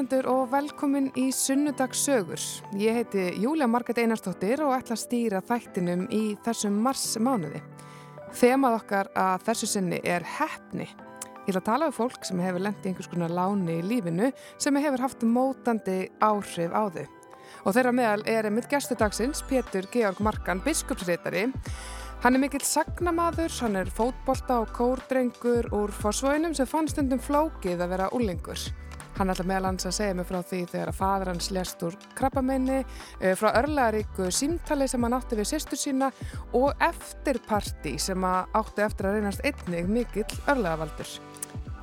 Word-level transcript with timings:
Hlustendur 0.00 0.28
og 0.32 0.46
velkomin 0.48 1.10
í 1.18 1.26
Sunnudagssögur. 1.28 2.40
Ég 2.80 2.94
heiti 2.96 3.24
Júlia 3.42 3.66
Marget 3.68 3.98
Einarstóttir 4.00 4.62
og 4.64 4.72
ætla 4.72 4.96
að 4.96 5.02
stýra 5.02 5.42
þættinum 5.44 6.06
í 6.08 6.38
þessum 6.40 6.78
mars 6.80 7.18
mánuði. 7.20 7.60
Þemað 8.32 8.76
okkar 8.78 9.10
að 9.12 9.44
þessu 9.44 9.68
sinni 9.68 10.00
er 10.00 10.24
hefni. 10.24 10.88
Ég 11.44 11.52
ætla 11.52 11.60
að 11.60 11.68
tala 11.68 11.90
um 11.90 11.92
fólk 11.92 12.24
sem 12.24 12.40
hefur 12.40 12.64
lendið 12.64 12.88
einhvers 12.88 13.12
konar 13.12 13.36
láni 13.36 13.76
í 13.76 13.84
lífinu 13.84 14.32
sem 14.56 14.80
hefur 14.80 15.04
haft 15.04 15.20
mótandi 15.20 16.08
áhrif 16.24 16.72
á 16.72 16.82
þau. 16.96 17.06
Og 17.66 17.76
þeirra 17.76 17.92
meðal 17.92 18.24
er 18.24 18.48
einmitt 18.48 18.72
gestudagsins 18.72 19.44
Pétur 19.50 19.84
Georg 19.92 20.24
Markan, 20.24 20.64
biskupsreitari. 20.64 21.50
Hann 22.24 22.38
er 22.38 22.40
mikill 22.40 22.64
sagnamaður, 22.64 23.52
hann 23.60 23.76
er 23.82 23.92
fótbolta 23.92 24.62
og 24.64 24.72
kórdrengur 24.72 25.68
úr 25.76 25.92
fórsvöginum 25.92 26.56
sem 26.56 26.68
fann 26.68 26.88
stundum 26.88 27.20
flókið 27.20 27.84
að 27.84 27.98
vera 27.98 28.14
úlingur. 28.16 28.70
Hann 29.20 29.28
ætla 29.28 29.44
meðalans 29.44 29.84
að 29.84 29.92
segja 29.98 30.16
mig 30.16 30.24
frá 30.30 30.38
því 30.48 30.58
þegar 30.70 30.90
að 30.94 30.96
fadur 30.96 31.28
hans 31.28 31.50
lest 31.52 31.82
úr 31.84 31.96
krabbamenni, 32.16 32.78
eh, 33.20 33.34
frá 33.36 33.50
örlaðaríku 33.60 34.30
símtali 34.32 34.88
sem 34.88 35.02
hann 35.04 35.12
átti 35.12 35.36
við 35.36 35.50
sýstur 35.50 35.76
sína 35.76 36.08
og 36.56 36.72
eftirparti 36.80 37.98
sem 38.00 38.24
átti 38.24 38.80
eftir 38.80 39.10
að 39.10 39.18
reynast 39.18 39.44
einnig 39.44 39.92
mikill 39.92 40.40
örlaðavaldur. 40.48 41.20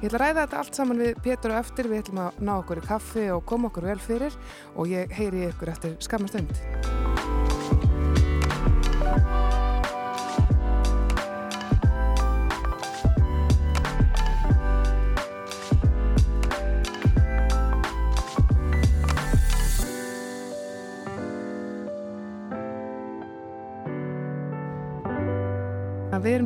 Ég 0.02 0.10
ætla 0.10 0.18
að 0.18 0.22
ræða 0.26 0.42
þetta 0.42 0.58
allt 0.58 0.76
saman 0.76 0.98
við 1.06 1.16
Pétur 1.22 1.54
og 1.54 1.62
eftir, 1.62 1.88
við 1.88 2.04
ætlum 2.08 2.26
að 2.26 2.42
ná 2.42 2.54
okkur 2.58 2.82
í 2.82 2.88
kaffi 2.90 3.30
og 3.30 3.46
koma 3.46 3.70
okkur 3.70 3.92
vel 3.94 4.00
fyrir 4.02 4.34
og 4.76 4.88
ég 4.90 5.14
heyri 5.14 5.46
ykkur 5.52 5.76
eftir 5.78 5.98
skamastund. 6.02 6.97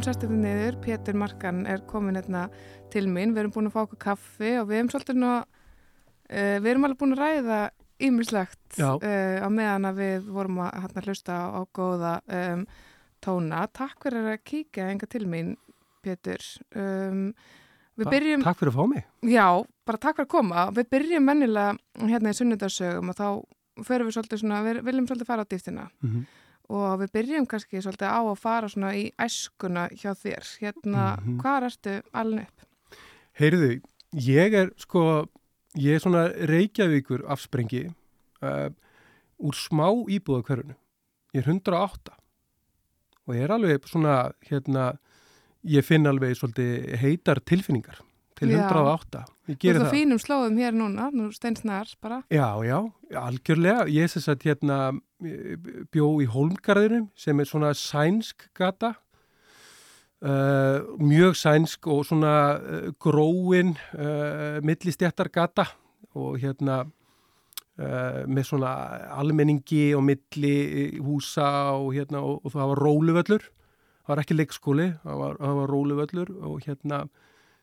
Við 0.01 0.07
erum 0.07 0.15
sérstaklega 0.15 0.41
niður, 0.41 0.75
Pétur 0.81 1.17
Markan 1.21 1.57
er 1.69 1.81
komin 1.85 2.15
hérna 2.17 2.47
til 2.89 3.03
mín, 3.05 3.35
við 3.35 3.43
erum 3.43 3.51
búin 3.53 3.67
að 3.69 3.75
fá 3.75 3.81
okkur 3.83 3.99
kaffi 4.01 4.49
og 4.57 4.63
við 4.71 4.79
erum 4.79 4.89
svolítið 4.89 5.19
nú, 5.21 5.33
uh, 5.37 6.55
við 6.63 6.69
erum 6.71 6.87
alveg 6.87 6.99
búin 7.03 7.13
að 7.13 7.21
ræða 7.21 7.59
ýmislegt 8.07 8.79
uh, 8.81 8.97
á 9.45 9.49
meðan 9.53 9.85
að 9.91 10.01
við 10.01 10.25
vorum 10.33 10.57
að 10.65 10.71
hérna, 10.87 11.05
hlusta 11.05 11.37
á, 11.53 11.61
góða 11.69 12.15
um, 12.39 12.65
tóna. 13.21 13.61
Takk 13.77 14.01
fyrir 14.07 14.31
að 14.33 14.41
kíka 14.41 14.89
enga 14.89 15.11
til 15.13 15.23
mín, 15.29 15.53
Pétur. 16.01 16.49
Um, 16.73 17.23
byrjum, 18.01 18.49
takk 18.49 18.63
fyrir 18.63 18.73
að 18.73 18.81
fá 18.81 18.91
mig. 18.95 19.07
Já, 19.21 19.47
bara 19.85 20.01
takk 20.01 20.17
fyrir 20.17 20.31
að 20.31 20.33
koma. 20.33 20.67
Við 20.81 20.93
byrjum 20.97 21.29
mennilega 21.29 21.77
hérna 22.09 22.33
í 22.33 22.41
sunnudarsögum 22.41 23.13
og 23.13 23.21
þá 23.21 23.27
förum 23.85 24.09
við 24.09 24.17
svolítið 24.17 24.47
svona, 24.47 24.65
við 24.65 24.81
viljum 24.89 25.13
svolítið 25.13 25.35
fara 25.35 25.45
á 25.45 25.51
dýftina. 25.53 25.91
Mm 26.01 26.15
-hmm 26.15 26.40
og 26.69 26.99
við 27.01 27.13
byrjum 27.17 27.47
kannski 27.49 27.81
svolítið 27.81 28.11
á 28.11 28.21
að 28.21 28.39
fara 28.39 28.69
svona 28.71 28.91
í 28.95 29.07
æskuna 29.19 29.87
hjá 29.91 30.13
þér. 30.13 30.43
Hérna, 30.61 31.03
mm 31.15 31.23
-hmm. 31.25 31.39
hvað 31.41 31.63
ertu 31.69 31.95
alveg 32.13 32.47
upp? 32.47 32.67
Heyrðu, 33.39 33.81
ég 34.13 34.53
er 34.53 34.71
sko, 34.77 35.27
ég 35.75 35.95
er 35.95 35.99
svona 35.99 36.27
Reykjavíkur 36.27 37.25
afsprengi 37.27 37.87
uh, 38.41 38.69
úr 39.39 39.55
smá 39.55 39.87
íbúðakverðinu. 39.89 40.75
Ég 41.33 41.41
er 41.41 41.49
108 41.49 42.11
og 43.27 43.35
ég 43.35 43.43
er 43.43 43.51
alveg 43.51 43.87
svona, 43.87 44.31
hérna, 44.49 44.97
ég 45.63 45.85
finn 45.85 46.07
alveg 46.07 46.35
svolítið 46.35 46.97
heitar 47.01 47.39
tilfinningar 47.39 48.01
til 48.41 48.51
108. 48.57 49.23
Þú 49.51 49.69
ert 49.69 49.85
á 49.85 49.93
fínum 49.93 50.19
slóðum 50.21 50.57
hér 50.57 50.75
núna, 50.75 51.09
nú 51.13 51.29
steinsnars 51.35 51.95
bara. 52.01 52.21
Já, 52.31 52.57
já, 52.65 52.77
algjörlega. 53.19 53.85
Ég 53.91 54.07
er 54.07 54.13
þess 54.13 54.31
að 54.31 54.45
hérna 54.49 54.77
bjó 55.91 56.07
í 56.23 56.27
Holmgarðinum 56.29 57.09
sem 57.17 57.39
er 57.39 57.49
svona 57.49 57.71
sænsk 57.77 58.47
gata, 58.57 58.95
uh, 60.25 60.81
mjög 61.01 61.37
sænsk 61.37 61.87
og 61.91 62.05
svona 62.09 62.33
uh, 62.57 62.89
gróin 63.01 63.75
uh, 63.97 64.59
millistjættar 64.65 65.31
gata 65.33 65.69
og 66.15 66.41
hérna 66.41 66.83
með 67.81 68.43
svona 68.45 68.69
almenningi 69.15 69.95
og 69.97 70.03
milli 70.05 70.99
húsa 71.01 71.71
og 71.71 71.95
hérna 71.95 72.19
og, 72.21 72.43
og 72.45 72.53
það 72.53 72.67
var 72.69 72.81
róluvöllur, 72.83 73.45
það 74.03 74.11
var 74.11 74.21
ekki 74.21 74.35
leikskóli, 74.35 74.87
það 75.01 75.21
var, 75.21 75.39
það 75.39 75.55
var 75.57 75.71
róluvöllur 75.71 76.33
og 76.51 76.67
hérna 76.67 76.99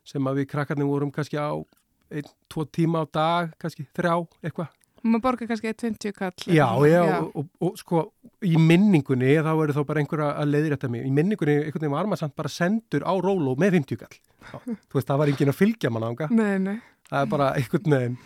sem 0.08 0.26
að 0.26 0.40
við 0.40 0.48
krakkarnir 0.54 0.88
vorum 0.88 1.12
kannski 1.14 1.38
á 1.38 1.54
einn, 1.54 2.32
tvo 2.50 2.64
tíma 2.66 3.04
á 3.04 3.06
dag, 3.12 3.54
kannski 3.60 3.86
þrjá 3.94 4.16
eitthvað. 4.42 4.72
Og 4.98 5.10
maður 5.12 5.24
borgar 5.24 5.50
kannski 5.50 5.72
20 5.78 6.14
kall. 6.16 6.34
Já, 6.46 6.66
já, 6.88 7.00
já. 7.06 7.18
Og, 7.20 7.36
og, 7.38 7.68
og 7.68 7.78
sko 7.78 8.02
í 8.44 8.54
minningunni, 8.58 9.36
þá 9.44 9.50
eru 9.52 9.76
þá 9.76 9.82
bara 9.86 10.02
einhverja 10.02 10.30
að 10.42 10.50
leiðrætta 10.54 10.90
mig, 10.92 11.04
í 11.06 11.12
minningunni 11.14 11.56
einhvern 11.60 11.84
veginn 11.84 11.94
var 11.94 12.10
maður 12.10 12.22
samt 12.24 12.36
bara 12.38 12.52
sendur 12.52 13.06
á 13.06 13.12
róló 13.22 13.54
með 13.60 13.78
50 13.78 14.00
kall. 14.02 14.18
Já, 14.48 14.58
þú 14.64 14.98
veist, 14.98 15.10
það 15.10 15.22
var 15.22 15.32
engin 15.32 15.52
að 15.52 15.58
fylgja 15.60 15.92
mann 15.94 16.08
ánga. 16.08 16.28
Nei, 16.34 16.58
nei. 16.64 16.76
Það 17.08 17.22
er 17.22 17.30
bara 17.36 17.52
einhvern 17.58 17.96
veginn. 17.96 18.18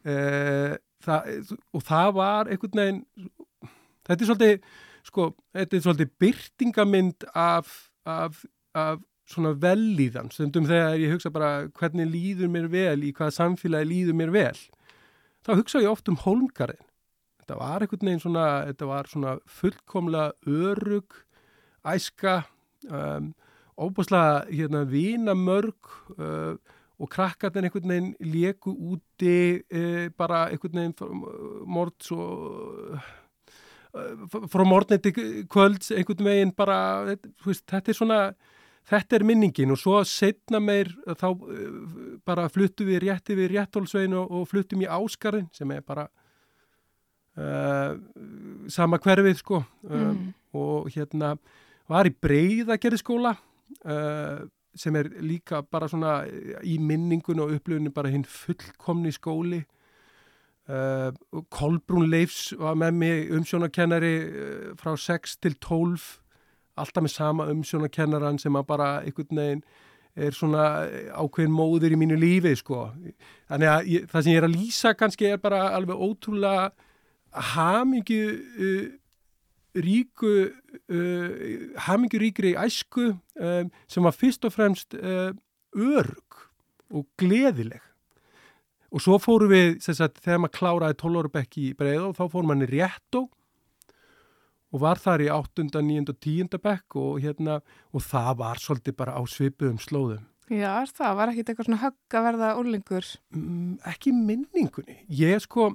Uh, 0.00 0.78
það, 1.04 1.34
og 1.76 1.84
það 1.90 2.14
var 2.20 2.54
einhvern 2.54 2.82
veginn, 2.84 3.02
þetta 4.08 4.18
er 4.24 4.30
svolítið, 4.30 4.72
sko, 5.10 5.28
þetta 5.58 5.78
er 5.78 5.86
svolítið 5.86 6.16
byrtingamind 6.24 7.30
af, 7.34 7.76
af, 8.08 8.42
af 8.78 9.06
svona 9.30 9.54
vellíðan, 9.62 10.30
stundum 10.34 10.66
þegar 10.68 10.98
ég 10.98 11.14
hugsa 11.14 11.32
bara 11.34 11.50
hvernig 11.78 12.08
líður 12.10 12.50
mér 12.52 12.68
vel, 12.72 12.98
í 13.06 13.12
hvaða 13.14 13.36
samfélagi 13.36 13.90
líður 13.90 14.18
mér 14.18 14.34
vel, 14.34 14.56
þá 15.46 15.56
hugsa 15.56 15.82
ég 15.82 15.90
oft 15.90 16.08
um 16.10 16.18
holmgarinn. 16.20 16.82
Þetta 17.40 17.58
var 17.58 17.84
einhvern 17.84 18.10
veginn 18.10 18.22
svona, 18.22 18.48
þetta 18.68 18.88
var 18.90 19.08
svona 19.10 19.36
fullkomlega 19.60 20.32
örug, 20.46 21.16
æska, 21.90 22.42
um, 22.90 23.32
óbúslega 23.80 24.44
hérna 24.50 24.84
vinamörg 24.86 25.94
uh, 26.18 26.54
og 27.00 27.10
krakkarnir 27.10 27.66
einhvern 27.66 27.90
veginn 27.90 28.12
leku 28.20 28.74
úti 28.92 29.38
uh, 29.64 30.06
bara 30.16 30.46
einhvern 30.50 30.84
veginn 30.84 31.24
mort 31.66 31.98
svo... 32.04 32.28
Uh, 32.94 33.08
frá 33.90 34.62
morgniti 34.62 35.10
kvölds 35.50 35.90
einhvern 35.90 36.28
veginn 36.28 36.52
bara, 36.54 36.78
veist, 37.42 37.64
þetta 37.66 37.90
er 37.90 37.96
svona 37.98 38.18
Þetta 38.88 39.18
er 39.18 39.24
minningin 39.26 39.70
og 39.74 39.78
svo 39.78 40.00
setna 40.08 40.60
meir 40.62 40.90
þá 41.18 41.28
uh, 41.30 41.40
bara 42.26 42.48
fluttu 42.52 42.86
við 42.88 43.04
rétti 43.06 43.36
við 43.38 43.54
réttólsvegin 43.54 44.16
og, 44.18 44.46
fluttum 44.50 44.82
í 44.82 44.88
Áskarinn 44.90 45.50
sem 45.54 45.70
er 45.74 45.84
bara 45.86 46.06
uh, 47.38 47.98
sama 48.72 49.00
hverfið 49.02 49.42
sko. 49.42 49.62
Um, 49.86 50.06
mm. 50.06 50.30
og 50.58 50.88
hérna 50.94 51.34
var 51.90 52.08
í 52.08 52.14
Breiðagerðskóla 52.14 53.34
uh, 53.36 54.40
sem 54.78 54.96
er 54.96 55.10
líka 55.22 55.62
bara 55.66 55.88
svona 55.90 56.22
í 56.62 56.78
minningun 56.78 57.42
og 57.42 57.52
upplöfunu 57.56 57.92
bara 57.94 58.10
hinn 58.12 58.24
fullkomni 58.24 59.12
skóli. 59.14 59.64
Uh, 60.70 61.10
Kolbrún 61.50 62.10
Leifs 62.10 62.52
var 62.58 62.76
með 62.78 62.98
mig 62.98 63.30
umsjónakennari 63.34 64.14
frá 64.78 64.94
6 64.94 65.38
til 65.42 65.56
12 65.58 66.19
alltaf 66.82 67.04
með 67.04 67.14
sama 67.14 67.48
umsjónakennaran 67.52 68.40
sem 68.42 68.56
að 68.58 68.68
bara 68.68 68.90
einhvern 69.04 69.40
veginn 69.42 69.64
er 70.18 70.34
svona 70.34 70.64
ákveðin 71.14 71.54
móður 71.54 71.94
í 71.94 71.98
mínu 72.00 72.18
lífi 72.18 72.56
sko. 72.58 72.88
Þannig 73.50 73.72
að 73.72 73.90
ég, 73.92 74.06
það 74.10 74.24
sem 74.24 74.32
ég 74.32 74.40
er 74.40 74.48
að 74.48 74.56
lýsa 74.56 74.94
kannski 74.98 75.28
er 75.30 75.42
bara 75.42 75.68
alveg 75.76 76.02
ótrúlega 76.02 76.70
hamingju 77.52 78.24
uh, 78.34 78.88
ríku 79.78 80.32
uh, 80.50 81.28
hamingju 81.86 82.22
ríkri 82.24 82.56
æsku 82.58 83.12
um, 83.12 83.70
sem 83.86 84.06
var 84.06 84.16
fyrst 84.16 84.48
og 84.48 84.56
fremst 84.56 84.98
uh, 84.98 85.30
örg 85.78 86.40
og 86.90 87.06
gleðileg. 87.20 87.82
Og 88.90 89.02
svo 89.04 89.20
fóru 89.22 89.46
við, 89.52 89.76
sagt, 89.84 90.18
þegar 90.24 90.40
maður 90.42 90.56
kláraði 90.56 90.96
12 90.98 91.20
ára 91.20 91.32
bekk 91.36 91.60
í 91.62 91.68
breið 91.78 92.08
og 92.08 92.16
þá 92.18 92.24
fór 92.32 92.48
manni 92.48 92.66
rétt 92.66 93.18
og 93.20 93.28
og 94.70 94.82
var 94.84 95.00
þar 95.02 95.24
í 95.26 95.28
8., 95.34 95.66
9. 95.74 96.00
og 96.12 96.16
10. 96.16 96.58
bekk 96.62 96.98
og, 97.00 97.20
hérna, 97.24 97.60
og 97.92 98.06
það 98.06 98.32
var 98.42 98.62
svolítið 98.62 98.96
bara 98.98 99.18
á 99.18 99.22
svipuðum 99.26 99.80
slóðum. 99.82 100.26
Já, 100.50 100.82
það 100.90 101.14
var 101.18 101.30
ekkit 101.30 101.52
eitthvað 101.52 101.68
svona 101.68 101.84
högg 101.84 102.18
að 102.18 102.26
verða 102.26 102.50
úrlingur? 102.58 103.12
Mm, 103.34 103.76
ekki 103.86 104.14
minningunni. 104.16 104.98
Ég 105.20 105.42
sko, 105.44 105.70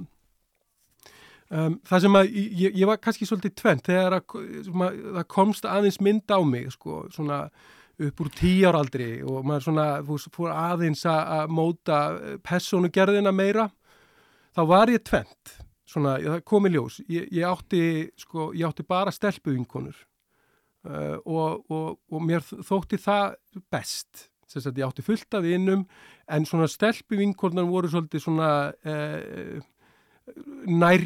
Um, 1.53 1.75
það 1.85 2.01
sem 2.01 2.15
að 2.17 2.31
ég, 2.33 2.71
ég 2.73 2.87
var 2.89 2.97
kannski 2.97 3.25
svolítið 3.29 3.51
tvent 3.59 3.85
þegar 3.85 4.15
að, 4.17 4.31
að, 4.65 4.95
það 5.19 5.25
komst 5.29 5.67
aðeins 5.69 5.99
mynd 6.01 6.31
á 6.33 6.41
mig 6.41 6.71
sko, 6.73 7.03
svona 7.13 7.43
upp 8.01 8.23
úr 8.23 8.31
tíjaraldri 8.33 9.09
og 9.21 9.45
maður 9.45 9.67
svona 9.67 9.85
fór 10.33 10.49
aðeins 10.51 11.05
að 11.07 11.53
móta 11.53 11.99
personugerðina 12.43 13.31
meira 13.31 13.69
þá 14.57 14.61
var 14.73 14.91
ég 14.91 15.05
tvent 15.05 15.53
svona, 15.89 16.17
það 16.23 16.43
kom 16.49 16.69
í 16.69 16.73
ljós 16.75 16.99
ég, 17.05 17.27
ég, 17.29 17.43
átti, 17.47 17.81
sko, 18.19 18.51
ég 18.57 18.67
átti 18.67 18.85
bara 18.87 19.13
stelpuvinkonur 19.13 19.97
uh, 20.89 21.17
og, 21.25 21.65
og, 21.69 21.91
og 22.11 22.25
mér 22.25 22.45
þótti 22.45 23.01
það 23.01 23.37
best 23.73 24.29
þess 24.49 24.69
að 24.69 24.81
ég 24.81 24.89
átti 24.89 25.05
fullt 25.05 25.37
af 25.37 25.47
innum 25.49 25.85
en 26.31 26.45
svona 26.47 26.67
stelpuvinkonar 26.71 27.67
voru 27.69 27.89
svolítið 27.91 28.23
svona 28.23 28.51
uh, 28.71 29.63
nær, 30.65 31.03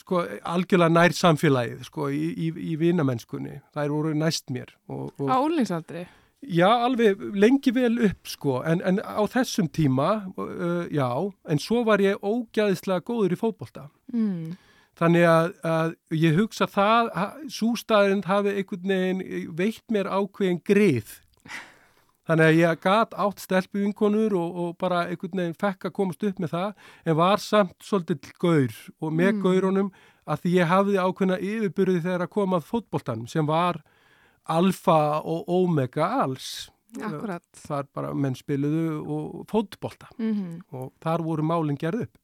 sko, 0.00 0.22
algjörlega 0.52 0.92
nær 0.92 1.14
samfélagið, 1.16 1.84
sko, 1.88 2.08
í, 2.12 2.24
í, 2.36 2.48
í 2.72 2.76
vinamennskunni. 2.80 3.58
Það 3.74 3.84
er 3.84 3.94
voru 3.94 4.14
næst 4.18 4.52
mér. 4.54 4.74
Og, 4.92 5.08
og, 5.16 5.30
á 5.32 5.36
úlinsaldri? 5.40 6.04
Já, 6.38 6.68
alveg 6.86 7.18
lengi 7.34 7.72
vel 7.74 7.98
upp, 8.06 8.28
sko, 8.30 8.60
en, 8.62 8.82
en 8.86 9.00
á 9.02 9.22
þessum 9.26 9.66
tíma, 9.74 10.28
uh, 10.38 10.86
já, 10.86 11.10
en 11.50 11.58
svo 11.58 11.82
var 11.88 11.98
ég 11.98 12.20
ógæðislega 12.22 13.02
góður 13.02 13.34
í 13.34 13.38
fótbolta. 13.40 13.88
Mm. 14.14 14.54
Þannig 14.98 15.26
að, 15.30 15.48
að 15.66 15.96
ég 16.14 16.38
hugsa 16.38 16.66
það, 16.70 17.10
sústæðin 17.54 18.22
hafi 18.26 18.54
einhvern 18.54 18.94
veginn 18.94 19.50
veitt 19.58 19.84
mér 19.94 20.10
ákveðin 20.10 20.62
grið 20.66 21.18
Þannig 22.28 22.44
að 22.44 22.58
ég 22.58 22.80
gæt 22.84 23.14
átt 23.24 23.38
stelpu 23.40 23.80
vinkonur 23.80 24.34
og, 24.36 24.56
og 24.60 24.72
bara 24.76 25.06
einhvern 25.08 25.40
veginn 25.40 25.54
fekk 25.56 25.86
að 25.88 25.94
komast 25.96 26.24
upp 26.28 26.42
með 26.42 26.50
það 26.52 26.90
en 27.08 27.16
var 27.16 27.40
samt 27.40 27.76
svolítið 27.80 28.34
gaur 28.36 28.74
og 29.00 29.14
með 29.14 29.30
mm. 29.30 29.38
gaurunum 29.46 29.88
að 30.28 30.42
því 30.42 30.52
ég 30.58 30.68
hafði 30.68 30.98
ákveðna 31.00 31.38
yfirbyrði 31.40 32.02
þegar 32.04 32.26
að 32.26 32.34
komað 32.34 32.66
fótboltanum 32.68 33.30
sem 33.32 33.48
var 33.48 33.80
alfa 34.48 35.20
og 35.20 35.48
omega 35.48 36.08
alls. 36.24 36.70
Akkurat. 36.96 37.44
Það 37.52 37.82
er 37.82 37.88
bara 37.94 38.14
menn 38.16 38.36
spiluðu 38.38 38.84
og 39.04 39.46
fótbolta 39.50 40.08
mm 40.16 40.32
-hmm. 40.34 40.60
og 40.72 40.92
þar 41.04 41.22
voru 41.22 41.42
málinn 41.42 41.76
gerð 41.76 42.02
upp. 42.02 42.18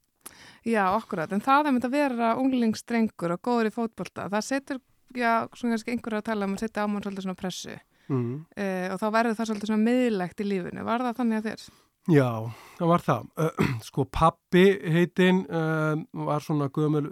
Já, 0.65 0.85
akkurat. 0.97 1.33
En 1.33 1.41
það 1.41 1.67
er 1.67 1.73
myndið 1.73 1.91
að 1.91 1.97
vera 1.99 2.35
unglingsstrengur 2.41 3.35
og 3.37 3.43
góður 3.45 3.69
í 3.69 3.75
fótbolta. 3.75 4.29
Það 4.33 4.47
setur, 4.47 4.81
já, 5.15 5.49
svona 5.53 5.75
kannski 5.75 5.93
einhverju 5.93 6.21
að 6.21 6.29
tala 6.31 6.49
um 6.49 6.55
að 6.57 6.65
setja 6.65 6.85
ámann 6.85 7.05
svolítið 7.05 7.27
svona 7.27 7.41
pressu. 7.43 7.79
Mm. 8.09 8.45
Uh, 8.57 8.87
og 8.93 9.01
þá 9.01 9.07
verður 9.13 9.37
það 9.39 9.51
svolítið 9.51 9.71
svona 9.71 9.89
miðlegt 9.89 10.41
í 10.41 10.47
lífinu. 10.49 10.85
Var 10.85 11.05
það 11.07 11.19
þannig 11.21 11.41
að 11.41 11.49
þér? 11.51 11.67
Já, 12.13 12.31
það 12.79 12.89
var 12.89 13.05
það. 13.05 13.29
Uh, 13.37 13.69
sko 13.89 14.07
pappi 14.13 14.65
heitinn 14.97 15.45
uh, 15.49 15.95
var 16.13 16.45
svona 16.45 16.71
gömul 16.73 17.05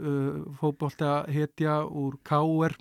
fókbólta 0.61 1.13
hetja 1.33 1.83
úr 1.85 2.17
Káer 2.25 2.77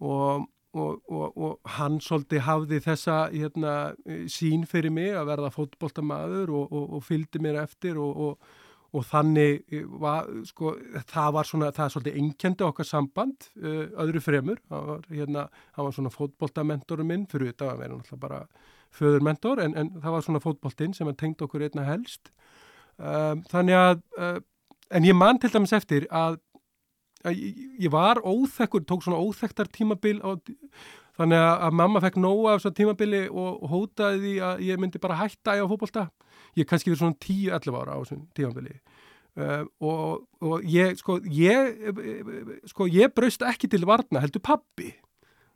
og, 0.00 0.48
og, 0.74 1.00
og, 1.08 1.38
og 1.38 1.72
hann 1.78 2.00
svolítið 2.02 2.44
hafði 2.46 2.82
þessa 2.84 3.16
hérna, 3.32 3.74
sín 4.30 4.66
fyrir 4.68 4.92
mig 4.94 5.14
að 5.14 5.30
verða 5.32 5.54
fókbóltamaður 5.54 6.52
og 6.58 7.00
fylgdi 7.06 7.42
mér 7.42 7.62
eftir 7.64 8.00
og 8.02 8.38
og 8.94 9.02
þannig 9.10 9.64
eh, 9.74 9.82
var, 10.00 10.28
sko, 10.46 10.76
það 11.10 11.34
var 11.36 11.48
svona, 11.48 11.72
það 11.74 11.84
er 11.86 11.92
svolítið 11.94 12.18
engjandi 12.22 12.66
okkar 12.68 12.88
samband, 12.88 13.48
uh, 13.58 13.82
öðru 14.04 14.22
fremur, 14.22 14.60
það 14.70 14.88
var, 14.90 15.04
hérna, 15.10 15.44
það 15.74 15.88
var 15.88 15.96
svona 15.96 16.14
fótboltamentorum 16.14 17.10
minn, 17.10 17.26
fyrir 17.30 17.50
þetta 17.50 17.70
var 17.72 17.80
verið 17.82 17.98
náttúrulega 17.98 18.22
bara 18.22 18.40
föðurmentor, 18.94 19.62
en, 19.64 19.76
en 19.80 19.92
það 19.98 20.16
var 20.16 20.26
svona 20.28 20.42
fótboltinn 20.44 20.94
sem 20.94 21.10
hann 21.10 21.18
tengd 21.18 21.42
okkur 21.42 21.66
einna 21.66 21.86
helst. 21.88 22.30
Um, 22.94 23.42
þannig 23.50 23.80
að, 23.80 24.04
uh, 24.20 24.36
en 24.94 25.08
ég 25.08 25.18
man 25.18 25.42
til 25.42 25.50
dæmis 25.50 25.74
eftir 25.74 26.06
að, 26.14 26.38
að 26.38 26.53
ég, 27.32 27.62
ég 27.86 27.94
var 27.94 28.20
óþekkur, 28.20 28.84
tók 28.84 29.06
svona 29.06 29.22
óþekktar 29.22 29.70
tímabil 29.72 30.18
á, 30.20 30.36
þannig 31.16 31.40
að, 31.40 31.54
að 31.68 31.78
mamma 31.80 32.02
fekk 32.04 32.18
nóga 32.20 32.56
af 32.56 32.64
svona 32.64 32.78
tímabili 32.80 33.22
og, 33.30 33.64
hótaði 33.70 34.20
því 34.24 34.34
að 34.50 34.66
ég 34.68 34.82
myndi 34.82 35.00
bara 35.02 35.20
hætta 35.22 35.56
á 35.56 35.64
fótbolta. 35.70 36.08
Ég 36.58 36.68
kannski 36.70 36.92
verið 36.92 37.04
svona 37.04 37.20
10-11 37.22 37.80
ára 37.80 37.96
á 37.96 38.00
þessum 38.02 38.26
tímanbili 38.36 38.76
uh, 39.40 39.64
og, 39.82 40.26
og 40.44 40.66
ég 40.68 40.98
sko 41.00 41.18
ég, 41.26 41.88
sko 42.70 42.88
ég 42.90 43.14
braust 43.14 43.42
ekki 43.46 43.70
til 43.70 43.86
varna 43.88 44.22
heldur 44.22 44.44
pappi 44.44 44.92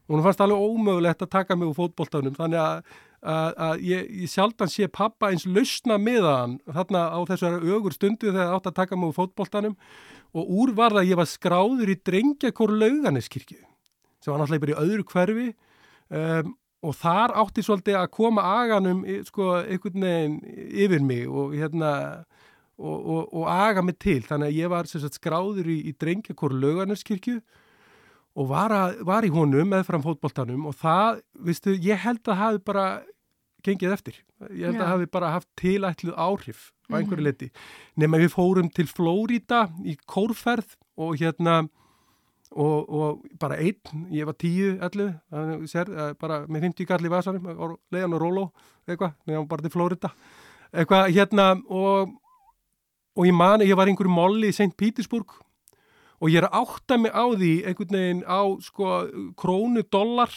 og 0.09 0.17
hún 0.17 0.25
fannst 0.25 0.41
alveg 0.43 0.59
ómögulegt 0.59 1.23
að 1.25 1.35
taka 1.35 1.57
mig 1.57 1.69
úr 1.69 1.77
fótbolltanum 1.77 2.37
þannig 2.39 2.63
að, 2.63 2.97
að, 3.23 3.55
að 3.67 3.83
ég, 3.89 4.11
ég 4.23 4.31
sjálfdan 4.33 4.71
sé 4.71 4.89
pappa 4.93 5.33
eins 5.33 5.47
lausna 5.49 5.99
miðan 5.99 6.59
þarna 6.67 7.09
á 7.11 7.19
þessu 7.31 7.51
ögur 7.59 7.97
stundu 7.97 8.31
þegar 8.31 8.47
það 8.47 8.55
átt 8.59 8.71
að 8.71 8.79
taka 8.79 8.99
mig 8.99 9.11
úr 9.11 9.17
fótbolltanum 9.17 9.75
og 10.37 10.53
úr 10.63 10.75
var 10.77 10.95
það 10.95 11.03
að 11.03 11.11
ég 11.11 11.21
var 11.21 11.31
skráður 11.31 11.93
í 11.93 11.99
drengjakór 12.07 12.75
lauganeskirkju 12.79 13.61
sem 14.23 14.33
var 14.33 14.43
náttúrulega 14.43 14.65
bara 14.65 14.75
í 14.75 14.81
öðru 14.85 15.07
hverfi. 15.13 15.49
Um, 16.09 16.57
og 16.87 16.95
þar 16.95 17.35
átti 17.41 17.63
svolítið 17.67 17.97
að 17.99 18.11
koma 18.15 18.45
aganum 18.63 19.01
sko 19.27 19.49
einhvern 19.65 20.05
veginn 20.05 20.37
yfir 20.85 21.03
mig 21.03 21.25
og 21.27 21.57
hérna 21.59 21.93
og, 22.79 22.99
og, 22.99 23.23
og 23.35 23.49
aga 23.51 23.83
mig 23.83 23.99
til. 23.99 24.21
Þannig 24.23 24.53
að 24.53 24.59
ég 24.61 24.71
var 24.71 24.91
sagt, 24.91 25.19
skráður 25.19 25.71
í, 25.73 25.81
í 25.91 25.95
drengjakór 25.99 26.55
lögarnarskirkju 26.55 27.41
og 28.39 28.51
var, 28.51 28.75
að, 28.75 28.99
var 29.09 29.27
í 29.27 29.33
honum 29.35 29.73
með 29.73 29.87
fram 29.89 30.05
fótboltanum 30.05 30.69
og 30.71 30.77
það, 30.79 31.23
viðstu, 31.49 31.75
ég 31.83 32.03
held 32.05 32.23
að 32.31 32.41
hafi 32.43 32.63
bara 32.67 32.85
gengið 33.67 33.95
eftir 33.97 34.21
ég 34.55 34.69
held 34.69 34.79
Já. 34.79 34.85
að 34.85 34.93
hafi 34.93 35.09
bara 35.19 35.33
haft 35.35 35.49
tilætluð 35.59 36.15
áhrif 36.15 36.69
á 36.89 36.95
einhverju 37.01 37.25
mm. 37.25 37.27
leti 37.27 37.51
nema 37.99 38.21
við 38.23 38.33
fórum 38.37 38.71
til 38.73 38.87
Flórida 38.91 39.67
í 39.85 39.99
kórferð 40.07 40.79
og 40.99 41.19
hérna 41.21 41.65
Og, 42.49 42.87
og 42.89 43.25
bara 43.37 43.59
einn, 43.61 44.07
ég 44.09 44.25
var 44.25 44.33
tíu 44.41 44.71
sér, 45.69 45.91
eh, 45.93 46.15
bara 46.17 46.39
með 46.49 46.63
50 46.71 46.87
galli 46.89 47.11
vasarum, 47.13 47.45
leiðan 47.93 48.15
og 48.17 48.23
róló 48.23 48.45
eitthvað, 48.89 49.19
með 49.29 49.43
bara 49.51 49.67
til 49.67 49.73
Florida 49.75 50.11
eitthvað 50.73 51.11
hérna 51.13 51.51
og 51.69 52.15
og 53.19 53.27
ég 53.27 53.35
mani, 53.35 53.67
ég 53.67 53.77
var 53.77 53.91
einhverju 53.91 54.15
molli 54.15 54.49
í 54.49 54.55
St. 54.55 54.71
Petersburg 54.79 55.35
og 56.19 56.31
ég 56.33 56.41
er 56.41 56.49
að 56.49 56.61
átta 56.63 56.99
mig 56.99 57.15
á 57.15 57.25
því 57.31 57.53
einhvern 57.69 57.99
veginn 57.99 58.23
á 58.27 58.41
sko 58.65 58.93
krónu 59.39 59.85
dollar 59.87 60.33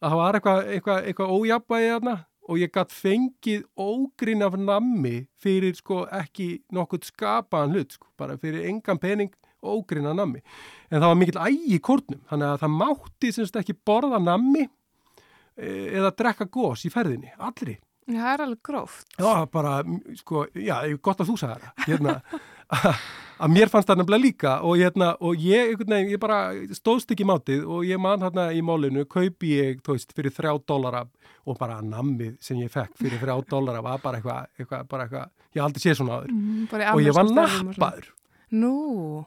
að 0.00 0.10
það 0.12 0.18
var 0.20 0.38
eitthvað 0.38 0.72
eitthvað, 0.74 1.04
eitthvað 1.10 1.36
ójabæði 1.36 1.92
þarna. 1.94 2.16
Og 2.46 2.60
ég 2.60 2.70
gætt 2.70 2.92
fengið 2.94 3.62
ógrin 3.74 4.44
af 4.46 4.54
nammi 4.54 5.16
fyrir 5.42 5.74
sko 5.74 6.04
ekki 6.14 6.60
nokkuð 6.70 7.08
skapaðan 7.08 7.74
hlut 7.74 7.96
sko, 7.96 8.06
bara 8.14 8.36
fyrir 8.38 8.68
engan 8.70 9.00
pening 9.02 9.32
ógrin 9.66 10.06
af 10.06 10.14
nammi. 10.14 10.44
En 10.86 11.00
það 11.00 11.10
var 11.10 11.18
mikill 11.18 11.40
ægi 11.42 11.74
í 11.74 11.80
kórnum 11.82 12.22
þannig 12.30 12.52
að 12.52 12.60
það 12.62 12.76
mátti 12.76 13.32
semst 13.34 13.58
ekki 13.58 13.74
borða 13.74 14.20
nammi 14.22 14.62
e, 14.62 15.66
eða 15.98 16.12
drekka 16.14 16.46
gós 16.46 16.86
í 16.86 16.92
ferðinni, 16.94 17.34
allri. 17.34 17.80
Það 18.06 18.28
er 18.30 18.44
alveg 18.44 18.62
gróft. 18.62 19.08
Já, 19.18 19.32
bara, 19.50 19.80
sko, 20.20 20.44
já, 20.54 20.76
gott 21.02 21.24
að 21.24 21.32
þú 21.32 21.38
sagði 21.40 21.64
það. 21.64 21.80
Hérna, 21.88 22.14
að 23.42 23.52
mér 23.52 23.70
fannst 23.72 23.90
það 23.90 24.00
nefnilega 24.00 24.22
líka 24.22 24.54
og, 24.66 24.80
hérna, 24.80 25.12
og 25.20 25.40
ég, 25.42 25.76
nefn, 25.82 26.10
ég 26.14 26.20
bara 26.20 26.40
stóðst 26.76 27.12
ekki 27.12 27.26
mátið 27.28 27.64
og 27.68 27.86
ég 27.86 28.00
man 28.00 28.24
hérna 28.24 28.48
í 28.56 28.62
málinu, 28.64 29.06
kaupi 29.10 29.52
ég, 29.58 29.80
veist, 29.86 30.14
fyrir 30.16 30.34
þrjá 30.34 30.54
dólara 30.68 31.04
og 31.46 31.58
bara 31.60 31.78
nammið 31.84 32.36
sem 32.42 32.60
ég 32.62 32.72
fekk 32.72 32.96
fyrir 33.00 33.22
þrjá 33.22 33.36
dólara 33.50 33.82
var 33.84 34.00
bara 34.02 34.20
eitthvað, 34.20 34.86
bara 34.90 35.06
eitthvað, 35.06 35.32
ég 35.56 35.66
aldrei 35.66 35.84
sé 35.84 35.96
svona 35.98 36.20
aður 36.20 36.32
mm, 36.34 36.94
og 36.94 37.02
ég 37.04 37.16
var 37.16 37.32
nappaður. 37.32 38.12
Nú. 38.56 38.72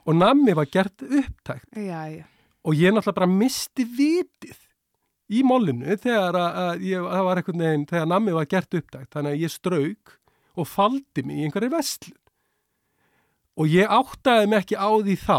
og 0.00 0.14
nammi 0.16 0.54
var 0.56 0.68
gert 0.72 1.02
upptækt. 1.04 1.66
Já, 1.76 2.08
já. 2.08 2.24
og 2.64 2.74
ég 2.74 2.94
náttúrulega 2.94 3.18
bara 3.18 3.28
misti 3.28 3.84
vitið 3.84 4.56
í 5.30 5.42
mólinu 5.46 5.96
þegar 6.00 6.38
að 6.40 6.86
ég, 6.88 7.04
veginn 7.52 7.84
þegar 7.88 8.08
nammi 8.08 8.32
var 8.34 8.48
gert 8.48 8.74
upptækt. 8.80 9.12
Þannig 9.12 9.36
að 9.36 9.44
ég 9.44 9.52
strauk 9.52 10.16
og 10.56 10.66
faldi 10.66 11.22
mig 11.22 11.36
í 11.36 11.44
einhverju 11.46 11.72
vestlun 11.76 12.19
og 13.60 13.68
ég 13.68 13.92
áttaði 13.92 14.48
mig 14.48 14.62
ekki 14.62 14.78
á 14.80 14.88
því 14.88 15.16
þá 15.20 15.38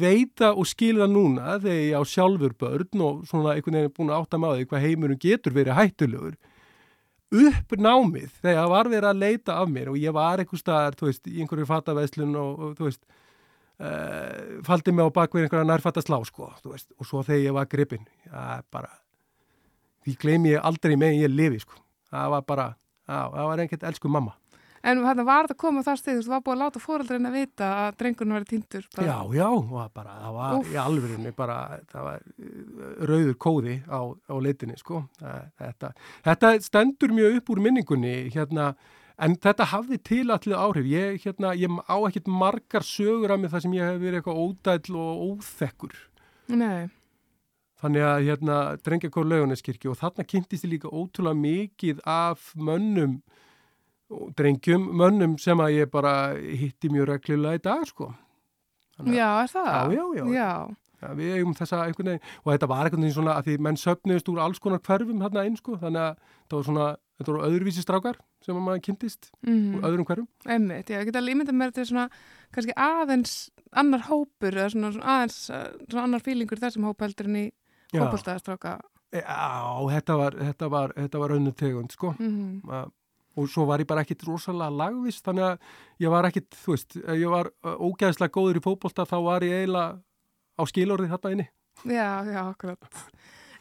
veita 0.00 0.52
og 0.52 0.68
skilða 0.68 1.08
núna 1.10 1.56
þegar 1.58 1.80
ég 1.80 1.98
á 1.98 2.02
sjálfur 2.06 2.54
börn 2.60 3.02
og 3.02 3.24
svona 3.28 3.56
einhvern 3.56 3.78
veginn 3.78 3.88
er 3.88 3.94
búin 3.96 4.12
að 4.12 4.22
átta 4.22 4.38
mig 4.38 4.52
á 4.52 4.54
því 4.58 4.66
hvað 4.70 4.84
heimurum 4.86 5.20
getur 5.20 5.56
verið 5.56 5.78
hættulegur 5.78 6.36
upp 7.30 7.74
námið 7.78 8.30
þegar 8.42 8.60
það 8.60 8.72
var 8.74 8.90
verið 8.92 9.08
að 9.10 9.22
leita 9.24 9.56
af 9.62 9.70
mér 9.70 9.90
og 9.92 9.98
ég 9.98 10.14
var 10.14 10.42
einhver 10.42 10.60
staðar, 10.60 10.96
þú 10.98 11.08
veist, 11.08 11.26
í 11.30 11.42
einhverju 11.42 11.68
fattaveslun 11.68 12.38
og, 12.38 12.64
og 12.66 12.72
þú 12.78 12.88
veist 12.88 13.02
uh, 13.80 14.58
faldi 14.66 14.94
mig 14.94 15.06
á 15.06 15.16
bakvið 15.20 15.46
einhverja 15.46 15.68
nærfattaslá 15.70 16.18
sko, 16.26 16.50
þú 16.62 16.74
veist, 16.74 16.90
og 16.98 17.08
svo 17.08 17.22
þegar 17.26 17.46
ég 17.46 17.56
var 17.56 17.70
gripin 17.70 18.04
já, 18.26 18.60
bara 18.70 18.92
því 20.04 20.16
gleymi 20.20 20.54
ég 20.56 20.66
aldrei 20.66 20.96
með 20.98 21.18
ég 21.20 21.32
lifi, 21.32 21.60
sko. 21.62 21.78
Það 22.10 22.30
var 22.34 22.44
bara, 22.48 22.66
já, 23.06 23.18
það 23.30 23.48
var 23.50 23.62
einhvert 23.62 23.88
elsku 23.90 24.10
mamma 24.10 24.34
En 24.80 25.02
hérna 25.04 25.24
var 25.28 25.44
það 25.44 25.54
að 25.54 25.60
koma 25.60 25.82
þar 25.84 25.98
stið, 26.00 26.20
þú 26.24 26.32
var 26.32 26.44
búið 26.44 26.54
að 26.54 26.62
láta 26.62 26.80
fóröldurinn 26.80 27.28
að 27.28 27.34
vita 27.36 27.66
að 27.82 27.98
drengurinn 28.00 28.36
verið 28.38 28.52
týndur? 28.54 28.86
Já, 28.96 29.18
já, 29.36 29.48
bara, 29.92 30.14
það 30.22 30.38
var 30.38 30.54
Úf. 30.56 30.70
í 30.70 30.78
alverðinni 30.80 31.32
bara, 31.36 31.56
það 31.90 32.06
var 32.06 32.22
uh, 32.24 32.86
rauður 33.10 33.36
kóði 33.44 33.74
á, 33.84 34.00
á 34.08 34.34
leitinni, 34.40 34.78
sko. 34.80 35.02
Þetta, 35.60 35.92
þetta 36.24 36.54
stendur 36.64 37.12
mjög 37.12 37.36
upp 37.42 37.52
úr 37.52 37.60
minningunni, 37.66 38.14
hérna, 38.32 38.70
en 39.20 39.36
þetta 39.44 39.66
hafði 39.74 39.98
til 40.08 40.22
allir 40.32 40.56
áhrif 40.56 40.88
ég, 40.88 41.18
hérna, 41.26 41.52
ég 41.58 41.76
á 41.84 41.96
ekkert 42.08 42.30
margar 42.32 42.86
sögur 42.86 43.34
af 43.34 43.42
mig 43.42 43.52
þar 43.52 43.64
sem 43.66 43.76
ég 43.76 43.90
hef 43.90 44.00
verið 44.00 44.22
eitthvað 44.22 44.40
ódæll 44.46 44.96
og 45.02 45.26
óþekkur 45.26 45.98
Nei, 46.50 46.88
þannig 47.80 48.06
að 48.06 48.24
hérna 48.28 48.56
drengjakór 48.84 49.28
lauguneskirkju 49.28 49.92
og 49.92 50.00
þarna 50.00 50.26
kynntist 50.28 50.66
ég 50.66 50.74
líka 50.74 50.92
ótrúlega 50.92 51.38
mikið 51.40 52.02
af 52.08 52.50
mönnum 52.56 53.20
drengjum, 54.38 54.90
mönnum 55.00 55.38
sem 55.38 55.60
að 55.62 55.76
ég 55.78 55.90
bara 55.92 56.34
hitti 56.36 56.90
mjög 56.92 57.12
reglulega 57.14 57.60
í 57.60 57.64
dag 57.64 57.86
sko 57.88 58.12
Þannig 59.00 59.16
já, 59.16 59.28
er 59.40 59.48
það? 59.48 59.68
Já, 59.70 59.84
já, 59.88 60.04
já. 60.18 60.24
Já, 60.34 60.50
Ja, 61.00 61.14
við 61.16 61.36
eigum 61.38 61.54
þessa 61.56 61.84
einhvern 61.86 62.10
veginn 62.10 62.26
og 62.42 62.50
þetta 62.52 62.68
var 62.68 62.84
einhvern 62.84 63.04
veginn 63.06 63.14
svona 63.16 63.36
að 63.38 63.46
því 63.46 63.54
menn 63.64 63.78
söfnuðist 63.80 64.28
úr 64.28 64.40
alls 64.44 64.60
konar 64.60 64.82
hverfum 64.84 65.22
hérna 65.24 65.44
einn 65.46 65.56
sko 65.56 65.78
þannig 65.80 66.02
að 66.02 66.18
það 66.50 66.56
var 66.58 66.66
svona, 66.66 66.88
þetta 67.16 67.32
voru 67.32 67.46
öðruvísi 67.46 67.84
strákar 67.84 68.18
sem 68.44 68.58
að 68.58 68.66
maður 68.66 68.82
kynntist 68.84 69.30
mm. 69.46 69.78
úr 69.78 69.86
öðrum 69.88 70.08
hverfum. 70.10 70.28
einmitt, 70.44 70.92
já, 70.92 70.98
ég 71.00 71.08
get 71.08 71.18
alveg 71.20 71.36
ímyndað 71.38 71.56
mér 71.56 71.72
þetta 71.72 71.82
er 71.84 71.90
svona 71.90 72.06
kannski 72.52 72.76
aðeins 72.84 73.34
annar 73.80 74.04
hópur 74.10 74.60
eða 74.60 74.68
svona, 74.74 74.92
svona 74.98 75.16
aðeins 75.16 75.40
svona 75.48 76.04
annar 76.04 76.24
fílingur 76.26 76.60
þessum 76.60 76.88
hóp 76.90 77.04
heldur 77.06 77.32
en 77.32 77.40
í 77.40 77.46
Já, 77.90 78.04
hópultaðastráka 78.04 78.76
já 79.16 79.40
þetta 79.96 80.20
var, 80.20 80.36
þetta 80.50 80.70
var, 80.70 80.96
þetta 81.00 81.24
var 81.24 81.36
önnu 81.38 81.54
tegund 81.56 81.96
sko 81.96 82.12
mm 82.18 82.60
að, 82.68 82.92
og 83.36 83.48
svo 83.48 83.64
var 83.68 83.78
ég 83.82 83.86
bara 83.86 84.02
ekkit 84.04 84.24
rosalega 84.26 84.70
lagvist 84.74 85.24
þannig 85.26 85.44
að 85.46 85.58
ég 86.02 86.10
var 86.10 86.24
ekkit, 86.30 86.48
þú 86.64 86.72
veist, 86.74 86.96
ég 86.96 87.30
var 87.30 87.50
ógeðslega 87.64 88.34
góður 88.34 88.58
í 88.58 88.64
fótbolta 88.64 89.06
þá 89.06 89.16
var 89.24 89.46
ég 89.46 89.60
eiginlega 89.62 90.00
á 90.58 90.62
skilorði 90.66 91.10
þarna 91.12 91.30
inni. 91.36 91.46
Já, 91.86 92.08
já, 92.26 92.40
akkurat. 92.50 93.04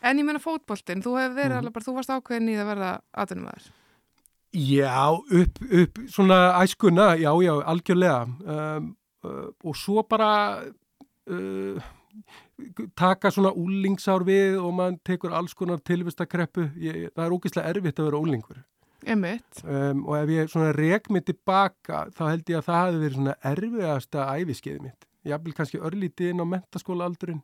En 0.01 0.17
ég 0.19 0.25
meina 0.25 0.39
fótboltinn, 0.39 1.03
þú 1.03 1.13
hefur 1.19 1.35
verið 1.35 1.51
Mhm. 1.53 1.59
alveg 1.59 1.73
bara, 1.73 1.85
þú 1.85 1.93
varst 1.95 2.09
ákveðin 2.15 2.49
í 2.49 2.55
að 2.59 2.69
verða 2.73 2.91
atvinnumæður 3.13 3.69
Já, 4.51 5.13
upp, 5.13 5.59
upp 5.61 5.97
svona 6.09 6.38
æskuna, 6.63 7.15
já, 7.21 7.29
já, 7.45 7.53
algjörlega. 7.69 8.23
Um, 8.49 8.95
uh, 9.23 9.51
og 9.63 9.75
svo 9.77 10.01
bara 10.09 10.63
uh, 11.29 11.77
taka 12.97 13.29
svona 13.31 13.51
úlingsár 13.53 14.23
við 14.25 14.57
og 14.57 14.73
mann 14.73 14.97
tekur 15.05 15.31
alls 15.38 15.53
konar 15.53 15.77
tilvistakreppu, 15.85 16.65
það 16.73 17.23
er 17.27 17.35
ógeðslega 17.35 17.69
erfitt 17.75 17.99
að 18.01 18.09
vera 18.09 18.21
úlingur 18.23 18.63
um, 19.63 20.03
og 20.07 20.17
ef 20.19 20.33
ég 20.35 20.51
svona 20.51 20.73
rek 20.75 21.11
mig 21.13 21.27
tilbaka 21.29 22.07
þá 22.17 22.23
held 22.29 22.51
ég 22.51 22.59
að 22.59 22.67
það 22.67 22.83
hefði 22.85 23.03
verið 23.05 23.19
svona 23.19 23.37
erfiðasta 23.53 24.27
æfiskeiði 24.35 24.83
mitt, 24.87 25.07
ég 25.29 25.45
vil 25.45 25.55
kannski 25.55 25.81
örlítið 25.89 26.33
inn 26.33 26.43
á 26.43 26.51
mentaskóla 26.57 27.07
aldurinn 27.09 27.43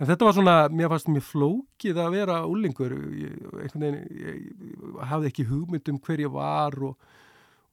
En 0.00 0.08
þetta 0.08 0.26
var 0.26 0.34
svona, 0.34 0.54
mér 0.74 0.90
fannst 0.90 1.10
mér 1.12 1.22
flókið 1.22 1.98
að 2.02 2.14
vera 2.16 2.40
úlingur, 2.50 2.94
ég, 3.14 3.34
ég, 3.62 3.76
ég 4.10 4.96
hafði 5.06 5.30
ekki 5.30 5.46
hugmynd 5.46 5.90
um 5.92 6.00
hver 6.02 6.22
ég 6.24 6.32
var 6.34 6.74
og, 6.88 6.96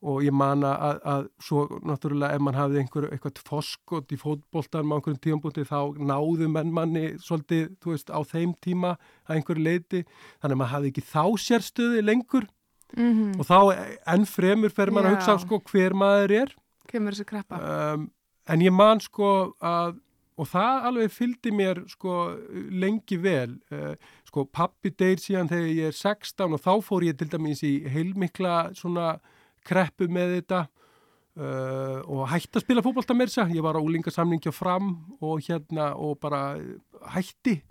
og 0.05 0.19
ég 0.21 0.35
man 0.35 0.61
að, 0.67 0.99
að 1.13 1.25
svo 1.41 1.63
náttúrulega 1.81 2.37
ef 2.37 2.43
mann 2.45 2.59
hafði 2.59 2.83
einhver, 2.83 3.07
eitthvað 3.09 3.41
foskot 3.47 4.13
í 4.13 4.19
fótboltan 4.21 4.85
með 4.85 4.99
einhverjum 4.99 5.21
tímanbúti 5.25 5.65
þá 5.65 5.79
náðu 5.97 6.51
menn 6.53 6.73
manni 6.77 7.05
svolítið, 7.25 7.71
þú 7.81 7.95
veist, 7.95 8.13
á 8.13 8.19
þeim 8.21 8.53
tíma 8.61 8.95
að 9.25 9.39
einhverju 9.39 9.65
leiti, 9.65 10.05
þannig 10.43 10.53
að 10.53 10.61
maður 10.61 10.73
hafði 10.75 10.93
ekki 10.93 11.07
þá 11.09 11.23
sérstöði 11.47 12.05
lengur 12.05 12.49
mm 12.97 13.39
og 13.39 13.47
þá 13.47 13.57
enn 14.13 14.25
fremur 14.29 14.73
fer 14.73 14.91
maður 14.91 15.09
að 15.09 15.11
Já. 15.11 15.17
hugsa 15.17 15.37
sko 15.45 15.61
hver 15.71 15.97
maður 15.97 16.35
er. 16.41 16.55
Kemur 16.91 17.15
þessi 17.15 17.27
kreppa 17.29 17.59
um, 17.59 18.07
en 18.51 18.63
ég 18.65 18.73
man 18.75 18.99
sko 19.03 19.53
að 19.57 19.99
og 20.41 20.47
það 20.49 20.85
alveg 20.89 21.13
fylgdi 21.13 21.51
mér 21.53 21.83
sko 21.91 22.17
lengi 22.81 23.17
vel. 23.21 23.59
Uh, 23.69 23.93
sko 24.25 24.45
pappi 24.49 24.89
deyr 24.97 25.19
síðan 25.21 25.51
þegar 25.51 25.73
ég 25.75 25.91
er 25.91 25.97
16 25.97 26.55
og 26.55 26.61
þá 26.63 26.71
fór 26.85 27.05
ég 27.05 27.17
til 27.19 27.29
dæmis 27.29 27.61
í 27.67 27.73
heilmikla 27.91 28.71
svona 28.77 29.15
kreppu 29.67 30.07
með 30.09 30.39
þetta. 30.39 30.63
Uh, 31.31 32.01
og 32.11 32.25
hætti 32.27 32.59
að 32.59 32.65
spila 32.65 32.81
fótbolta 32.83 33.15
með 33.15 33.29
þess 33.31 33.53
ég 33.55 33.63
var 33.63 33.77
á 33.79 33.85
úlingasamningi 33.85 34.51
fram 34.51 34.89
og 35.23 35.45
hérna 35.45 35.93
og 35.95 36.17
bara 36.19 36.57
hætti 37.13 37.61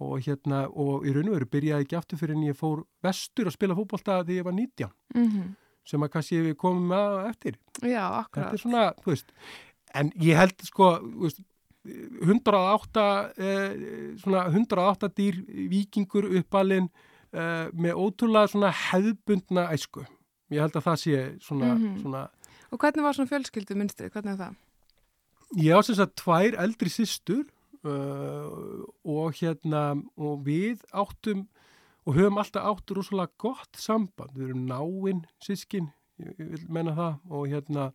og 0.00 0.18
hérna 0.20 0.64
og 0.68 1.06
í 1.08 1.12
raun 1.14 1.28
og 1.30 1.36
veru 1.38 1.46
byrjaði 1.54 1.86
ekki 1.86 1.96
aftur 1.96 2.18
fyrir 2.20 2.36
en 2.36 2.42
ég 2.48 2.56
fór 2.58 2.82
vestur 3.02 3.46
að 3.48 3.54
spila 3.56 3.74
fótbolta 3.78 4.18
þegar 4.24 4.36
ég 4.40 4.44
var 4.44 4.52
19 4.52 4.90
mm 5.14 5.54
sem 5.86 6.02
að 6.02 6.10
kannski 6.16 6.40
við 6.42 6.56
komum 6.58 6.90
að 6.90 7.28
eftir. 7.28 7.54
Já, 7.78 8.02
þetta 8.10 8.24
akkurat 8.24 8.52
er 8.56 8.58
svona, 8.58 8.80
þú 9.04 9.10
veist 9.12 9.28
en 9.94 10.08
ég 10.18 10.34
held 10.36 10.64
sko 10.66 10.88
þú 10.98 11.20
veist, 11.22 11.38
108 12.26 13.04
eh, 13.38 13.76
svona 14.18 14.40
108 14.50 15.10
dýr 15.16 15.38
vikingur 15.70 16.26
uppalinn 16.40 16.88
eh, 17.32 17.68
með 17.72 17.94
ótrúlega 18.02 18.50
svona 18.50 18.72
hefðbundna 18.74 19.68
æsku. 19.74 20.02
Ég 20.50 20.62
held 20.62 20.74
að 20.78 20.86
það 20.88 20.98
sé 21.04 21.22
svona, 21.42 21.74
Mhm. 21.74 22.00
svona 22.02 22.28
Og 22.72 22.80
hvernig 22.82 23.02
var 23.06 23.14
svona 23.14 23.30
fjölskyldu 23.30 23.76
minnstrið, 23.78 24.10
hvernig 24.10 24.32
er 24.34 24.40
það? 24.42 24.54
ég 25.62 25.70
á 25.78 25.80
sem 25.86 25.94
sagt 25.94 26.16
tvær 26.18 26.56
eldri 26.58 26.90
systur 26.90 27.44
uh, 27.86 28.82
og 29.06 29.38
hérna 29.38 29.84
og 30.16 30.42
við 30.46 30.82
áttum 30.92 31.46
og 32.06 32.14
höfum 32.14 32.38
alltaf 32.38 32.66
átt 32.70 32.92
rosalega 32.94 33.34
gott 33.42 33.78
samband, 33.80 34.36
við 34.36 34.50
erum 34.50 34.66
náinn 34.68 35.24
sískin, 35.42 35.90
ég, 36.22 36.36
ég 36.38 36.52
vil 36.52 36.68
menna 36.70 36.94
það 36.94 37.34
og 37.34 37.48
hérna 37.50 37.88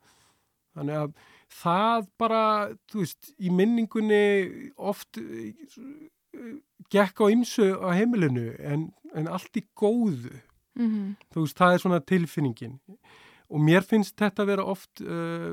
þannig 0.76 1.00
að 1.02 1.14
það 1.62 2.10
bara, 2.20 2.44
þú 2.92 3.04
veist, 3.04 3.32
í 3.40 3.52
minningunni 3.56 4.24
oft 4.78 5.20
uh, 5.20 5.80
gekk 6.92 7.24
á 7.24 7.26
ymsu 7.32 7.74
á 7.80 7.92
heimilinu 7.96 8.52
en, 8.60 8.90
en 9.16 9.28
allt 9.32 9.60
í 9.60 9.66
góðu. 9.76 10.40
Mm 10.80 11.16
þú 11.34 11.44
veist, 11.44 11.58
það 11.58 11.74
er 11.74 11.82
svona 11.84 12.00
tilfinningin. 12.00 12.80
Og 13.52 13.60
mér 13.60 13.84
finnst 13.84 14.16
þetta 14.20 14.46
vera 14.48 14.64
oft 14.64 15.02
uh, 15.04 15.52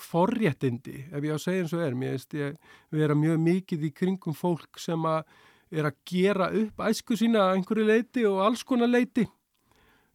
forréttindi 0.00 0.98
ef 1.08 1.24
ég 1.24 1.32
á 1.32 1.36
að 1.38 1.42
segja 1.46 1.64
eins 1.64 1.74
og 1.76 1.82
er. 1.84 1.96
Mér 1.96 2.14
finnst 2.18 2.36
ég 2.36 2.56
vera 2.92 3.16
mjög 3.16 3.40
mikið 3.40 3.88
í 3.88 3.92
kringum 3.96 4.36
fólk 4.36 4.80
sem 4.82 5.08
að 5.08 5.24
er 5.74 5.88
að 5.88 5.96
gera 6.06 6.50
upp 6.54 6.84
æsku 6.86 7.16
sína 7.18 7.48
að 7.48 7.58
einhverju 7.58 7.88
leiti 7.88 8.24
og 8.28 8.42
alls 8.44 8.62
konar 8.66 8.90
leiti 8.90 9.24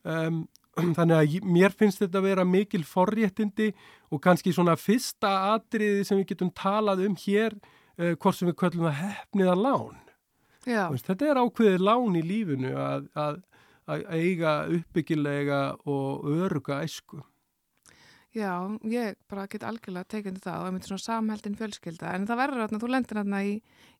um, 0.07 0.43
þannig 0.97 1.15
að 1.17 1.47
mér 1.49 1.75
finnst 1.75 2.03
þetta 2.03 2.21
vera 2.23 2.45
mikil 2.47 2.85
forréttindi 2.87 3.71
og 4.13 4.21
kannski 4.23 4.53
svona 4.55 4.77
fyrsta 4.79 5.33
atriði 5.55 6.05
sem 6.07 6.21
við 6.21 6.33
getum 6.33 6.53
talað 6.55 7.03
um 7.07 7.17
hér 7.19 7.57
uh, 7.57 8.13
hvort 8.15 8.37
sem 8.37 8.49
við 8.49 8.59
köllum 8.61 8.87
það 8.87 9.01
hefniða 9.03 9.57
lán. 9.59 9.99
Veist, 10.93 11.07
þetta 11.07 11.29
er 11.31 11.41
ákveðið 11.41 11.85
lán 11.87 12.17
í 12.19 12.23
lífinu 12.25 12.73
að, 12.77 13.09
að, 13.17 13.41
að 13.89 14.07
eiga 14.13 14.55
uppbyggilega 14.75 15.61
og 15.89 16.27
öruga 16.29 16.81
æsku. 16.85 17.23
Já, 18.35 18.53
ég 18.91 19.17
bara 19.31 19.47
get 19.51 19.65
algjörlega 19.67 20.09
tekið 20.13 20.31
undir 20.33 20.45
það 20.45 20.55
og 20.59 20.65
það 20.65 20.73
myndi 20.75 20.91
svona 20.91 21.05
samheldin 21.05 21.59
fjölskylda. 21.59 22.13
En 22.15 22.29
það 22.29 22.41
verður 22.43 22.63
þarna, 22.65 22.81
þú 22.83 22.91
lendir 22.93 23.21
þarna 23.21 23.43
í, 23.47 23.53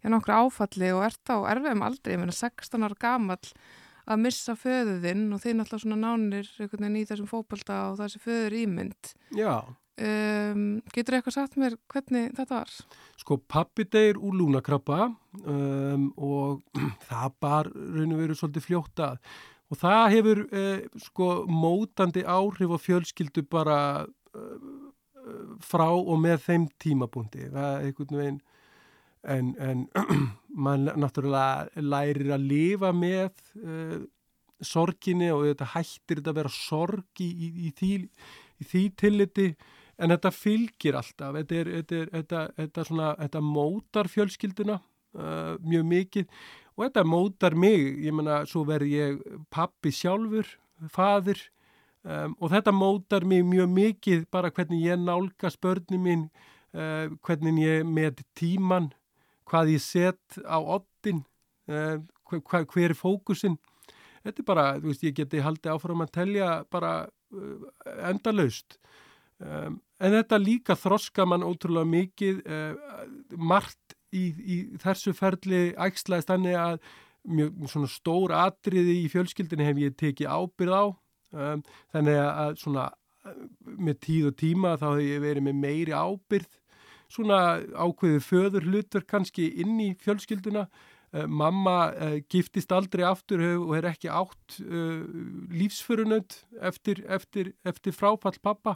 í 0.03 0.13
nokkru 0.13 0.39
áfalli 0.39 0.93
og 0.95 1.03
ert 1.09 1.33
á 1.33 1.38
erfiðum 1.55 1.86
aldrei, 1.89 2.15
ég 2.15 2.24
meina 2.24 2.38
16 2.39 2.88
ára 2.88 3.00
gamall 3.01 3.53
að 4.09 4.24
missa 4.24 4.55
föðuðinn 4.57 5.27
og 5.36 5.43
þið 5.43 5.59
náttúrulega 5.59 5.83
svona 5.83 6.00
nánir 6.01 6.48
einhvern 6.57 6.88
veginn 6.88 6.98
í 7.01 7.05
þessum 7.09 7.29
fótbolta 7.29 7.83
og 7.91 8.00
þessi 8.00 8.24
föður 8.24 8.57
ímynd. 8.63 9.13
Já, 9.38 9.53
um, 10.01 10.65
getur 10.95 11.19
eitthvað 11.19 11.36
sagt 11.36 11.59
mér 11.62 11.77
hvernig 11.91 12.33
þetta 12.38 12.62
var? 12.62 12.74
sko 13.19 13.38
pappi 13.51 13.86
deyr 13.86 14.17
úr 14.17 14.38
lúnakrabba 14.39 15.12
um, 15.43 16.09
og 16.17 16.62
það 17.09 17.39
bar 17.43 17.71
raun 17.75 18.15
og 18.15 18.21
veru 18.24 18.38
svolítið 18.38 18.67
fljótt 18.69 19.05
að. 19.05 19.24
Og 19.69 19.77
það 19.77 20.03
hefur 20.15 20.39
eh, 20.50 20.86
sko 20.98 21.25
mótandi 21.45 22.24
áhrif 22.25 22.71
á 22.74 22.77
fjölskyldu 22.81 23.43
bara 23.45 24.07
frá 25.65 25.89
og 25.91 26.15
með 26.22 26.46
þeim 26.46 26.67
tímabúndi. 26.81 27.50
Það 27.53 27.74
er 27.74 27.88
einhvern 27.88 28.19
veginn 28.22 28.39
en, 29.24 29.50
en 29.60 29.88
mann 30.65 30.88
náttúrulega 31.00 31.84
lærir 31.84 32.31
að 32.36 32.48
lifa 32.51 32.93
með 32.96 33.34
uh, 33.63 34.00
sorginni 34.60 35.29
og 35.34 35.46
þetta 35.48 35.72
hættir 35.74 36.19
þetta 36.19 36.34
að 36.34 36.39
vera 36.41 36.53
sorg 36.53 37.24
í, 37.24 37.27
í, 37.29 37.50
í, 37.67 37.74
því, 37.75 37.91
í 38.60 38.69
því 38.72 38.86
tilliti 39.00 39.50
en 40.00 40.13
þetta 40.15 40.31
fylgir 40.36 40.98
alltaf 41.00 41.36
þetta, 41.36 41.60
er, 41.60 41.72
þetta, 41.79 42.00
er, 42.00 42.10
þetta, 42.15 42.46
þetta, 42.58 42.88
svona, 42.88 43.43
mótar 43.43 44.10
fjölskylduna 44.12 44.79
uh, 44.79 45.53
mjög 45.63 45.88
mikið 45.93 46.41
og 46.79 46.86
þetta 46.86 47.05
mótar 47.08 47.55
mig, 47.60 47.88
ég 48.05 48.15
menna 48.15 48.41
svo 48.48 48.63
verð 48.67 48.91
ég 48.91 49.24
pappi 49.51 49.91
sjálfur 49.96 50.48
fadir 50.91 51.41
um, 52.03 52.36
og 52.39 52.53
þetta 52.53 52.75
mótar 52.75 53.25
mig 53.27 53.44
mjög 53.48 53.74
mikið 53.74 54.27
bara 54.32 54.51
hvernig 54.51 54.86
ég 54.86 55.01
nálgast 55.01 55.62
börni 55.62 56.00
mín 56.01 56.27
uh, 56.75 57.10
hvernig 57.25 57.63
ég 57.63 57.88
með 57.88 58.24
tíman 58.38 58.91
hvað 59.50 59.75
ég 59.75 59.84
set 59.84 60.39
á 60.46 60.60
oddin 60.62 61.24
uh, 61.72 61.98
hver, 62.29 62.65
hver 62.70 62.91
er 62.91 62.98
fókusin 62.98 63.58
þetta 64.24 64.41
er 64.41 64.48
bara, 64.48 64.65
þú 64.79 64.91
veist, 64.91 65.06
ég 65.08 65.18
geti 65.18 65.44
haldið 65.44 65.74
áfram 65.74 66.03
að 66.03 66.13
telja 66.18 66.50
bara 66.72 66.94
uh, 67.08 67.68
endalaust. 68.10 68.79
Um, 69.39 69.79
en 70.03 70.15
þetta 70.18 70.39
líka 70.41 70.75
þroska 70.75 71.25
mann 71.27 71.46
ótrúlega 71.48 71.88
mikið 71.88 72.41
uh, 72.44 73.06
margt 73.39 73.96
í, 74.12 74.25
í 74.36 74.58
þessu 74.82 75.13
ferli 75.15 75.70
ægslaðist 75.79 76.32
þannig 76.32 76.58
að 76.60 76.82
mjög 77.29 77.70
svona 77.72 77.91
stór 77.91 78.34
atriði 78.36 78.98
í 79.03 79.08
fjölskyldinni 79.12 79.68
hef 79.68 79.79
ég 79.79 79.96
tekið 80.00 80.32
ábyrð 80.34 80.75
á 80.75 80.84
um, 81.33 81.63
þannig 81.93 82.21
að 82.24 82.55
svona 82.62 82.88
með 83.63 84.00
tíð 84.05 84.29
og 84.29 84.38
tíma 84.39 84.77
þá 84.79 84.88
hefur 84.88 85.03
ég 85.05 85.24
verið 85.25 85.45
með 85.50 85.59
meiri 85.63 85.93
ábyrð 85.93 86.48
svona 87.09 87.41
ákveðið 87.74 88.24
föður 88.25 88.69
hlutverk 88.69 89.09
kannski 89.09 89.50
inn 89.62 89.75
í 89.81 89.89
fjölskylduna. 90.01 90.67
Uh, 91.09 91.25
mamma 91.25 91.89
uh, 91.89 92.17
giftist 92.29 92.69
aldrei 92.69 93.01
aftur 93.07 93.41
og 93.55 93.71
er 93.79 93.88
ekki 93.89 94.12
átt 94.13 94.59
uh, 94.62 95.01
lífsförunönd 95.50 96.36
eftir, 96.62 97.01
eftir, 97.09 97.55
eftir 97.65 97.95
fráfall 97.98 98.38
pappa 98.38 98.75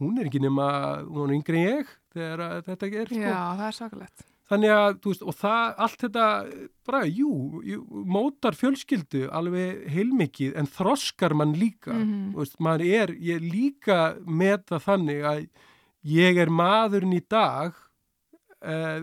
hún 0.00 0.20
er 0.20 0.28
ekki 0.28 0.42
nema, 0.44 0.66
hún 1.08 1.30
er 1.30 1.38
yngri 1.38 1.62
en 1.62 1.70
ég 1.70 1.94
þegar 2.12 2.66
þetta 2.68 2.90
er 2.90 3.08
sko. 3.08 3.22
Já, 3.22 3.40
það 3.62 3.64
er 3.70 3.78
sakalegt 3.78 4.29
Þannig 4.50 4.72
að, 4.74 4.96
þú 4.98 5.12
veist, 5.12 5.20
og 5.30 5.36
það, 5.38 5.66
allt 5.84 6.00
þetta, 6.02 6.28
bara, 6.88 7.00
jú, 7.06 7.34
jú 7.62 7.82
mótar 8.10 8.56
fjölskyldu 8.58 9.28
alveg 9.30 9.84
heilmikið 9.94 10.56
en 10.58 10.66
þroskar 10.66 11.36
mann 11.38 11.52
líka, 11.54 11.92
mm 11.94 12.08
-hmm. 12.08 12.32
veist, 12.34 12.56
maður 12.58 12.82
er, 12.86 13.12
ég 13.14 13.44
líka 13.44 14.16
með 14.26 14.64
það 14.72 14.82
þannig 14.88 15.22
að 15.30 15.44
ég 16.02 16.40
er 16.42 16.50
maðurinn 16.50 17.14
í 17.14 17.22
dag 17.30 17.78
eh, 18.64 18.98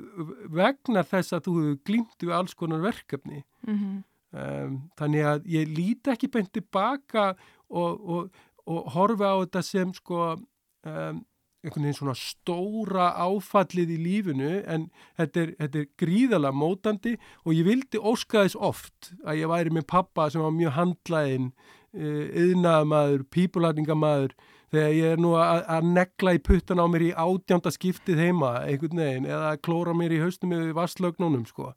vegna 0.51 1.05
þess 1.07 1.37
að 1.37 1.47
þú 1.47 1.55
hefur 1.61 1.79
glýmt 1.87 2.27
við 2.27 2.35
alls 2.35 2.53
konar 2.53 2.83
verkefni. 2.83 3.43
Mm 3.63 3.77
-hmm. 3.77 4.03
um, 4.35 4.75
þannig 4.99 5.23
að 5.31 5.47
ég 5.47 5.71
líti 5.77 6.11
ekki 6.11 6.27
beint 6.27 6.51
tilbaka 6.51 7.35
og, 7.69 7.91
og, 8.03 8.29
og 8.67 8.91
horfa 8.91 9.31
á 9.31 9.35
þetta 9.47 9.63
sem, 9.63 9.93
sko, 9.93 10.35
um, 10.83 11.25
einhvern 11.67 11.87
veginn 11.87 11.99
svona 11.99 12.17
stóra 12.17 13.11
áfallið 13.21 13.93
í 13.93 13.99
lífinu 14.01 14.51
en 14.65 14.89
þetta 15.19 15.43
er, 15.43 15.53
þetta 15.61 15.81
er 15.83 15.87
gríðala 16.01 16.51
mótandi 16.55 17.15
og 17.43 17.55
ég 17.55 17.67
vildi 17.67 18.01
óska 18.01 18.45
þess 18.45 18.59
oft 18.59 19.11
að 19.23 19.43
ég 19.43 19.51
væri 19.51 19.73
með 19.77 19.87
pappa 19.93 20.29
sem 20.31 20.43
var 20.43 20.55
mjög 20.55 20.77
handlæðin, 20.77 21.49
yðnaðamaður, 21.97 23.23
eh, 23.23 23.29
pípularningamæður 23.33 24.35
þegar 24.73 24.95
ég 24.97 25.13
er 25.15 25.21
nú 25.23 25.31
að, 25.39 25.61
að 25.77 25.87
negla 25.95 26.33
í 26.35 26.41
puttan 26.43 26.81
á 26.83 26.85
mér 26.91 27.05
í 27.07 27.13
átjánda 27.15 27.71
skiptið 27.73 28.19
heima 28.25 28.51
einhvern 28.65 28.99
veginn 28.99 29.29
eða 29.29 29.53
að 29.53 29.61
klóra 29.67 29.95
mér 29.95 30.17
í 30.17 30.21
haustum 30.21 30.51
með 30.51 30.73
vastlögnunum 30.77 31.45
sko. 31.47 31.71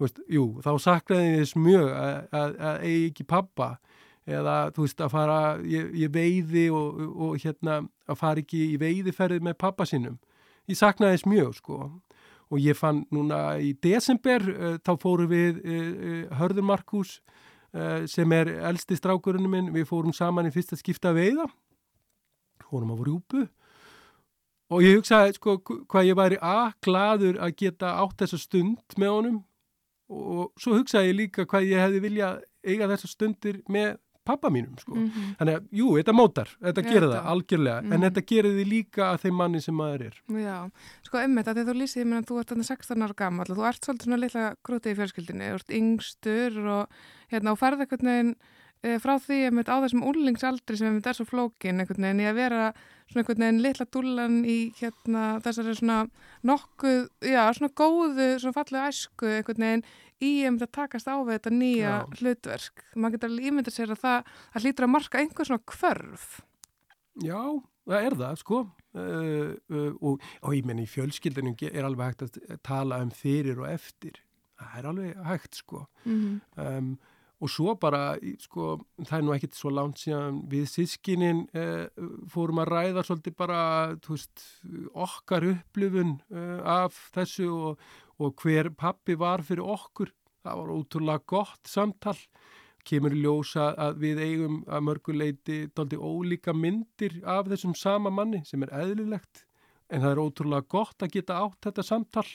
Veist, 0.00 0.18
jú, 0.30 0.48
þá 0.64 0.72
saknaði 0.82 1.36
þess 1.38 1.58
mjög 1.60 1.88
að, 1.94 2.16
að, 2.34 2.54
að 2.58 2.86
eigi 2.88 3.08
ekki 3.12 3.28
pappa 3.30 3.68
eða 4.28 4.56
þú 4.74 4.86
veist 4.86 5.02
að 5.02 5.12
fara, 5.12 5.38
ég, 5.66 5.90
ég 6.04 6.12
veiði 6.14 6.68
og, 6.70 7.00
og 7.12 7.38
hérna 7.42 7.80
að 8.06 8.18
fara 8.20 8.42
ekki 8.42 8.60
í 8.72 8.78
veiðiferðið 8.80 9.46
með 9.48 9.58
pappa 9.58 9.86
sínum. 9.88 10.18
Ég 10.70 10.78
saknaði 10.78 11.18
þess 11.18 11.30
mjög 11.30 11.54
sko. 11.58 11.78
Og 12.52 12.60
ég 12.60 12.76
fann 12.76 13.06
núna 13.10 13.56
í 13.64 13.72
desember 13.82 14.44
uh, 14.52 14.76
þá 14.84 14.92
fóru 15.00 15.26
við 15.30 15.62
uh, 15.62 15.72
uh, 15.72 16.36
Hörður 16.40 16.68
Markus 16.72 17.20
sem 18.04 18.28
er 18.36 18.50
eldsti 18.68 18.98
strákurinn 18.98 19.48
minn, 19.48 19.70
við 19.72 19.86
fórum 19.88 20.12
saman 20.12 20.44
í 20.44 20.50
fyrsta 20.52 20.76
skipta 20.76 21.08
veiða, 21.16 21.46
fórum 22.66 22.90
á 22.92 22.96
rjúpu. 23.00 23.46
Og 24.68 24.84
ég 24.84 24.98
hugsaði 24.98 25.38
sko 25.38 25.54
hvað 25.64 26.10
ég 26.10 26.18
væri 26.18 26.38
að 26.44 26.74
gladur 26.84 27.38
að 27.40 27.54
geta 27.62 27.94
átt 28.02 28.20
þessa 28.20 28.42
stund 28.42 28.98
með 29.00 29.14
honum. 29.14 29.38
Og 30.12 30.52
svo 30.60 30.76
hugsaði 30.76 31.14
ég 31.14 31.18
líka 31.22 31.46
hvað 31.48 31.70
ég 31.70 31.80
hefði 31.80 32.02
viljað 32.04 32.42
eiga 32.60 32.90
þessa 32.92 33.08
stundir 33.08 33.62
með 33.72 33.96
pappa 34.24 34.50
mínum 34.50 34.78
sko. 34.78 34.94
Mm 34.94 35.08
-hmm. 35.08 35.34
Þannig 35.38 35.56
að, 35.56 35.68
jú, 35.80 35.88
þetta 35.98 36.12
mótar, 36.12 36.48
þetta 36.60 36.82
gerir 36.86 37.08
það 37.10 37.26
algjörlega, 37.32 37.80
mm 37.80 37.86
-hmm. 37.86 37.94
en 37.94 38.00
mhm. 38.00 38.06
þetta 38.06 38.26
gerir 38.30 38.52
því 38.56 38.64
líka 38.68 39.02
að 39.10 39.20
þeim 39.22 39.36
manni 39.36 39.60
sem 39.60 39.74
maður 39.74 40.02
er. 40.06 40.14
Já, 40.28 40.70
sko 41.02 41.18
ummitt 41.18 41.48
að 41.48 41.58
þú 41.66 41.74
lýsið, 41.80 42.02
ég 42.02 42.06
menna, 42.06 42.28
þú 42.30 42.38
ert 42.40 42.52
16 42.64 43.02
ára 43.02 43.14
gammal 43.16 43.46
og 43.50 43.56
þú 43.56 43.68
ert 43.68 43.84
svolítið 43.84 44.04
svona 44.04 44.22
litla 44.22 44.54
grútið 44.62 44.92
í 44.92 44.98
fjölskyldinu, 44.98 45.44
þú 45.50 45.54
ert 45.54 45.70
yngstur 45.70 46.52
og 46.66 46.86
hérna, 47.32 47.56
veginn 48.02 48.30
e, 48.30 48.61
frá 49.02 49.14
því, 49.22 49.36
ég 49.44 49.54
menn, 49.54 49.68
á 49.70 49.78
þessum 49.84 50.06
úrlingsaldri 50.10 50.76
sem 50.78 50.88
ég 50.88 50.96
menn 50.96 51.06
er 51.06 51.18
svo 51.18 51.28
flókin, 51.28 51.82
einhvern 51.82 52.02
veginn, 52.08 52.22
í 52.24 52.30
að 52.30 52.40
vera 52.40 52.62
svona 53.06 53.22
einhvern 53.22 53.44
veginn 53.44 53.62
litla 53.62 53.86
dúlan 53.94 54.38
í 54.48 54.56
hérna 54.78 55.24
þessari 55.44 55.74
svona 55.78 55.98
nokkuð, 56.48 57.04
já, 57.28 57.42
svona 57.54 57.72
góðu, 57.78 58.28
svona 58.42 58.56
fallið 58.56 58.88
æsku, 58.88 59.28
einhvern 59.28 59.66
veginn 59.66 59.84
í 60.22 60.32
um 60.48 60.58
að 60.60 60.72
takast 60.76 61.10
á 61.10 61.16
við 61.18 61.36
þetta 61.36 61.52
nýja 61.54 61.92
Já. 61.92 62.16
hlutverk. 62.20 62.84
Man 62.94 63.14
getur 63.14 63.30
alveg 63.30 63.50
ímyndið 63.50 63.76
sér 63.76 63.94
að 63.94 64.02
það, 64.02 64.32
það 64.54 64.66
hlýtur 64.66 64.86
að 64.86 64.92
marka 64.94 65.22
einhver 65.22 65.48
svona 65.48 65.66
kvörf. 65.72 66.26
Já, 67.22 67.40
það 67.88 68.08
er 68.08 68.18
það, 68.22 68.36
sko. 68.42 68.60
Uh, 68.92 69.54
uh, 69.72 69.88
og, 70.04 70.26
og 70.44 70.56
ég 70.56 70.68
menn 70.68 70.82
í 70.82 70.88
fjölskyldunum 70.90 71.56
er 71.70 71.88
alveg 71.88 72.12
hægt 72.12 72.26
að 72.26 72.60
tala 72.66 73.00
um 73.04 73.10
fyrir 73.14 73.62
og 73.62 73.70
eftir. 73.70 74.20
Það 74.60 74.78
er 74.78 74.90
alveg 74.92 75.24
hægt, 75.26 75.58
sko. 75.62 75.86
Mm 76.04 76.20
-hmm. 76.20 76.68
um, 76.78 76.92
og 77.42 77.50
svo 77.50 77.74
bara, 77.74 78.14
sko, 78.38 78.76
það 79.02 79.16
er 79.18 79.24
nú 79.26 79.32
ekkit 79.34 79.56
svo 79.58 79.72
langt 79.74 79.98
síðan 79.98 80.44
við 80.50 80.68
sískinin 80.70 81.42
uh, 81.58 81.88
fórum 82.30 82.62
að 82.62 82.70
ræða 82.70 83.02
svolítið 83.08 83.34
bara, 83.40 83.60
þú 84.04 84.14
veist, 84.14 84.46
okkar 84.94 85.48
upplifun 85.50 86.16
af 86.62 86.96
þessu 87.16 87.50
og 87.50 87.82
og 88.22 88.42
hver 88.42 88.70
pappi 88.78 89.16
var 89.18 89.42
fyrir 89.46 89.66
okkur. 89.66 90.10
Það 90.42 90.58
var 90.58 90.74
ótrúlega 90.74 91.26
gott 91.26 91.70
samtal. 91.70 92.18
Kemur 92.82 93.14
í 93.14 93.22
ljósa 93.22 93.68
að 93.78 94.00
við 94.02 94.20
eigum 94.24 94.56
að 94.66 94.86
mörguleiti 94.88 95.58
daldi 95.70 95.98
ólíka 95.98 96.54
myndir 96.54 97.20
af 97.22 97.46
þessum 97.50 97.76
sama 97.78 98.10
manni 98.10 98.42
sem 98.46 98.62
er 98.66 98.72
eðlilegt. 98.80 99.44
En 99.86 100.02
það 100.02 100.14
er 100.14 100.22
ótrúlega 100.22 100.68
gott 100.74 101.04
að 101.04 101.14
geta 101.14 101.38
átt 101.44 101.68
þetta 101.68 101.84
samtal. 101.86 102.26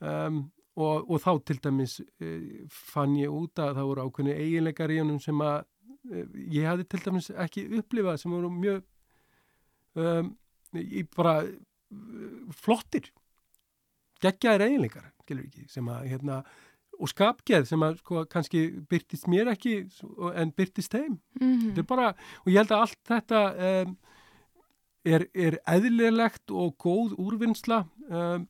Um, 0.00 0.46
og, 0.78 1.08
og 1.10 1.22
þá 1.22 1.30
til 1.50 1.58
dæmis 1.64 1.98
e, 2.22 2.32
fann 2.70 3.16
ég 3.18 3.32
út 3.34 3.58
að 3.62 3.74
það 3.78 3.88
voru 3.90 4.06
ákveðinu 4.06 4.36
eiginleikar 4.44 4.94
í 4.94 5.00
honum 5.02 5.20
sem 5.22 5.42
að 5.44 5.58
e, 6.12 6.24
ég 6.58 6.68
hafði 6.70 6.88
til 6.88 7.02
dæmis 7.06 7.30
ekki 7.46 7.66
upplifað 7.80 8.20
sem 8.22 8.34
voru 8.34 8.52
mjög 8.54 8.84
um, 9.98 10.34
bara 11.16 11.34
flottir 12.58 13.10
geggjaðir 14.22 14.66
eiginleikar, 14.66 15.06
sem 15.70 15.88
að, 15.92 16.08
hérna, 16.10 16.42
og 16.98 17.10
skapgeð 17.12 17.68
sem 17.70 17.82
að 17.86 18.00
sko, 18.02 18.24
kannski 18.30 18.64
byrtist 18.90 19.28
mér 19.30 19.52
ekki 19.52 19.76
en 20.34 20.52
byrtist 20.56 20.94
þeim. 20.94 21.18
Mm 21.38 21.46
-hmm. 21.46 21.66
Þetta 21.68 21.84
er 21.84 21.88
bara, 21.88 22.08
og 22.42 22.52
ég 22.52 22.58
held 22.58 22.72
að 22.74 22.82
allt 22.82 23.00
þetta 23.12 23.42
um, 23.68 23.96
er, 25.04 25.26
er 25.34 25.58
eðlilegt 25.66 26.50
og 26.50 26.74
góð 26.76 27.14
úrvinnsla 27.18 27.84
um, 28.10 28.48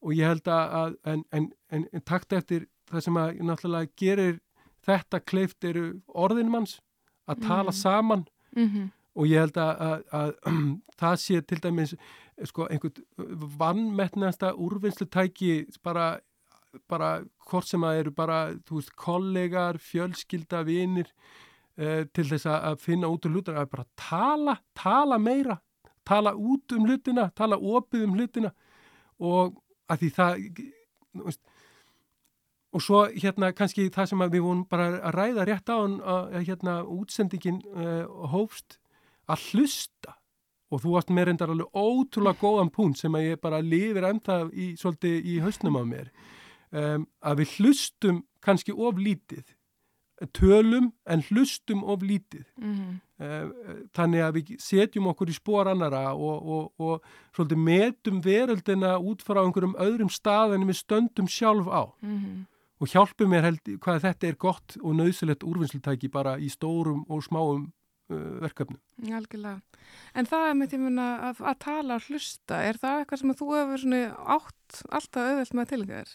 og 0.00 0.14
ég 0.16 0.26
held 0.26 0.48
að, 0.48 0.96
en, 1.04 1.24
en, 1.32 1.50
en, 1.70 1.88
en 1.92 2.04
takt 2.06 2.32
eftir 2.32 2.66
það 2.90 3.04
sem 3.06 3.18
að 3.20 3.42
náttúrulega 3.44 3.92
gerir 4.00 4.38
þetta 4.86 5.20
kleift 5.20 5.64
eru 5.64 5.84
orðinmanns 6.08 6.78
að 7.28 7.44
tala 7.44 7.70
mm 7.70 7.74
-hmm. 7.74 7.82
saman 7.82 8.24
mm 8.56 8.68
-hmm. 8.68 8.90
og 9.14 9.26
ég 9.26 9.38
held 9.38 9.56
að, 9.56 9.80
að, 9.80 10.02
að 10.12 10.32
það 11.00 11.16
sé 11.16 11.40
til 11.40 11.62
dæmis 11.62 11.94
sko 12.44 12.66
einhvern 12.70 13.04
vannmettnasta 13.58 14.52
úrvinnslutæki 14.54 15.66
bara, 15.82 16.18
bara 16.88 17.22
hvort 17.50 17.68
sem 17.68 17.82
að 17.84 17.98
eru 17.98 18.10
bara, 18.10 18.54
veist, 18.70 18.96
kollegar, 18.96 19.78
fjölskylda, 19.78 20.62
vinir 20.62 21.12
eh, 21.76 22.06
til 22.14 22.24
þess 22.24 22.46
að 22.46 22.78
finna 22.80 23.08
út 23.08 23.26
um 23.26 23.32
hlutina, 23.32 23.60
að 23.60 23.70
bara 23.70 23.84
tala, 23.96 24.56
tala 24.74 25.18
meira, 25.18 25.58
tala 26.04 26.32
út 26.34 26.72
um 26.72 26.86
hlutina, 26.86 27.30
tala 27.36 27.56
opið 27.56 28.04
um 28.04 28.14
hlutina 28.14 28.52
og 29.18 29.58
að 29.90 30.04
því 30.04 30.10
það, 30.16 30.44
veist, 31.24 31.42
og 32.70 32.84
svo 32.84 33.02
hérna 33.10 33.50
kannski 33.56 33.88
það 33.90 34.10
sem 34.12 34.24
við 34.28 34.44
vonum 34.44 34.64
bara 34.70 34.88
að 35.00 35.16
ræða 35.18 35.46
rétt 35.48 35.72
á 35.72 35.78
að 35.78 36.40
hérna 36.46 36.76
útsendingin 36.86 37.60
uh, 37.74 38.06
hófst 38.30 38.78
að 39.30 39.46
hlusta. 39.50 40.16
Og 40.70 40.84
þú 40.84 40.92
varst 40.94 41.08
með 41.10 41.26
reyndar 41.26 41.50
alveg 41.50 41.72
ótrúlega 41.74 42.38
góðan 42.38 42.70
punkt 42.70 43.00
sem 43.00 43.14
að 43.18 43.32
ég 43.32 43.40
bara 43.42 43.58
lifir 43.58 44.06
ennþa 44.06 44.36
í, 44.54 44.68
svolítið 44.78 45.26
í 45.26 45.38
hausnum 45.42 45.80
á 45.80 45.84
mér. 45.86 46.12
Um, 46.70 47.08
að 47.26 47.42
við 47.42 47.56
hlustum 47.58 48.20
kannski 48.44 48.70
of 48.70 49.00
lítið 49.02 49.48
tölum 50.26 50.92
en 51.06 51.22
hlustum 51.30 51.84
of 51.84 52.02
lítið 52.02 52.44
mm 52.56 52.74
-hmm. 52.74 53.88
þannig 53.96 54.20
að 54.20 54.34
við 54.34 54.60
setjum 54.60 55.06
okkur 55.06 55.28
í 55.28 55.32
spór 55.32 55.68
annara 55.68 56.14
og, 56.14 56.46
og, 56.46 56.72
og 56.78 57.04
svolítið 57.36 57.56
metum 57.56 58.20
veröldina 58.20 58.98
út 58.98 59.22
frá 59.22 59.40
einhverjum 59.44 59.76
öðrum 59.78 60.10
stað 60.10 60.54
en 60.54 60.68
við 60.68 60.76
stöndum 60.76 61.28
sjálf 61.28 61.66
á 61.68 61.92
mm 62.02 62.18
-hmm. 62.18 62.44
og 62.80 62.88
hjálpum 62.88 63.30
mér 63.30 63.42
held 63.42 63.64
hvað 63.80 64.00
þetta 64.00 64.26
er 64.26 64.36
gott 64.36 64.76
og 64.82 64.94
nöðsilegt 64.94 65.44
úrvinnslutæki 65.44 66.08
bara 66.08 66.38
í 66.38 66.48
stórum 66.48 67.04
og 67.08 67.22
smáum 67.22 67.72
uh, 68.10 68.40
verkefnum. 68.42 68.80
Algjörlega. 69.02 69.60
En 70.14 70.26
það 70.26 70.48
er 70.48 70.54
með 70.54 70.70
tímuna 70.70 71.06
að, 71.30 71.42
að 71.50 71.58
tala 71.58 71.94
og 71.94 72.02
hlusta, 72.08 72.62
er 72.62 72.76
það 72.76 72.98
eitthvað 72.98 73.20
sem 73.20 73.34
þú 73.34 73.46
hefur 73.54 73.80
átt 74.36 74.82
alltaf 74.90 75.22
auðvelt 75.22 75.54
með 75.54 75.68
tilhengar? 75.68 76.10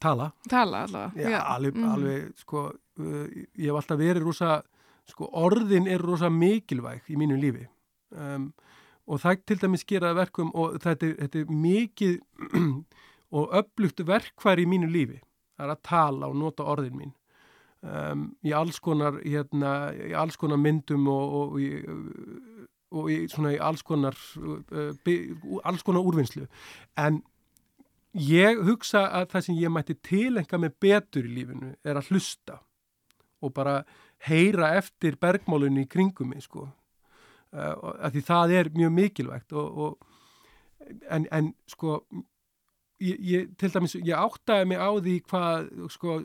Tala. 0.00 0.30
Tala 0.50 0.84
alltaf. 0.86 1.16
Já, 1.18 1.30
Já. 1.30 1.40
alveg, 1.54 1.78
mm. 1.78 1.90
alveg, 1.94 2.32
sko, 2.40 2.66
uh, 3.00 3.24
ég 3.32 3.68
hef 3.68 3.80
alltaf 3.80 4.00
verið 4.00 4.26
rosa, 4.26 4.58
sko, 5.10 5.28
orðin 5.32 5.88
er 5.90 6.02
rosa 6.02 6.30
mikilvæg 6.32 7.10
í 7.12 7.18
mínu 7.20 7.38
lífi 7.40 7.66
um, 8.14 8.52
og 9.04 9.20
það 9.20 9.42
til 9.48 9.58
dæmis 9.60 9.84
geraði 9.88 10.20
verkum 10.22 10.52
og 10.56 10.78
þetta 10.82 11.10
þetta 11.18 11.42
er 11.42 11.50
mikið 11.64 12.14
og 13.36 13.58
upplugt 13.60 14.00
verkvar 14.06 14.62
í 14.62 14.66
mínu 14.68 14.88
lífi, 14.92 15.20
það 15.58 15.66
er 15.66 15.74
að 15.74 15.84
tala 15.90 16.30
og 16.30 16.38
nota 16.40 16.66
orðin 16.72 16.96
mín 17.00 17.12
um, 17.84 18.28
í 18.44 18.54
alls 18.56 18.80
konar 18.82 19.20
hérna, 19.22 19.92
í 19.92 20.14
alls 20.16 20.38
konar 20.40 20.60
myndum 20.60 21.08
og, 21.12 21.36
og, 21.40 21.58
og, 21.58 22.64
og 22.94 23.12
í, 23.12 23.20
svona 23.32 23.54
í 23.56 23.60
alls 23.60 23.84
konar 23.86 24.16
uh, 24.40 24.90
by, 25.04 25.18
alls 25.68 25.84
konar 25.86 26.06
úrvinnslu 26.06 26.48
en 27.00 27.22
ég 28.14 28.62
hugsa 28.66 29.08
að 29.20 29.28
það 29.32 29.46
sem 29.46 29.58
ég 29.58 29.74
mætti 29.74 29.96
tilenga 30.06 30.60
með 30.60 30.76
betur 30.80 31.26
í 31.26 31.34
lífinu 31.38 31.74
er 31.82 31.98
að 31.98 32.12
hlusta 32.12 32.60
og 33.44 33.52
bara 33.56 33.82
heyra 34.24 34.74
eftir 34.78 35.18
bergmálunni 35.20 35.84
í 35.84 35.90
kringum 35.90 36.30
mig 36.32 36.44
sko. 36.46 36.68
Uh, 37.54 38.08
því 38.10 38.22
það 38.26 38.54
er 38.58 38.70
mjög 38.74 38.94
mikilvægt 38.94 39.52
og, 39.54 39.78
og 39.78 40.94
en, 41.10 41.26
en 41.30 41.52
sko 41.70 42.00
ég, 43.02 43.18
ég, 43.20 43.50
til 43.60 43.70
dæmis, 43.74 43.94
ég 43.98 44.14
áttaði 44.16 44.68
mig 44.70 44.80
á 44.80 44.90
því 44.90 45.14
hvað 45.28 45.68
sko, 45.92 46.16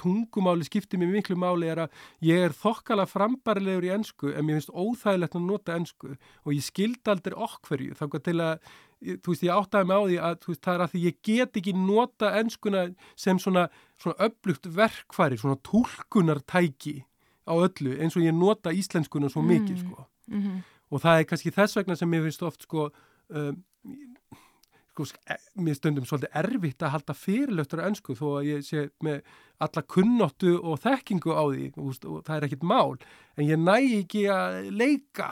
tungumáli 0.00 0.66
skiptir 0.66 1.00
mér 1.00 1.12
miklu 1.16 1.38
máli 1.38 1.70
er 1.70 1.84
að 1.86 2.04
ég 2.28 2.46
er 2.48 2.56
þokkala 2.56 3.08
frambarilegur 3.10 3.88
í 3.88 3.92
ennsku 3.96 4.32
en 4.32 4.46
mér 4.46 4.58
finnst 4.58 4.74
óþægilegt 4.74 5.38
að 5.38 5.48
nota 5.48 5.78
ennsku 5.78 6.14
og 6.14 6.54
ég 6.54 6.64
skildi 6.66 7.12
aldrei 7.12 7.36
okkverju 7.48 7.98
þá 7.98 8.06
til 8.18 8.38
að, 8.44 8.70
þú 8.98 9.32
veist, 9.32 9.44
ég 9.46 9.54
áttaði 9.54 9.88
mig 9.88 9.98
á 9.98 10.02
því 10.04 10.18
að 10.28 10.46
veist, 10.48 10.62
það 10.64 10.74
er 10.74 10.84
að 10.84 10.94
því 10.94 11.02
ég 11.04 11.18
get 11.28 11.60
ekki 11.60 11.74
nota 11.76 12.32
ennskuna 12.40 12.84
sem 13.16 13.38
svona, 13.42 13.68
svona 14.00 14.28
öflugt 14.28 14.70
verkfæri, 14.78 15.38
svona 15.38 15.60
tólkunartæki 15.66 16.96
á 17.48 17.54
öllu 17.54 17.94
eins 17.98 18.18
og 18.18 18.26
ég 18.26 18.36
nota 18.36 18.74
íslenskuna 18.74 19.30
svo 19.32 19.44
mikið, 19.46 19.76
mm. 19.76 19.84
sko 19.86 20.08
mm 20.28 20.42
-hmm. 20.42 20.62
og 20.90 21.00
það 21.00 21.18
er 21.18 21.28
kannski 21.30 21.54
þess 21.54 21.76
vegna 21.76 21.96
sem 21.96 22.10
mér 22.10 22.22
finnst 22.26 22.42
oft, 22.42 22.62
sko 22.62 22.90
um, 23.28 23.64
sko, 24.98 25.06
e, 25.30 25.36
mér 25.62 25.76
stundum 25.78 26.06
svolítið 26.06 26.34
erfitt 26.40 26.82
að 26.82 26.94
halda 26.96 27.14
fyrirlöftur 27.14 27.82
á 27.82 27.88
önsku 27.88 28.16
þó 28.18 28.26
að 28.38 28.48
ég 28.48 28.64
sé 28.66 28.88
með 29.04 29.22
alla 29.58 29.82
kunnottu 29.82 30.56
og 30.58 30.80
þekkingu 30.82 31.34
á 31.34 31.44
því 31.46 31.70
veist, 31.76 32.04
og 32.04 32.24
það 32.26 32.36
er 32.36 32.46
ekkit 32.48 32.66
mál 32.66 32.98
en 33.36 33.46
ég 33.46 33.58
næ 33.62 33.78
ekki 34.00 34.26
að 34.32 34.70
leika 34.70 35.30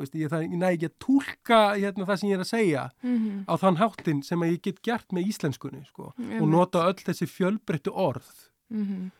veist, 0.00 0.14
ég, 0.14 0.30
það, 0.32 0.46
ég 0.48 0.58
næ 0.60 0.68
ekki 0.70 0.88
að 0.88 0.96
tólka 1.04 1.60
hérna, 1.76 2.06
það 2.08 2.20
sem 2.20 2.28
ég 2.30 2.38
er 2.38 2.44
að 2.44 2.50
segja 2.50 2.84
mm 3.02 3.16
-hmm. 3.16 3.38
á 3.48 3.54
þann 3.62 3.80
háttin 3.82 4.22
sem 4.22 4.42
ég 4.42 4.60
get 4.62 4.82
gert 4.82 5.12
með 5.12 5.28
íslenskunni 5.32 5.84
sko, 5.86 6.12
mm 6.16 6.24
-hmm. 6.24 6.42
og 6.42 6.48
nota 6.48 6.86
öll 6.88 7.00
þessi 7.00 7.26
fjölbreyttu 7.26 7.90
orð 7.90 8.30
mm 8.70 8.84
-hmm. 8.84 9.10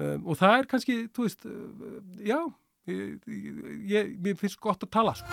um, 0.00 0.26
og 0.26 0.36
það 0.36 0.58
er 0.58 0.66
kannski, 0.66 1.08
þú 1.08 1.22
veist, 1.22 1.44
uh, 1.44 2.02
já 2.20 2.40
ég, 2.86 3.18
ég, 3.26 4.16
ég 4.26 4.38
finnst 4.38 4.60
gott 4.60 4.82
að 4.82 4.90
tala 4.90 5.14
sko. 5.14 5.28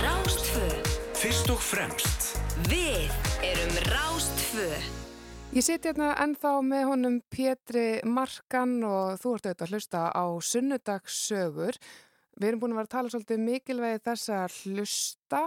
Rástföð 0.00 0.90
Fyrst 1.20 1.50
og 1.50 1.60
fremst 1.60 2.20
Við 2.68 3.10
erum 3.44 3.74
Rástfö. 3.88 4.68
Ég 5.50 5.64
siti 5.66 5.88
hérna 5.88 6.12
ennþá 6.22 6.52
með 6.64 6.84
honum 6.90 7.16
Pétri 7.32 8.00
Markan 8.06 8.78
og 8.86 9.18
þú 9.20 9.32
ert 9.36 9.48
auðvitað 9.48 9.64
að 9.66 9.72
hlusta 9.74 10.02
á 10.12 10.24
sunnudagssögur. 10.50 11.78
Við 12.40 12.48
erum 12.48 12.60
búin 12.62 12.72
að 12.74 12.80
vera 12.80 12.88
að 12.88 12.94
tala 12.94 13.12
svolítið 13.12 13.40
mikilvægi 13.44 14.02
þess 14.08 14.30
að 14.32 14.58
hlusta 14.64 15.40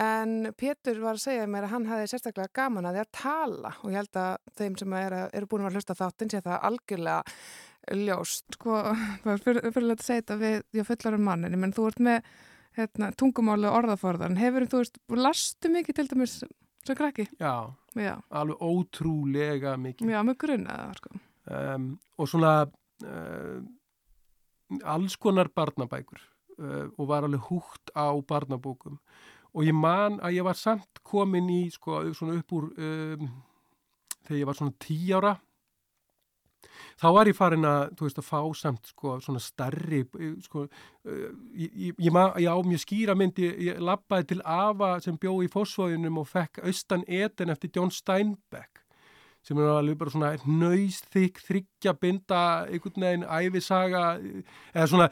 en 0.00 0.36
Pétur 0.56 1.00
var 1.02 1.18
að 1.18 1.24
segja 1.26 1.48
mér 1.50 1.66
að 1.66 1.74
hann 1.74 1.88
hafi 1.90 2.06
sérstaklega 2.12 2.54
gaman 2.56 2.88
að 2.88 2.96
því 2.96 3.02
að 3.02 3.10
tala 3.20 3.72
og 3.80 3.90
ég 3.90 3.98
held 4.00 4.20
að 4.22 4.54
þeim 4.60 4.78
sem 4.80 4.94
eru 5.00 5.24
er 5.26 5.48
búin 5.50 5.60
að 5.60 5.68
vera 5.68 5.72
að 5.74 5.80
hlusta 5.80 5.98
þáttinn 5.98 6.32
sé 6.32 6.40
það 6.46 6.64
algjörlega 6.70 7.36
ljóst. 8.00 8.46
Sko, 8.56 8.78
fyrir, 9.44 9.68
fyrir 9.74 9.92
að 9.92 10.06
segja 10.06 10.22
þetta 10.22 10.38
við, 10.40 10.56
ég 10.78 10.88
fullar 10.88 11.18
um 11.18 11.28
manninni, 11.28 11.60
menn 11.60 11.76
þú 11.76 11.90
ert 11.90 12.02
með 12.08 12.32
hérna, 12.78 13.10
tungumáli 13.18 13.68
og 13.68 13.78
orðaforðan 13.82 14.38
hefur 14.40 14.66
þú 14.70 14.82
veist, 14.84 15.00
lastu 15.18 15.72
mikið 15.72 15.98
til 15.98 16.06
dæmis 16.12 16.38
sem 16.40 16.96
krakki? 16.96 17.26
Já, 17.40 17.72
Já. 17.98 18.14
alveg 18.30 18.62
ótrúlega 18.62 19.76
mikið 19.80 20.12
Já, 20.14 20.20
með 20.24 20.38
grunnaða 20.44 20.94
sko. 20.96 21.20
um, 21.50 21.90
og 22.16 22.30
svona 22.30 22.54
uh, 23.04 23.58
alls 24.94 25.16
konar 25.20 25.50
barnabækur 25.54 26.22
og 26.60 27.08
var 27.08 27.26
alveg 27.26 27.50
húgt 27.50 27.92
á 27.96 28.12
barnabókum. 28.20 28.98
Og 29.54 29.66
ég 29.66 29.74
man 29.74 30.20
að 30.22 30.36
ég 30.38 30.46
var 30.46 30.58
samt 30.58 31.00
komin 31.02 31.48
í 31.50 31.62
sko, 31.74 32.02
svona 32.14 32.38
upp 32.38 32.52
úr 32.54 32.68
um, 32.70 33.30
þegar 34.26 34.40
ég 34.40 34.50
var 34.50 34.58
svona 34.58 34.76
tí 34.78 34.98
ára 35.16 35.34
þá 37.00 37.06
var 37.16 37.30
ég 37.30 37.36
farin 37.36 37.66
að, 37.68 37.94
þú 37.96 38.06
veist, 38.06 38.20
að 38.20 38.28
fá 38.28 38.40
samt 38.58 38.90
sko 38.92 39.14
svona 39.24 39.42
starri 39.42 40.02
sko, 40.44 40.66
eh, 41.08 41.24
ég, 41.64 41.78
ég, 41.88 42.02
ég 42.04 42.50
á 42.52 42.56
mjög 42.66 42.82
skýra 42.84 43.16
myndi, 43.18 43.48
ég 43.70 43.80
lappaði 43.82 44.30
til 44.32 44.42
Ava 44.44 44.92
sem 45.04 45.18
bjó 45.20 45.38
í 45.44 45.50
fósfóðinum 45.52 46.20
og 46.22 46.28
fekk 46.30 46.62
Austan 46.66 47.06
Eden 47.08 47.52
eftir 47.54 47.72
John 47.76 47.92
Steinbeck 47.94 48.84
sem 49.46 49.58
er 49.58 49.70
alveg 49.72 49.96
bara 50.00 50.12
svona 50.12 50.32
nöyðþykk, 50.44 51.40
þryggja, 51.46 51.94
binda 52.00 52.42
einhvern 52.68 53.06
veginn 53.06 53.24
æfisaga 53.24 54.04
eða 54.74 54.88
svona 54.90 55.08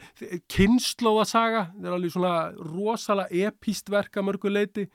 kynnslóðasaga 0.53 1.65
það 1.73 1.89
er 1.89 1.97
alveg 1.97 2.13
svona 2.13 2.35
rosalega 2.61 3.49
epíst 3.49 3.89
verka 3.89 4.23
mörguleiti 4.25 4.85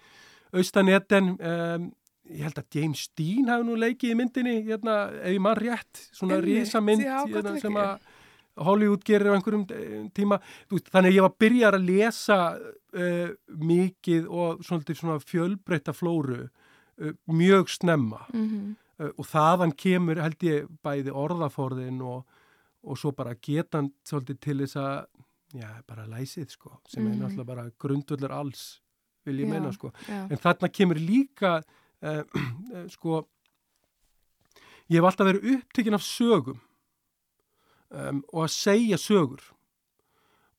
Austan 0.55 0.91
Eden 0.93 1.35
um, 1.35 1.91
ég 2.31 2.47
held 2.47 2.61
að 2.61 2.79
James 2.79 3.09
Dean 3.19 3.51
hafi 3.53 3.67
nú 3.67 3.77
leikið 3.79 4.15
í 4.15 4.19
myndinni, 4.19 4.59
hérna, 4.69 4.99
ef 5.21 5.35
ég 5.35 5.43
mann 5.45 5.59
rétt 5.59 6.05
svona 6.15 6.39
risa 6.43 6.81
mynd 6.85 7.05
hérna, 7.05 7.57
sem 7.61 7.81
að 7.81 7.97
Hollywood 8.65 9.03
gerir 9.05 9.35
á 9.35 9.37
einhverjum 9.37 9.65
tíma, 10.15 10.39
þannig 10.71 11.11
að 11.11 11.17
ég 11.17 11.25
var 11.25 11.33
að 11.33 11.41
byrja 11.43 11.71
að 11.73 11.87
lesa 11.89 12.39
uh, 12.55 13.33
mikið 13.59 14.29
og 14.31 14.63
svona, 14.65 14.97
svona 15.01 15.19
fjölbreytta 15.21 15.95
flóru 15.97 16.45
uh, 16.47 17.15
mjög 17.27 17.73
snemma. 17.75 18.23
Mm 18.33 18.47
-hmm. 18.49 18.73
Uh, 19.01 19.11
og 19.11 19.29
þaðan 19.29 19.75
kemur 19.79 20.23
held 20.23 20.47
ég 20.47 20.71
bæði 20.85 21.15
orðaforðin 21.25 22.01
og, 22.05 22.25
og 22.85 22.99
svo 23.01 23.13
bara 23.17 23.35
getan 23.35 23.93
svolítið 24.07 24.41
til 24.41 24.59
þess 24.63 24.81
að 24.81 24.97
já, 25.55 25.69
bara 25.87 26.09
læsið 26.11 26.49
sko, 26.51 26.81
sem 26.89 27.03
mm 27.03 27.09
-hmm. 27.09 27.13
er 27.13 27.17
mhm. 27.17 27.25
náttúrulega 27.25 27.47
bara 27.47 27.71
grundvöldur 27.79 28.33
alls 28.33 28.81
vil 29.25 29.41
ég 29.41 29.47
já, 29.47 29.51
meina 29.51 29.73
sko, 29.73 29.93
já. 30.09 30.31
en 30.31 30.39
þarna 30.39 30.69
kemur 30.69 30.99
líka 30.99 31.63
uh, 32.03 32.23
sko 32.97 33.29
ég 34.89 35.01
hef 35.01 35.05
alltaf 35.05 35.27
verið 35.27 35.55
upptekinn 35.55 35.95
af 35.95 36.03
sögum 36.03 36.61
um, 37.91 38.25
og 38.33 38.45
að 38.45 38.51
segja 38.51 38.97
sögur 38.97 39.43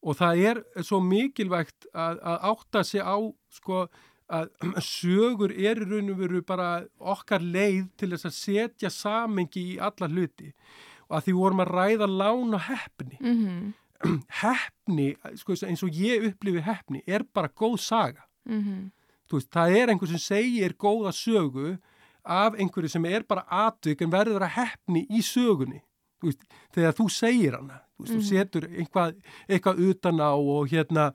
og 0.06 0.17
það 0.17 0.41
er 0.50 0.62
svo 0.86 1.00
mikilvægt 1.02 1.88
að, 1.93 2.19
að 2.21 2.38
átta 2.52 2.84
sig 2.84 3.02
á 3.02 3.17
sko 3.50 3.88
að 4.30 4.50
sögur 4.98 5.54
er 5.54 5.82
í 5.84 5.88
raun 5.90 6.12
og 6.14 6.20
veru 6.20 6.42
bara 6.42 6.70
okkar 7.00 7.42
leið 7.44 7.88
til 7.98 8.12
þess 8.14 8.30
að 8.30 8.38
setja 8.40 8.90
samengi 8.90 9.64
í 9.76 9.80
alla 9.80 10.10
hluti 10.10 10.52
og 11.08 11.18
að 11.20 11.26
því 11.28 11.40
vorum 11.40 11.64
að 11.66 11.74
ræða 11.78 12.08
lán 12.10 12.54
og 12.58 12.62
hefni 12.70 13.18
mm 13.20 13.36
-hmm. 13.42 13.74
hefni, 14.42 15.16
sko 15.36 15.56
eins 15.66 15.84
og 15.84 15.90
ég 15.90 16.26
upplifi 16.28 16.62
hefni, 16.62 17.04
er 17.08 17.24
bara 17.34 17.48
góð 17.48 17.78
saga 17.80 18.26
mm 18.46 18.62
-hmm 18.62 18.92
veist, 19.36 19.52
það 19.54 19.78
er 19.80 19.92
einhver 19.92 20.12
sem 20.12 20.22
segir 20.22 20.76
góða 20.78 21.14
sögu 21.16 21.76
af 22.26 22.58
einhverju 22.58 22.90
sem 22.90 23.06
er 23.06 23.26
bara 23.28 23.46
atvik 23.66 24.02
en 24.02 24.14
verður 24.14 24.46
að 24.46 24.56
hefni 24.60 25.06
í 25.10 25.22
sögunni 25.26 25.82
þú 26.22 26.32
veist, 26.32 26.46
þegar 26.74 26.98
þú 27.00 27.08
segir 27.14 27.58
hana 27.58 27.80
þú, 27.96 28.04
veist, 28.04 28.12
mm. 28.12 28.16
þú 28.16 28.22
mhm. 28.22 28.30
setur 28.30 28.68
einhvað, 28.70 29.18
eitthvað 29.50 29.84
utan 29.90 30.22
á 30.22 30.32
og 30.34 30.70
hérna 30.72 31.10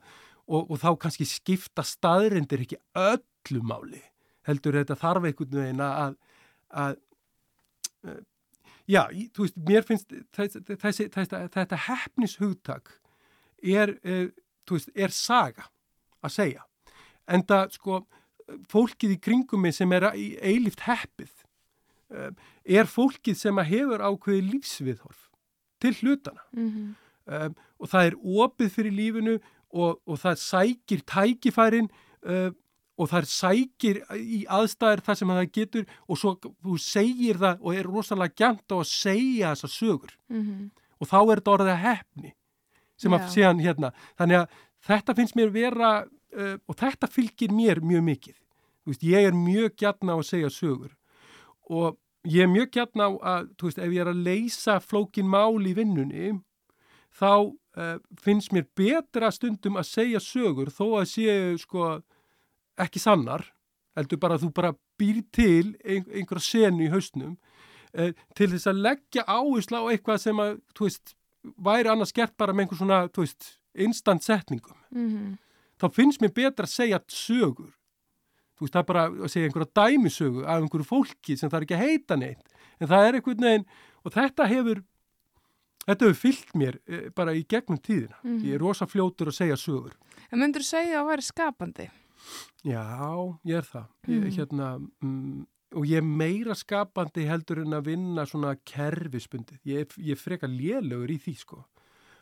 og, 0.51 0.71
og 0.71 0.81
þá 0.81 0.89
kannski 0.99 1.27
skipta 1.29 1.85
staðrindir 1.87 2.65
ekki 2.65 2.79
öllu 2.99 3.63
máli. 3.63 4.01
Heldur 4.47 4.79
þetta 4.79 4.97
þarf 4.99 5.27
einhvern 5.29 5.57
veginn 5.59 5.83
að, 5.85 6.15
að 6.83 6.95
uh, 8.09 8.21
já, 8.89 9.03
þú 9.35 9.45
veist, 9.45 9.59
mér 9.69 9.87
finnst 9.87 10.15
þessi, 10.35 10.63
þessi, 10.71 11.09
þessi, 11.13 11.43
þetta 11.55 11.83
hefnishugtak 11.87 12.95
er, 13.61 13.95
uh, 14.03 14.27
þú 14.67 14.79
veist, 14.79 14.91
er 14.95 15.15
saga 15.15 15.69
að 16.21 16.35
segja. 16.37 16.65
En 17.31 17.45
það 17.47 17.77
sko 17.77 18.03
fólkið 18.71 19.15
í 19.15 19.19
kringum 19.21 19.63
mig 19.65 19.75
sem 19.77 19.91
er 19.95 20.09
eilift 20.11 20.83
heppið 20.87 21.31
eh, 22.13 22.31
er 22.79 22.89
fólkið 22.89 23.37
sem 23.39 23.63
hefur 23.71 24.03
ákveði 24.03 24.43
lífsviðhorf 24.49 25.27
til 25.81 25.93
hlutana 26.01 26.43
mm 26.51 26.69
-hmm. 26.69 26.89
um, 27.45 27.55
og 27.79 27.89
það 27.89 28.05
er 28.05 28.15
opið 28.45 28.69
fyrir 28.75 28.93
lífinu 28.93 29.39
og, 29.71 30.01
og 30.05 30.19
það 30.19 30.41
sækir 30.41 31.05
tækifærin 31.07 31.89
um, 32.21 32.57
og 33.01 33.09
það 33.09 33.29
sækir 33.31 34.01
í 34.19 34.43
aðstæðir 34.51 35.01
það 35.05 35.19
sem 35.19 35.33
það 35.33 35.51
getur 35.57 35.85
og 36.07 36.19
svo 36.21 36.35
þú 36.43 36.77
segir 36.77 37.39
það 37.41 37.63
og 37.63 37.77
er 37.79 37.89
rosalega 37.89 38.37
gænt 38.43 38.75
á 38.75 38.77
að 38.77 38.89
segja 38.91 39.53
þessa 39.55 39.67
sögur 39.71 40.17
mm 40.29 40.41
-hmm. 40.41 40.69
og 40.99 41.07
þá 41.07 41.19
er 41.21 41.35
þetta 41.39 41.55
orðið 41.55 41.73
að 41.73 41.85
hefni 41.87 42.33
sem 42.97 43.13
að 43.13 43.29
sé 43.33 43.43
hann 43.43 43.59
hérna 43.59 43.93
þannig 44.17 44.37
að 44.37 44.47
þetta 44.87 45.15
finnst 45.15 45.35
mér 45.35 45.49
vera 45.53 45.91
uh, 46.37 46.57
og 46.67 46.77
þetta 46.79 47.09
fylgir 47.11 47.53
mér 47.53 47.81
mjög 47.83 48.05
mikið. 48.07 48.37
Veist, 48.87 49.03
ég 49.05 49.27
er 49.29 49.35
mjög 49.37 49.75
gætna 49.77 50.17
á 50.17 50.19
að 50.19 50.29
segja 50.29 50.49
sögur 50.49 50.93
og 51.69 51.97
ég 52.27 52.45
er 52.45 52.51
mjög 52.51 52.71
gætna 52.75 53.07
á 53.07 53.11
að, 53.33 53.51
þú 53.57 53.69
veist, 53.69 53.81
ef 53.81 53.93
ég 53.93 54.01
er 54.01 54.11
að 54.11 54.23
leysa 54.25 54.79
flókin 54.81 55.29
mál 55.29 55.61
í 55.61 55.75
vinnunni, 55.77 56.31
þá 57.13 57.53
uh, 57.77 57.97
finnst 58.21 58.53
mér 58.55 58.67
betra 58.77 59.31
stundum 59.31 59.79
að 59.79 59.89
segja 59.91 60.21
sögur 60.23 60.71
þó 60.73 60.85
að 61.01 61.09
séu 61.13 61.57
sko 61.61 61.93
ekki 62.81 63.01
sannar, 63.03 63.45
heldur 63.97 64.21
bara 64.21 64.37
að 64.37 64.47
þú 64.47 64.51
bara 64.55 64.75
býr 64.99 65.23
til 65.33 65.73
ein, 65.83 66.05
einhverja 66.07 66.45
senu 66.45 66.85
í 66.87 66.91
hausnum 66.93 67.37
uh, 67.97 68.11
til 68.37 68.51
þess 68.53 68.69
að 68.71 68.83
leggja 68.87 69.27
áherslu 69.27 69.83
á 69.83 69.91
eitthvað 69.91 70.23
sem 70.25 70.43
að, 70.43 70.59
þú 70.77 70.89
veist, 70.89 71.15
væri 71.57 71.91
annars 71.91 72.15
gert 72.15 72.37
bara 72.39 72.53
með 72.53 72.67
einhver 72.67 72.81
svona, 72.81 73.05
þú 73.11 73.25
veist, 73.25 73.55
instant 73.87 74.25
setningum. 74.25 74.77
Mm 74.91 75.39
Þá 75.81 75.87
finnst 75.95 76.21
mér 76.21 76.33
betra 76.35 76.67
að 76.67 76.75
segja 76.75 76.99
sögur. 77.09 77.71
Þú 78.53 78.65
veist, 78.67 78.75
það 78.75 78.81
er 78.81 78.89
bara 78.91 79.05
að 79.09 79.31
segja 79.33 79.49
einhverja 79.49 79.71
dæmisögu 79.79 80.43
af 80.45 80.59
einhverju 80.59 80.85
fólki 80.85 81.37
sem 81.37 81.49
það 81.49 81.57
er 81.57 81.65
ekki 81.65 81.77
að 81.77 81.85
heita 81.87 82.17
neitt. 82.21 82.59
En 82.77 82.91
það 82.91 83.05
er 83.05 83.17
einhvern 83.17 83.47
veginn, 83.47 83.65
og 84.05 84.13
þetta 84.13 84.47
hefur, 84.51 84.83
þetta 85.87 86.05
hefur 86.07 86.19
fyllt 86.21 86.53
mér 86.57 86.77
eh, 86.87 87.09
bara 87.15 87.33
í 87.37 87.45
gegnum 87.49 87.79
tíðina. 87.81 88.17
Mhm. 88.23 88.43
Ég 88.45 88.53
er 88.57 88.59
rosa 88.63 88.85
fljótur 88.89 89.31
að 89.31 89.37
segja 89.39 89.57
sögur. 89.57 89.93
En 90.31 90.39
myndur 90.39 90.61
þú 90.63 90.69
segja 90.69 90.99
að 90.99 91.01
það 91.01 91.09
væri 91.11 91.27
skapandi? 91.27 91.89
Já, 92.63 92.85
ég 93.49 93.57
er 93.57 93.65
það. 93.65 93.87
Ég, 94.07 94.21
Mm. 94.21 94.31
hérna, 94.37 94.67
mm, 95.01 95.45
og 95.75 95.85
ég 95.87 95.97
er 95.97 96.01
meira 96.05 96.53
skapandi 96.53 97.25
heldur 97.25 97.61
en 97.63 97.73
að 97.73 97.85
vinna 97.85 98.25
svona 98.25 98.55
kerfisbundið. 98.65 99.59
Ég, 99.65 99.87
ég 99.97 100.17
freka 100.17 100.47
lélugur 100.47 101.09
í 101.09 101.17
því, 101.19 101.35
sko. 101.37 101.65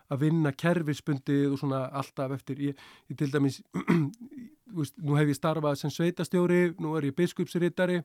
Að 0.09 0.19
vinna 0.19 0.51
kerfisbundið 0.51 1.51
og 1.51 1.59
svona 1.59 1.91
alltaf 1.91 2.31
eftir. 2.31 2.55
Ég, 2.57 2.75
ég 3.11 3.17
til 3.17 3.27
dæmis, 3.29 3.61
veist, 4.73 4.95
nú 4.97 5.15
hef 5.17 5.27
ég 5.27 5.37
starfað 5.37 5.77
sem 5.77 5.91
sveitastjóri, 5.91 6.75
nú 6.79 6.95
er 6.97 7.09
ég 7.11 7.15
biskupsrittari 7.17 7.99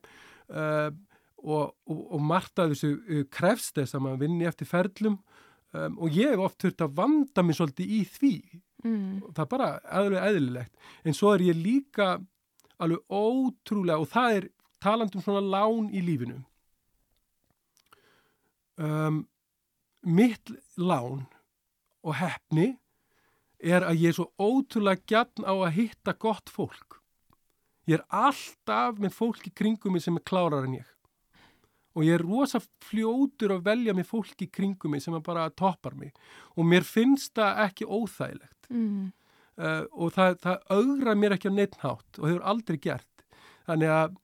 uh, 0.49 0.91
og, 1.37 1.73
og, 1.87 2.13
og 2.13 2.21
margt 2.21 2.57
að 2.59 2.73
þessu 2.75 2.91
uh, 3.09 3.23
krefst 3.29 3.75
þess 3.79 3.95
að 3.95 4.01
maður 4.05 4.21
vinni 4.25 4.45
eftir 4.49 4.67
ferlum 4.69 5.17
um, 5.75 5.99
og 5.99 6.15
ég 6.15 6.31
hef 6.33 6.45
oft 6.45 6.61
þurft 6.63 6.85
að 6.85 6.95
vanda 6.99 7.43
mig 7.43 7.57
svolítið 7.59 7.93
í 7.97 8.01
því. 8.17 8.35
Mm. 8.85 9.21
það 9.33 9.41
er 9.41 9.49
bara 9.49 9.69
alveg 9.97 10.25
eðlilegt. 10.29 10.89
En 11.03 11.15
svo 11.17 11.31
er 11.33 11.41
ég 11.41 11.57
líka 11.57 12.09
alveg 12.77 13.01
ótrúlega 13.09 14.03
og 14.03 14.11
það 14.11 14.39
er 14.39 14.49
talandum 14.83 15.23
svona 15.25 15.41
lán 15.41 15.87
í 15.89 16.03
lífinu. 16.05 16.41
Um, 18.75 19.23
mitt 20.05 20.51
lán 20.77 21.23
og 22.05 22.17
hefni 22.19 22.75
er 23.63 23.85
að 23.87 24.03
ég 24.03 24.11
er 24.11 24.17
svo 24.19 24.27
ótrúlega 24.37 25.01
gjarn 25.09 25.47
á 25.47 25.53
að 25.55 25.75
hitta 25.79 26.13
gott 26.13 26.51
fólk. 26.51 26.99
Ég 27.89 27.99
er 27.99 28.05
alltaf 28.09 28.99
með 29.01 29.15
fólk 29.15 29.47
í 29.47 29.53
kringum 29.53 29.95
mig 29.95 30.03
sem 30.05 30.17
er 30.17 30.25
klárar 30.27 30.67
en 30.67 30.77
ég 30.79 30.94
og 31.95 32.03
ég 32.03 32.17
er 32.17 32.25
rosa 32.27 32.59
fljótur 32.83 33.55
að 33.55 33.65
velja 33.69 33.93
með 33.95 34.09
fólk 34.09 34.41
í 34.43 34.49
kringum 34.51 34.91
mig 34.91 35.03
sem 35.03 35.15
bara 35.23 35.47
toppar 35.49 35.95
mig 35.95 36.11
og 36.55 36.67
mér 36.67 36.83
finnst 36.83 37.33
það 37.37 37.63
ekki 37.69 37.87
óþægilegt 37.87 38.51
Mm. 38.69 39.11
uh, 39.61 39.83
og 39.93 40.09
það, 40.15 40.39
það 40.41 40.63
augra 40.73 41.13
mér 41.15 41.35
ekki 41.35 41.51
á 41.53 41.53
neittnátt 41.53 42.17
og 42.17 42.25
hefur 42.25 42.47
aldrei 42.49 42.79
gert. 42.81 43.25
Þannig 43.67 43.91
að 43.93 44.15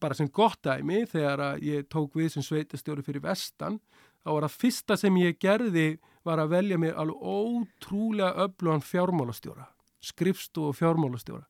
bara 0.00 0.16
sem 0.18 0.30
gott 0.34 0.58
dæmi 0.66 1.04
þegar 1.06 1.60
ég 1.62 1.86
tók 1.92 2.16
við 2.18 2.32
sem 2.34 2.42
sveitastjóri 2.42 3.04
fyrir 3.06 3.22
vestan 3.22 3.78
þá 4.24 4.30
var 4.32 4.46
það 4.48 4.58
fyrsta 4.64 4.96
sem 4.98 5.16
ég 5.20 5.38
gerði 5.38 5.98
var 6.24 6.42
að 6.42 6.54
velja 6.56 6.78
mér 6.80 6.98
alveg 6.98 7.22
ótrúlega 7.22 8.46
öflugan 8.48 8.82
fjármálastjóra, 8.82 9.66
skrifstu 10.02 10.70
og 10.70 10.78
fjármálastjóra 10.78 11.44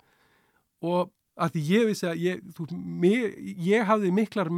og 0.85 1.13
að 1.35 1.57
því 1.57 1.63
ég 1.71 1.87
vissi 1.91 2.07
að 2.07 2.23
ég, 2.23 2.41
þú, 2.55 2.69
mér, 3.03 3.29
ég 3.67 3.85
hafði 3.89 4.15
miklar 4.15 4.51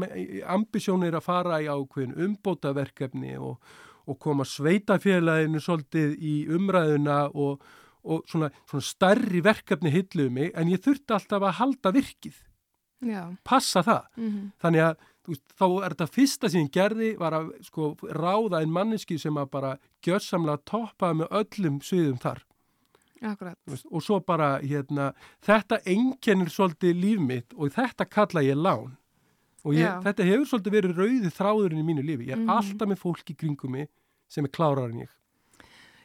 ambisjónir 0.53 1.17
að 1.17 1.27
fara 1.27 1.61
í 1.65 1.69
ákveðin 1.73 2.17
umbótaverkefni 2.27 3.37
og 3.41 3.61
og 4.07 4.19
koma 4.23 4.47
sveitafélaginu 4.47 5.61
svolítið 5.63 6.15
í 6.23 6.35
umræðuna 6.55 7.27
og, 7.35 7.63
og 8.07 8.25
svona, 8.31 8.51
svona 8.71 8.87
starri 8.87 9.43
verkefni 9.45 9.93
hilluðu 9.95 10.33
mig 10.33 10.53
en 10.55 10.71
ég 10.71 10.83
þurfti 10.85 11.17
alltaf 11.17 11.43
að 11.43 11.59
halda 11.61 11.93
virkið, 11.97 12.41
Já. 13.03 13.23
passa 13.45 13.83
það. 13.87 14.11
Mm 14.17 14.53
Þannig 14.63 14.85
að 14.87 14.97
veist, 15.27 15.47
þá 15.59 15.67
er 15.67 15.95
þetta 15.95 16.13
fyrsta 16.15 16.51
sem 16.51 16.67
ég 16.67 16.75
gerði 16.75 17.13
var 17.19 17.35
að 17.41 17.49
sko, 17.67 17.95
ráða 18.15 18.63
einn 18.63 18.75
manneski 18.75 19.19
sem 19.19 19.37
að 19.37 19.51
bara 19.51 19.77
gjörsamlega 20.07 20.63
toppaði 20.65 21.23
með 21.23 21.35
öllum 21.41 21.81
sviðum 21.83 22.21
þar. 22.23 22.45
Akkurat. 23.23 23.57
og 23.91 24.03
svo 24.03 24.21
bara 24.21 24.59
hérna, 24.61 25.13
þetta 25.43 25.79
einkennir 25.87 26.51
svolítið 26.53 26.95
líf 27.01 27.21
mitt 27.21 27.55
og 27.57 27.71
þetta 27.73 28.05
kalla 28.11 28.43
ég 28.43 28.57
lán. 28.57 28.97
Og 29.65 29.75
ég, 29.75 29.89
þetta 30.05 30.23
hefur 30.23 30.47
svolítið 30.47 30.75
verið 30.77 30.99
rauði 31.01 31.31
þráðurinn 31.35 31.81
í 31.81 31.87
mínu 31.87 32.03
lífi. 32.07 32.27
Ég 32.29 32.37
er 32.37 32.39
Mhm. 32.39 32.51
alltaf 32.51 32.89
með 32.89 32.99
fólk 33.03 33.25
í 33.31 33.35
kringum 33.37 33.71
mig 33.71 33.89
sem 34.29 34.45
er 34.45 34.51
klárar 34.51 34.91
en 34.91 35.01
ég. 35.01 35.09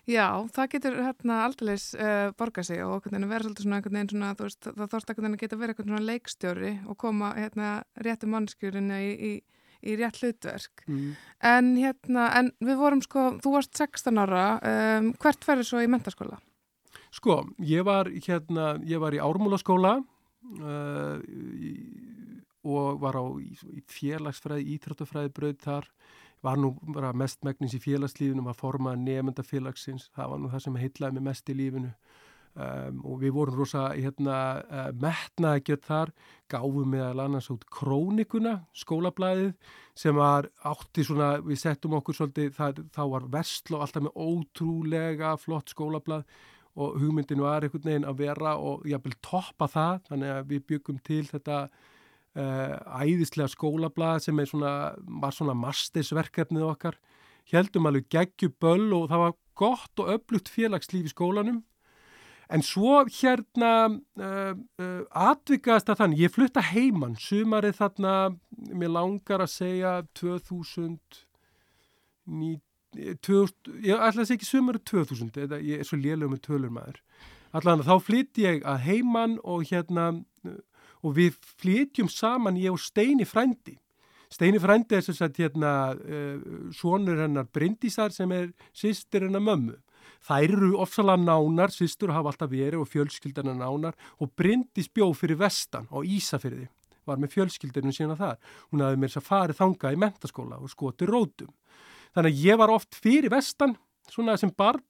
Já, 0.10 0.50
það 0.50 0.70
getur 0.74 0.96
hérna 0.98 1.44
aldeilis 1.46 1.94
uh, 1.94 2.32
borga 2.32 2.64
sig 2.64 2.82
og 2.84 3.04
vera 3.06 3.44
svolítið 3.46 3.62
svona 3.68 3.76
einhvern 3.78 3.94
veginn 3.94 4.10
svona, 4.10 4.36
þú 4.36 4.48
veist, 4.48 4.62
það 4.66 4.90
þorst 4.90 5.10
að 5.14 5.38
geta 5.38 5.58
verið 5.62 5.76
einhvern 5.76 5.92
svona 5.92 6.10
leikstjóri 6.10 6.72
og 6.90 6.98
koma 6.98 7.34
hérna 7.38 7.84
réttu 8.02 8.26
mannskjörinu 8.28 8.98
í, 8.98 9.12
í, 9.30 9.32
í 9.84 9.96
rétt 9.96 10.18
hlutverk. 10.18 10.84
Mm. 10.88 11.16
En 11.44 11.76
hérna, 11.78 12.36
en 12.36 12.52
við 12.60 12.78
vorum 12.82 13.02
sko, 13.06 13.38
þú 13.44 13.54
varst 13.54 13.78
16 13.78 14.18
ára, 14.18 14.58
um, 14.98 15.14
hvert 15.22 15.46
ferður 15.46 15.70
svo 15.70 15.84
í 15.86 15.88
mentaskóla? 15.88 16.40
Sko, 17.12 17.42
ég 17.68 17.84
var 17.84 18.08
hérna, 18.08 18.78
ég 18.88 19.02
var 19.04 19.12
í 19.12 19.20
ármúlaskóla 19.20 19.98
uh, 20.00 21.20
í, 21.28 21.74
og 22.64 23.02
var 23.04 23.18
á 23.20 23.24
í, 23.44 23.52
félagsfræði, 23.92 24.78
íþróttafræði 24.78 25.34
brauð 25.36 25.58
þar. 25.66 25.90
Var 26.42 26.58
nú 26.58 26.72
bara 26.96 27.12
mest 27.14 27.44
megnis 27.46 27.76
í 27.78 27.82
félagslífinu, 27.84 28.46
var 28.46 28.58
formað 28.58 29.04
nefndafélagsins, 29.04 30.08
það 30.16 30.32
var 30.32 30.40
nú 30.42 30.52
það 30.54 30.64
sem 30.64 30.78
heitlaði 30.82 31.18
mig 31.18 31.26
mest 31.28 31.52
í 31.52 31.58
lífinu. 31.60 31.92
Um, 32.52 32.98
og 33.08 33.22
við 33.22 33.32
vorum 33.36 33.60
rosa 33.62 33.84
hérna, 33.94 34.38
uh, 34.66 34.88
metnaði 35.00 35.62
gett 35.70 35.86
þar, 35.88 36.10
gáfum 36.52 36.90
meðal 36.92 37.22
annars 37.24 37.48
út 37.54 37.64
krónikuna, 37.72 38.58
skólablaðið, 38.76 39.54
sem 39.96 40.18
var 40.18 40.50
átti 40.68 41.06
svona, 41.08 41.30
við 41.46 41.62
settum 41.62 41.96
okkur 42.00 42.18
svolítið, 42.18 42.50
það, 42.58 42.82
þá 42.92 43.04
var 43.14 43.30
Vestló 43.38 43.84
alltaf 43.84 44.08
með 44.08 44.20
ótrúlega 44.26 45.36
flott 45.40 45.72
skólablað 45.72 46.26
og 46.80 47.00
hugmyndin 47.02 47.42
var 47.44 47.66
einhvern 47.66 47.88
veginn 47.88 48.08
að 48.08 48.22
vera 48.22 48.54
og 48.60 48.86
jáfnvel 48.88 49.18
toppa 49.26 49.68
það, 49.72 50.04
þannig 50.10 50.34
að 50.36 50.52
við 50.52 50.62
byggum 50.72 51.00
til 51.04 51.24
þetta 51.28 51.58
uh, 51.68 52.76
æðislega 53.04 53.52
skólablað 53.52 54.22
sem 54.26 54.44
svona, 54.48 54.76
var 55.22 55.36
svona 55.36 55.56
mastisverkefnið 55.58 56.68
okkar, 56.70 57.00
heldum 57.52 57.90
alveg 57.90 58.08
geggjuböll 58.14 58.94
og 58.96 59.10
það 59.12 59.26
var 59.26 59.36
gott 59.62 60.02
og 60.04 60.14
öflugt 60.16 60.52
félagslíf 60.52 61.10
í 61.10 61.14
skólanum. 61.14 61.62
En 62.52 62.64
svo 62.68 62.98
hérna 63.08 63.74
uh, 63.88 64.56
uh, 64.56 65.04
atvikast 65.16 65.92
að 65.92 66.02
þannig, 66.02 66.26
ég 66.26 66.34
flutta 66.36 66.64
heimann, 66.72 67.16
sumarið 67.16 67.78
þarna, 67.80 68.16
mér 68.76 68.92
langar 68.92 69.44
að 69.46 69.54
segja 69.54 69.94
2000, 70.20 70.98
ní, 72.36 72.58
2000 72.96 73.86
ég 73.86 73.96
ætla 73.96 74.24
að 74.24 74.28
segja 74.28 74.40
ekki 74.40 74.50
sumarið 74.50 74.84
2000, 74.92 75.32
eða 75.46 75.62
ég 75.64 75.82
er 75.82 75.88
svo 75.88 76.00
lélega 76.00 76.32
með 76.32 76.44
tölur 76.48 76.74
maður. 76.74 77.00
Allan 77.56 77.84
þá 77.84 77.96
flytti 78.04 78.46
ég 78.48 78.66
að 78.68 78.84
heimann 78.88 79.38
og 79.44 79.64
hérna, 79.68 80.10
og 81.02 81.16
við 81.18 81.38
flytjum 81.62 82.10
saman 82.12 82.60
ég 82.60 82.74
og 82.74 82.82
Steini 82.82 83.28
frændi. 83.28 83.78
Steini 84.32 84.62
frændi 84.64 84.96
er 84.96 85.04
sem 85.04 85.16
sagt 85.18 85.40
hérna 85.42 85.92
uh, 85.92 86.44
sonur 86.76 87.20
hennar 87.20 87.50
Bryndísar 87.52 88.14
sem 88.16 88.32
er 88.32 88.52
sýstir 88.72 89.26
hennar 89.28 89.44
mömmu. 89.44 89.76
Þær 90.22 90.54
eru 90.54 90.76
ofsalega 90.80 91.20
nánar, 91.20 91.74
sýstur 91.74 92.14
hafa 92.14 92.32
alltaf 92.32 92.52
verið 92.52 92.84
og 92.84 92.90
fjölskyldana 92.92 93.56
nánar 93.58 93.98
og 94.22 94.32
Bryndís 94.38 94.88
bjó 94.94 95.10
fyrir 95.18 95.40
vestan 95.42 95.90
á 95.90 95.98
Ísafyrði, 96.00 96.68
var 97.10 97.20
með 97.20 97.34
fjölskyldunum 97.36 97.96
sína 97.96 98.16
þar. 98.20 98.38
Hún 98.70 98.86
hafði 98.86 99.02
mér 99.02 99.12
þess 99.12 99.22
að 99.24 99.28
farið 99.32 99.60
þanga 99.60 99.92
í 99.92 100.00
mentaskóla 100.06 100.62
og 100.62 100.72
skoti 100.72 101.10
rótum. 101.10 101.52
Þannig 102.16 102.34
að 102.34 102.48
ég 102.48 102.60
var 102.60 102.74
oft 102.74 102.98
fyrir 103.04 103.32
vestan, 103.32 103.78
svona 104.12 104.38
sem 104.40 104.52
barn, 104.58 104.84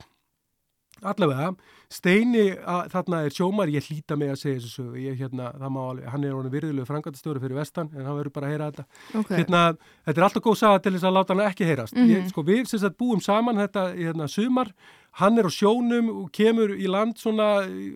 allavega, 1.02 1.52
Steini 1.92 2.54
að, 2.56 2.86
þarna 2.94 3.18
er 3.26 3.34
sjómar, 3.36 3.72
ég 3.74 3.84
hlýta 3.90 4.16
mig 4.16 4.30
að 4.32 4.38
segja 4.40 4.60
þessu 4.62 4.70
sögu, 4.78 5.00
ég 5.02 5.18
hérna, 5.20 5.50
það 5.60 5.72
má 5.76 5.80
alveg, 5.82 6.06
hann 6.14 6.24
er 6.24 6.36
honum 6.38 6.54
virðulegu 6.54 6.88
frangatastjóri 6.88 7.42
fyrir 7.44 7.58
vestan, 7.58 7.90
en 7.92 8.08
hann 8.08 8.16
verður 8.16 8.36
bara 8.38 8.48
að 8.48 8.54
heyra 8.54 8.70
þetta. 8.70 8.86
Ok. 9.20 9.34
Hérna, 9.34 9.64
þetta 10.08 10.22
er 10.22 10.28
alltaf 10.28 10.46
góð 10.46 10.58
saga 10.62 10.84
til 10.86 10.94
þess 10.96 11.08
að 11.10 11.18
láta 11.18 11.36
hann 11.36 11.44
ekki 11.50 11.68
heyrast. 11.68 11.98
Mhm. 11.98 12.14
ég, 12.14 12.30
sko, 12.32 12.46
við 12.48 12.62
sem 12.72 12.80
sagt 12.80 12.98
búum 13.02 13.24
saman 13.24 13.60
þetta 13.60 13.84
hérna, 13.98 14.30
sumar, 14.32 14.72
hann 15.20 15.42
er 15.42 15.50
á 15.50 15.52
sjónum 15.52 16.14
og 16.14 16.32
kemur 16.32 16.72
í 16.78 16.88
land 16.88 17.20
svona 17.20 17.50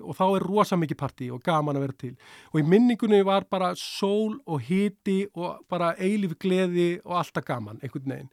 og 0.04 0.18
þá 0.18 0.26
er 0.36 0.48
rosa 0.50 0.76
mikið 0.76 1.00
partí 1.00 1.32
og 1.32 1.40
gaman 1.46 1.80
að 1.80 1.86
vera 1.86 1.98
til. 2.04 2.14
Og 2.52 2.60
í 2.60 2.68
minningunni 2.68 3.24
var 3.24 3.48
bara 3.48 3.72
sól 3.80 4.36
og 4.44 4.60
hiti 4.68 5.22
og 5.36 5.64
bara 5.72 5.94
eilif 5.96 6.36
gleði 6.38 7.00
og 7.06 7.22
alltaf 7.22 7.48
gaman, 7.48 7.80
einhvern 7.80 8.12
veginn. 8.12 8.32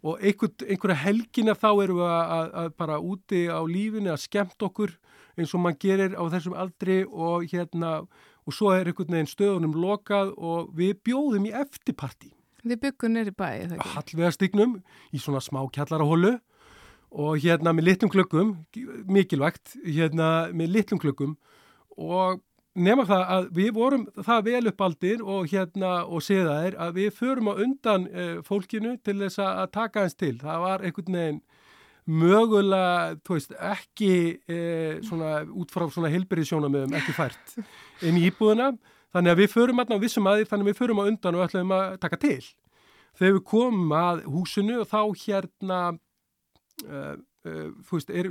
Og 0.00 0.16
einhver, 0.24 0.52
einhverja 0.64 0.96
helgina 1.02 1.52
þá 1.58 1.70
erum 1.84 1.98
við 2.00 2.08
að, 2.08 2.34
að, 2.36 2.50
að 2.62 2.68
bara 2.80 2.98
úti 3.04 3.40
á 3.52 3.60
lífinu 3.68 4.12
að 4.14 4.22
skemmt 4.22 4.64
okkur 4.64 4.94
eins 5.36 5.54
og 5.54 5.64
mann 5.64 5.78
gerir 5.80 6.16
á 6.16 6.24
þessum 6.32 6.56
aldri 6.56 7.02
og 7.04 7.44
hérna 7.50 8.00
og 8.48 8.56
svo 8.56 8.72
er 8.74 8.88
einhvern 8.88 9.12
veginn 9.14 9.30
stöðunum 9.30 9.76
lokað 9.76 10.32
og 10.36 10.70
við 10.76 10.96
bjóðum 11.06 11.48
í 11.50 11.54
eftirparti 11.56 12.32
Þið 12.60 12.80
byggum 12.82 13.14
neyri 13.14 13.32
bæ, 13.32 13.46
eða 13.64 13.76
ekki? 13.76 13.92
hallvegastignum 13.94 14.72
í 15.16 15.20
svona 15.20 15.40
smá 15.44 15.62
kjallarahólu 15.72 16.34
og 17.10 17.40
hérna 17.42 17.72
með 17.74 17.88
litlum 17.88 18.10
klökkum, 18.12 18.50
mikilvægt, 19.10 19.74
hérna 19.82 20.50
með 20.54 20.76
litlum 20.76 21.00
klökkum 21.02 21.32
og 21.96 22.42
nema 22.78 23.04
það 23.08 23.22
að 23.34 23.48
við 23.56 23.70
vorum 23.74 24.04
það 24.14 24.44
vel 24.46 24.62
uppaldir 24.70 25.22
og 25.24 25.48
hérna 25.50 25.92
og 26.06 26.22
séðaðir 26.22 26.76
að 26.80 27.00
við 27.00 27.08
förum 27.16 27.50
á 27.50 27.54
undan 27.64 28.06
uh, 28.10 28.36
fólkinu 28.46 28.96
til 29.04 29.16
þess 29.24 29.42
að 29.42 29.64
taka 29.74 30.04
hans 30.04 30.14
til. 30.18 30.36
Það 30.40 30.62
var 30.66 30.84
einhvern 30.86 31.18
veginn 31.18 31.40
mögulega, 32.10 33.18
þú 33.26 33.36
veist, 33.36 33.52
ekki 33.72 34.14
uh, 34.50 34.94
svona 35.06 35.40
út 35.46 35.74
frá 35.74 35.86
svona 35.90 36.12
heilbyrðisjónamöðum, 36.14 36.96
ekki 36.98 37.16
fært 37.16 37.58
inn 38.06 38.18
í 38.20 38.28
íbúðuna. 38.30 38.72
Þannig 39.10 39.34
að 39.34 39.40
við 39.42 39.52
förum 39.56 39.82
alltaf 39.82 39.98
á 39.98 40.04
vissum 40.04 40.30
aðeins, 40.30 40.50
þannig 40.50 40.68
að 40.68 40.70
við 40.70 40.78
förum 40.78 41.00
á 41.02 41.08
undan 41.10 41.36
og 41.36 41.44
ætlum 41.48 41.72
að 41.74 41.96
taka 42.04 42.18
til. 42.22 42.44
Þegar 43.18 43.34
við 43.34 43.46
komum 43.50 43.94
að 43.98 44.22
húsinu 44.30 44.76
og 44.84 44.86
þá 44.86 45.00
hérna 45.24 45.80
uh, 46.86 47.16
Uh, 47.40 47.70
þú 47.88 47.96
veist, 47.96 48.10
er 48.12 48.26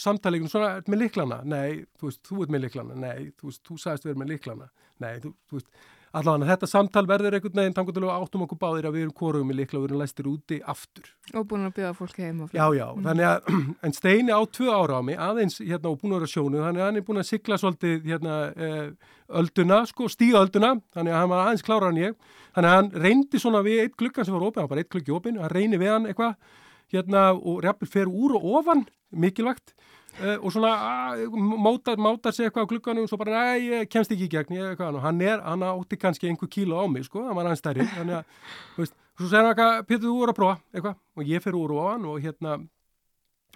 samtalegun 0.00 0.48
svona, 0.48 0.78
með 0.88 1.02
liklana? 1.02 1.42
Nei, 1.44 1.82
þú 2.00 2.08
veist, 2.08 2.22
þú 2.24 2.44
ert 2.44 2.54
með 2.54 2.62
liklana? 2.64 2.94
Nei, 2.96 3.26
þú 3.36 3.50
veist, 3.50 3.60
þú 3.66 3.76
sagðist 3.82 4.06
við 4.06 4.14
erum 4.14 4.22
með 4.24 4.30
liklana? 4.32 4.70
Nei, 5.04 5.12
þú, 5.20 5.32
þú 5.50 5.58
veist, 5.58 5.68
allavega 6.14 6.48
þetta 6.52 6.68
samtal 6.70 7.02
verður 7.10 7.36
einhvern 7.36 7.58
veginn 7.58 7.74
tangotilega 7.74 8.14
áttum 8.22 8.44
okkur 8.46 8.60
báðir 8.60 8.88
að 8.88 8.96
við 8.96 9.04
erum 9.04 9.16
korugum 9.18 9.50
í 9.50 9.56
likla 9.58 9.80
og 9.80 9.84
við 9.84 9.90
erum 9.90 10.00
læstir 10.00 10.30
úti 10.30 10.58
aftur. 10.72 11.10
Og 11.34 11.46
búin 11.50 11.66
að 11.66 11.74
bjóða 11.78 11.92
fólk 11.98 12.20
heim 12.22 12.40
og 12.44 12.50
fyrir. 12.52 12.60
Já, 12.60 12.78
já, 12.78 12.86
mm. 12.86 13.04
þannig 13.08 13.28
að, 13.30 13.52
en 13.88 13.96
Steini 13.98 14.36
á 14.36 14.40
tvö 14.58 14.70
ára 14.72 14.96
á 14.96 15.02
mig, 15.04 15.20
aðeins 15.28 15.60
hérna 15.60 15.90
og 15.90 16.00
búin 16.00 16.14
að 16.14 16.22
vera 16.22 16.32
sjónu, 16.34 16.64
þannig 16.64 16.84
að 16.84 16.88
hann 16.88 17.00
er 17.00 17.06
búin 17.08 17.22
að 17.22 17.30
sigla 17.32 17.60
svolítið 17.60 18.10
hérna 18.12 18.40
eh, 18.54 19.14
ölduna, 19.42 19.80
sko, 19.90 20.08
stíga 20.12 20.44
ölduna, 20.44 20.74
þannig 20.94 21.16
að 21.16 21.20
hann 21.20 21.32
var 21.34 21.46
aðeins 21.48 21.66
klára 21.66 21.90
en 21.90 22.00
ég, 22.00 22.18
þannig 22.54 22.70
að 22.70 22.78
hann 22.78 22.92
reyndi 23.04 23.42
svona 23.42 23.64
við 23.66 23.84
eitt 23.84 23.98
klukkan 23.98 24.28
sem 24.28 24.36
var 24.36 24.46
opið, 24.46 24.62
hann 24.62 24.68
var 24.68 24.76
bara 24.76 24.84
eitt 24.86 24.94
klukki 24.94 25.16
opið, 25.18 25.40
hann 25.42 25.52
reyni 25.52 25.82
við 25.82 25.96
hann 25.96 26.08
eitthvað 26.12 26.62
hérna 26.94 27.32
og 27.34 27.62
reyfnir 27.64 27.90
fer 27.90 28.10
úr 28.10 28.36
og 28.38 28.46
ofan 28.60 28.84
mikilvægt. 29.14 29.74
Uh, 30.14 30.38
og 30.46 30.52
svona 30.54 30.70
uh, 31.18 31.38
mátar, 31.58 31.98
mátar 31.98 32.30
sig 32.30 32.46
eitthvað 32.46 32.68
á 32.68 32.70
klukkanum 32.70 33.02
og 33.02 33.10
svo 33.10 33.18
bara 33.18 33.34
næ, 33.34 33.54
ég 33.58 33.88
kemst 33.90 34.12
ekki 34.14 34.28
í 34.28 34.30
gegn 34.30 34.54
ég, 34.54 34.68
eitthvað, 34.70 35.00
hann 35.02 35.22
er, 35.26 35.40
hann 35.42 35.64
átti 35.66 35.98
kannski 35.98 36.28
einhver 36.30 36.46
kíla 36.46 36.78
á 36.78 36.86
mig 36.86 37.08
sko, 37.08 37.24
hann 37.26 37.34
var 37.34 37.48
hans 37.50 37.58
stærri 37.58 37.82
þannig 37.96 38.20
að, 38.20 38.36
þú 38.76 38.84
veist, 38.84 38.94
svo 39.18 39.26
segir 39.26 39.40
hann 39.42 39.50
eitthvað 39.50 39.80
Pétur, 39.88 40.06
þú 40.06 40.14
voru 40.20 40.34
að 40.34 40.38
prófa, 40.38 40.60
eitthvað, 40.70 41.00
og 41.18 41.32
ég 41.32 41.42
fer 41.42 41.58
úr 41.58 41.74
og 41.74 41.82
ofan 41.82 42.06
og 42.12 42.22
hérna, 42.22 42.54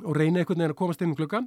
og 0.03 0.18
reyna 0.18 0.42
einhvern 0.42 0.59
veginn 0.59 0.74
að 0.74 0.81
komast 0.83 1.07
inn 1.07 1.14
um 1.14 1.20
klukkan 1.20 1.46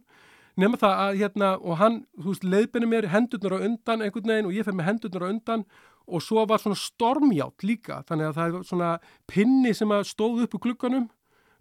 nema 0.60 0.80
það 0.80 1.04
að 1.04 1.22
hérna, 1.26 1.54
og 1.60 1.80
hann, 1.80 2.02
þú 2.16 2.32
veist, 2.32 2.48
leiðbinni 2.48 2.92
mér 2.92 3.12
hendurnar 3.12 3.60
á 3.60 3.66
undan 3.68 4.06
einhvern 4.06 4.32
veginn 4.32 4.48
og 4.50 4.56
ég 4.56 4.68
fer 4.68 4.76
með 4.80 4.90
hendurnar 4.94 5.28
á 5.28 5.32
undan 5.32 5.66
og 6.08 6.24
svo 6.24 6.44
var 6.50 6.64
svona 6.64 6.80
stormjátt 6.80 7.68
líka, 7.68 8.02
þannig 8.08 8.32
að 8.32 8.38
það 8.40 8.56
er 8.62 8.68
svona 8.68 8.92
pinni 9.28 9.74
sem 9.76 9.92
að 9.92 10.08
stóð 10.10 10.46
upp 10.46 10.56
úr 10.58 10.64
klukkanum 10.70 11.10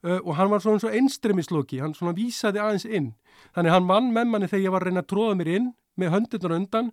og 0.01 0.33
hann 0.39 0.51
var 0.51 0.63
svona 0.65 0.95
einstremislóki, 0.97 1.81
hann 1.83 1.95
svona 1.97 2.17
vísaði 2.17 2.63
aðeins 2.63 2.87
inn. 2.89 3.13
Þannig 3.57 3.75
hann 3.75 3.89
mann 3.89 4.11
með 4.15 4.31
manni 4.33 4.49
þegar 4.51 4.65
ég 4.65 4.75
var 4.75 4.85
að 4.85 4.91
reyna 4.91 5.05
að 5.05 5.11
tróða 5.13 5.37
mér 5.41 5.53
inn 5.59 5.71
með 6.01 6.15
höndurnar 6.15 6.57
undan 6.57 6.93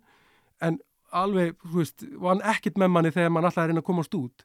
en 0.64 0.80
alveg, 1.16 1.54
þú 1.64 1.80
veist, 1.80 2.04
var 2.20 2.34
hann 2.34 2.44
ekkit 2.52 2.80
með 2.80 2.92
manni 2.92 3.12
þegar 3.14 3.32
mann 3.32 3.48
alltaf 3.48 3.62
er 3.62 3.68
að 3.68 3.72
reyna 3.72 3.84
að 3.84 3.88
komast 3.88 4.18
út 4.18 4.44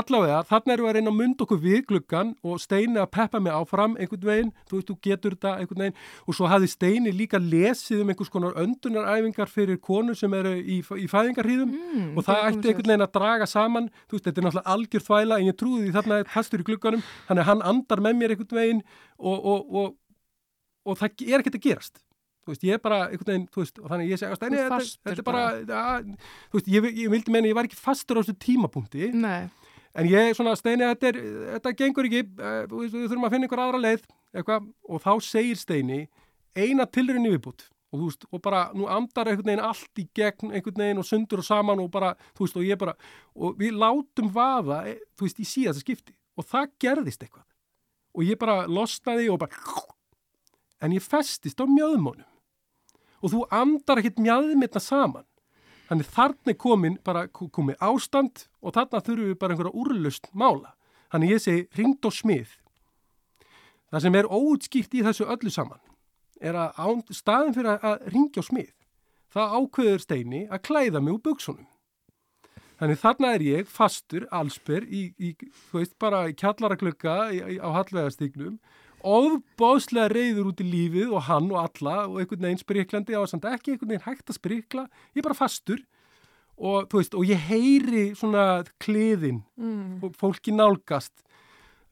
allavega, 0.00 0.40
þarna 0.48 0.74
erum 0.74 0.86
við 0.86 0.90
að 0.90 0.96
reyna 0.98 1.10
að 1.12 1.18
mynda 1.18 1.44
okkur 1.44 1.60
við 1.62 1.80
gluggan 1.88 2.32
og 2.44 2.60
Steini 2.62 3.00
að 3.00 3.10
peppa 3.16 3.40
mig 3.42 3.54
áfram 3.54 3.96
einhvern 3.98 4.28
veginn, 4.28 4.52
þú 4.68 4.78
veist, 4.78 4.90
þú 4.90 4.96
getur 5.06 5.36
þetta 5.36 5.52
einhvern 5.60 5.84
veginn. 5.84 5.98
Og 6.26 6.38
svo 6.38 6.50
hafði 6.50 6.70
Steini 6.72 7.14
líka 7.14 7.40
lesið 7.42 8.04
um 8.04 8.12
einhvers 8.12 8.32
konar 8.32 8.56
öndunaræfingar 8.60 9.52
fyrir 9.52 9.80
konur 9.82 10.18
sem 10.18 10.38
eru 10.38 10.54
í, 10.60 10.80
í 10.80 11.08
fæðingarhýðum 11.10 11.74
mm, 11.74 12.06
og 12.14 12.28
það 12.28 12.46
ætti 12.50 12.72
einhvern 12.72 12.92
veginn 12.94 13.06
að 13.08 13.12
draga 13.18 13.50
saman. 13.50 13.90
Þú 14.08 14.18
veist, 14.18 14.28
þetta 14.28 14.42
er 14.42 14.48
náttúrulega 14.48 14.76
algjör 14.76 15.06
þvæla 15.08 15.40
en 15.40 15.50
ég 15.50 15.60
trúði 15.60 15.84
því 15.84 15.98
þarna 15.98 16.22
pastur 16.32 16.64
í 16.64 16.68
glugganum. 16.70 17.04
Þannig 17.28 17.44
að 17.44 17.52
hann 17.52 17.68
andar 17.74 18.04
með 18.04 18.18
mér 18.20 18.34
einhvern 18.36 18.60
veginn 18.60 18.82
og, 19.18 19.38
og, 19.38 19.78
og, 19.82 19.94
og 20.84 21.00
það 21.00 21.28
er 21.28 21.40
ekkert 21.42 21.60
að 21.60 21.68
gerast. 21.68 22.04
Þú 22.44 22.52
veist, 22.52 22.64
ég 22.66 22.76
er 22.76 22.80
bara, 22.84 23.04
einhvern 23.08 23.30
veginn, 23.30 23.44
þú 23.48 23.62
veist, 23.62 23.78
og 23.80 23.88
þannig 23.88 24.10
ég 24.12 24.20
segja, 24.20 24.36
þetta, 24.36 24.78
þetta 25.08 25.22
er 25.22 25.24
bara, 25.24 25.44
að, 25.64 26.08
þú 26.52 26.58
veist, 26.58 26.66
ég, 26.74 26.88
ég 27.00 27.12
vildi 27.14 27.32
meina, 27.32 27.48
ég 27.48 27.56
var 27.56 27.68
ekki 27.68 27.78
fastur 27.80 28.20
á 28.20 28.22
þessu 28.22 28.34
tímapunkti. 28.44 29.08
Nei. 29.16 29.46
En 29.94 30.08
ég, 30.10 30.32
svona, 30.34 30.56
Steini, 30.58 30.88
þetta, 30.90 31.12
er, 31.12 31.20
þetta 31.54 31.72
gengur 31.78 32.08
ekki, 32.08 32.24
uh, 32.40 32.64
við 32.72 32.96
þurfum 32.96 33.28
að 33.28 33.36
finna 33.36 33.46
einhver 33.46 33.62
aðra 33.62 33.82
leið, 33.82 34.08
eitthvað, 34.34 34.66
og 34.90 35.04
þá 35.04 35.12
segir 35.22 35.60
Steini 35.60 36.00
eina 36.58 36.86
tilrinni 36.90 37.30
viðbútt 37.30 37.68
og 37.94 38.00
þú 38.00 38.08
veist, 38.08 38.26
og 38.34 38.42
bara, 38.42 38.60
nú 38.74 38.88
andar 38.90 39.30
einhvern 39.30 39.52
veginn 39.52 39.62
allt 39.62 40.00
í 40.02 40.04
gegn 40.18 40.50
einhvern 40.50 40.80
veginn 40.82 41.00
og 41.00 41.06
sundur 41.06 41.42
og 41.44 41.46
saman 41.46 41.82
og 41.82 41.90
bara, 41.94 42.12
þú 42.34 42.46
veist, 42.46 42.56
og 42.58 42.66
ég 42.66 42.78
bara, 42.80 42.94
og 43.38 43.58
við 43.60 43.76
látum 43.78 44.30
vaða, 44.34 44.80
e, 44.90 44.96
þú 45.14 45.28
veist, 45.28 45.38
í 45.38 45.46
síðast 45.46 45.84
skipti. 45.84 46.14
Og 46.34 46.46
það 46.50 46.72
gerðist 46.82 47.22
eitthvað. 47.22 47.46
Og 48.14 48.26
ég 48.26 48.38
bara 48.40 48.64
losnaði 48.66 49.28
og 49.30 49.38
bara, 49.44 49.84
en 50.82 50.96
ég 50.96 51.06
festist 51.06 51.62
á 51.62 51.66
mjöðmónum. 51.70 52.26
Og 53.22 53.32
þú 53.32 53.44
andar 53.54 54.02
ekkert 54.02 54.18
mjöðmyrna 54.20 54.82
saman 54.82 55.26
Þannig 55.94 56.08
þarna 56.10 56.50
er 56.50 56.56
komin 56.58 56.94
bara 57.06 57.20
komið 57.30 57.76
ástand 57.86 58.40
og 58.58 58.72
þarna 58.74 58.98
þurfum 59.06 59.28
við 59.28 59.36
bara 59.38 59.54
einhverja 59.54 59.78
úrlust 59.78 60.24
mála. 60.34 60.72
Þannig 61.14 61.30
ég 61.30 61.42
segi 61.44 61.60
ringd 61.78 62.08
og 62.08 62.14
smið. 62.16 62.56
Það 63.94 64.02
sem 64.02 64.16
er 64.18 64.26
óutskýrt 64.26 64.96
í 64.98 65.04
þessu 65.06 65.28
öllu 65.30 65.52
saman 65.54 65.78
er 66.42 66.58
að 66.58 66.80
án, 66.82 67.04
staðin 67.14 67.54
fyrir 67.54 67.78
að 67.78 68.08
ringja 68.10 68.42
og 68.42 68.48
smið 68.48 68.72
það 69.36 69.54
ákveður 69.60 70.02
steini 70.02 70.42
að 70.50 70.64
klæða 70.66 71.04
mig 71.04 71.14
úr 71.14 71.22
buksunum. 71.28 71.70
Þannig 72.82 73.00
þarna 73.04 73.30
er 73.36 73.46
ég 73.46 73.70
fastur, 73.70 74.26
allsper, 74.34 74.82
í, 74.90 75.04
í, 75.14 75.36
þú 75.70 75.78
veist, 75.78 75.94
bara 76.02 76.24
í 76.26 76.34
kjallaraklöka 76.34 77.14
á 77.30 77.68
hallvegastíknum 77.78 78.58
ofbóðslega 79.04 80.12
reyður 80.12 80.50
út 80.52 80.62
í 80.62 80.68
lífið 80.68 81.10
og 81.14 81.26
hann 81.28 81.50
og 81.52 81.60
alla 81.60 81.96
og 82.08 82.20
einhvern 82.22 82.46
veginn 82.46 82.62
spriklandi 82.62 83.16
á 83.16 83.22
samt 83.28 83.44
ekki 83.48 83.74
einhvern 83.74 83.92
veginn 83.92 84.06
hægt 84.06 84.30
að 84.32 84.38
sprikla. 84.38 84.86
Ég 85.12 85.22
er 85.22 85.26
bara 85.28 85.38
fastur 85.38 85.82
og, 86.56 86.88
veist, 86.92 87.14
og 87.14 87.26
ég 87.28 87.40
heyri 87.50 88.06
svona 88.18 88.64
kliðin 88.82 89.42
mm. 89.60 90.00
og 90.04 90.16
fólki 90.18 90.54
nálgast. 90.54 91.12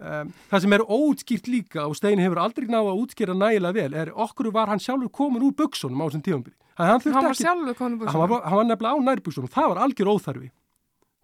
Um, 0.02 0.32
það 0.50 0.64
sem 0.64 0.74
er 0.74 0.82
óutskýrt 0.88 1.52
líka 1.52 1.84
og 1.86 1.94
Stein 1.94 2.18
hefur 2.18 2.40
aldrei 2.42 2.66
náða 2.66 2.90
að 2.90 3.04
útskýra 3.04 3.36
nægilega 3.38 3.76
vel 3.76 4.00
er 4.00 4.08
okkur 4.24 4.48
var 4.50 4.72
hann 4.72 4.82
sjálfur 4.82 5.12
komin 5.14 5.44
úr 5.46 5.54
buksunum 5.54 6.00
á 6.02 6.10
þessum 6.10 6.24
tífambili 6.26 6.56
hann, 6.74 6.98
hann 6.98 7.28
var 7.28 7.38
sjálfur 7.38 7.76
komin 7.78 7.94
úr 7.94 8.00
buksunum 8.00 8.24
hann 8.24 8.32
var, 8.32 8.42
hann 8.48 8.58
var 8.58 8.66
nefnilega 8.66 8.98
á 8.98 9.06
nærbuksunum, 9.06 9.52
það 9.54 9.68
var 9.70 9.80
algjör 9.84 10.10
óþarfi 10.10 10.50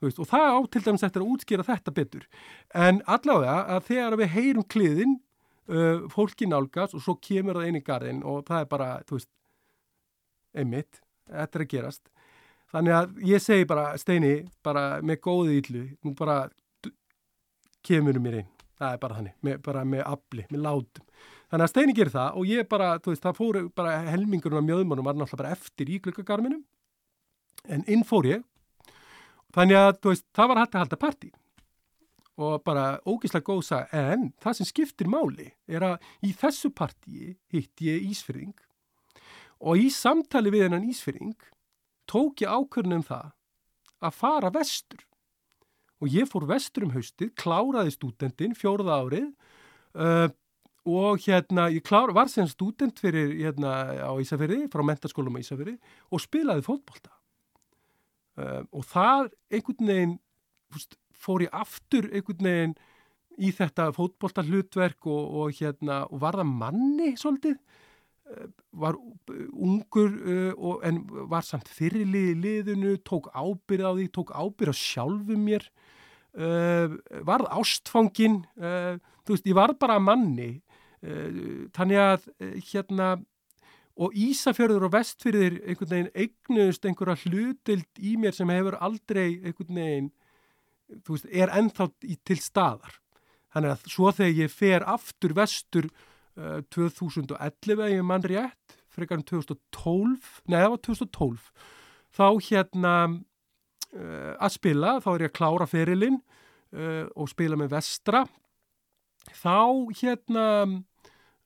veist, 0.05 0.21
og 0.23 0.29
það 0.31 0.47
á 0.55 0.59
til 0.71 0.85
dæmis 0.87 1.05
eftir 1.07 1.25
að 1.25 1.33
útskýra 1.33 1.67
þetta 1.67 1.95
betur. 1.95 2.29
En 2.75 3.01
allavega 3.07 3.57
að 3.75 3.89
þegar 3.91 4.19
við 4.21 4.33
heyrum 4.37 4.67
kliðin 4.75 5.17
uh, 5.69 6.05
fólki 6.13 6.49
nálgast 6.49 6.97
og 6.97 7.05
svo 7.05 7.17
kemur 7.23 7.59
það 7.59 7.71
inn 7.71 7.81
í 7.81 7.85
garðin 7.85 8.23
og 8.27 8.45
það 8.49 8.65
er 8.65 8.71
bara, 8.71 8.91
þú 9.09 9.19
veist, 9.19 9.31
einmitt, 10.59 11.01
þetta 11.29 11.59
er 11.59 11.65
að 11.65 11.73
gerast. 11.73 12.07
Þannig 12.69 12.95
að 12.99 13.19
ég 13.31 13.43
segi 13.43 13.67
bara, 13.69 13.89
Steini, 14.01 14.33
bara 14.65 14.85
með 15.01 15.21
góði 15.25 15.59
íllu, 15.63 15.85
nú 16.05 16.13
bara 16.17 16.43
kemur 17.87 18.21
mér 18.21 18.43
inn. 18.43 18.55
Það 18.79 18.95
er 18.95 19.01
bara 19.03 19.19
þannig, 19.19 19.37
með, 19.43 19.61
bara 19.65 19.85
með 19.89 20.05
afli, 20.07 20.45
með 20.53 20.65
látum. 20.67 21.07
Þannig 21.49 21.65
að 21.65 21.73
Steini 21.73 21.97
gerir 21.97 22.15
það 22.15 22.37
og 22.39 22.51
ég 22.53 22.69
bara, 22.69 22.91
þú 23.03 23.15
veist, 23.15 23.25
það 23.25 23.39
fóru 23.41 23.65
bara 23.75 23.97
helmingurinn 24.07 24.61
af 24.61 24.67
mjöðmannum 24.69 25.09
var 25.09 25.17
náttúrulega 25.17 25.41
bara 25.43 25.57
eftir 25.57 25.91
í 25.91 25.99
glukkagarminum 26.05 26.61
en 27.73 27.85
inn 27.91 28.05
fór 28.07 28.29
ég. 28.29 28.45
Þannig 29.57 29.81
að, 29.81 29.91
þú 30.03 30.13
veist, 30.13 30.27
það 30.37 30.51
var 30.53 30.61
hægt 30.61 30.77
að 30.77 30.85
halda 30.85 31.01
partí 31.01 31.33
og 32.39 32.63
bara 32.63 33.01
ógeðslega 33.03 33.47
góð 33.49 33.65
sag 33.67 33.95
en 33.97 34.31
það 34.39 34.59
sem 34.59 34.69
skiptir 34.71 35.11
máli 35.11 35.51
er 35.67 35.85
að 35.85 36.11
í 36.23 36.33
þessu 36.39 36.71
partíi 36.71 37.35
hitt 37.53 37.83
ég 37.83 38.07
Ísfyrring 38.13 38.55
og 39.59 39.81
í 39.83 39.89
samtali 39.91 40.53
við 40.55 40.69
hennan 40.69 40.87
Ísfyrring 40.87 41.35
tók 42.09 42.45
ég 42.45 42.53
ákvörnum 42.53 43.03
það 43.07 43.33
að 43.99 44.19
fara 44.19 44.51
vestur. 44.55 45.01
Og 45.99 46.11
ég 46.15 46.29
fór 46.31 46.47
vestur 46.47 46.87
um 46.87 46.95
haustið, 46.95 47.33
kláraði 47.39 47.95
stúdendin 47.97 48.55
fjórða 48.55 49.01
árið 49.03 49.33
uh, 49.99 50.29
og 50.89 51.25
hérna 51.25 51.67
ég 51.75 51.83
klár, 51.85 52.15
var 52.17 52.31
sem 52.31 52.47
stúdent 52.49 53.01
fyrir 53.03 53.35
hérna 53.35 53.75
á 53.99 54.13
Ísafjörði, 54.23 54.69
frá 54.71 54.85
mentaskólum 54.87 55.37
á 55.37 55.43
Ísafjörði 55.43 55.75
og 56.15 56.23
spilaði 56.23 56.65
fótbolta. 56.67 57.13
Uh, 58.39 58.63
og 58.71 58.87
það 58.87 59.33
einhvern 59.51 59.91
veginn, 59.91 60.17
fúst 60.71 60.95
fór 61.19 61.45
ég 61.47 61.55
aftur 61.57 62.09
einhvern 62.13 62.49
veginn 62.49 62.79
í 63.39 63.51
þetta 63.55 63.91
fótbolta 63.95 64.43
hlutverk 64.47 65.07
og, 65.07 65.35
og, 65.43 65.53
hérna, 65.59 66.03
og 66.11 66.23
var 66.23 66.39
það 66.41 66.51
manni 66.63 67.13
svolítið, 67.19 67.59
eh, 68.33 68.49
var 68.83 68.99
ungur 69.55 70.17
uh, 70.19 70.73
en 70.87 71.05
var 71.31 71.47
samt 71.47 71.71
fyrirlið 71.71 72.33
í 72.33 72.39
liðinu, 72.43 72.97
tók 73.07 73.31
ábyrð 73.33 73.87
á 73.87 73.93
því, 73.95 74.09
tók 74.15 74.35
ábyrð 74.35 74.75
á 74.75 74.77
sjálfu 74.81 75.39
mér, 75.39 75.69
uh, 76.35 76.99
varð 77.27 77.51
ástfangin, 77.61 78.43
uh, 78.59 78.99
þú 79.23 79.37
veist, 79.37 79.49
ég 79.49 79.59
var 79.59 79.77
bara 79.79 80.01
manni, 80.03 80.59
þannig 80.99 81.99
að 82.03 82.25
hérna, 82.73 83.13
og 83.99 84.15
Ísafjörður 84.19 84.89
og 84.89 84.95
Vestfjörður 84.97 85.61
einhvern 85.63 85.91
veginn 85.93 86.09
eignust 86.25 86.87
einhverja 86.87 87.21
hlutild 87.23 88.01
í 88.03 88.17
mér 88.19 88.35
sem 88.35 88.51
hefur 88.51 88.75
aldrei 88.83 89.37
einhvern 89.37 89.79
veginn 89.79 90.09
þú 91.05 91.17
veist, 91.17 91.29
er 91.31 91.53
ennþá 91.59 91.89
til 92.29 92.39
staðar. 92.43 92.99
Þannig 93.55 93.75
að 93.75 93.87
svo 93.95 94.13
þegar 94.13 94.43
ég 94.43 94.53
fer 94.53 94.87
aftur 94.89 95.35
vestur 95.37 95.89
uh, 95.89 96.61
2011 96.75 97.75
eða 97.79 97.93
ég 97.93 98.05
mann 98.07 98.27
rétt, 98.27 98.77
frekar 98.93 99.21
um 99.21 99.27
2012, 99.29 100.29
neða 100.51 100.67
það 100.67 100.75
var 100.75 100.85
2012, 100.89 101.49
þá 102.19 102.27
hérna 102.49 102.95
uh, 103.09 104.35
að 104.37 104.55
spila, 104.57 104.99
þá 105.05 105.09
er 105.15 105.25
ég 105.27 105.33
að 105.33 105.39
klára 105.39 105.71
ferilinn 105.71 106.21
uh, 106.21 107.07
og 107.17 107.31
spila 107.33 107.59
með 107.61 107.73
vestra 107.77 108.27
þá 109.37 109.89
hérna 109.99 110.47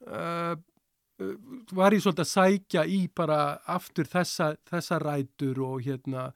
uh, 0.07 0.55
var 1.73 1.95
ég 1.95 2.03
svolítið 2.03 2.25
að 2.25 2.33
sækja 2.33 2.85
í 2.91 3.05
bara 3.15 3.59
aftur 3.71 4.09
þessa, 4.11 4.55
þessa 4.67 4.99
rætur 5.03 5.61
og 5.63 5.85
hérna 5.85 6.31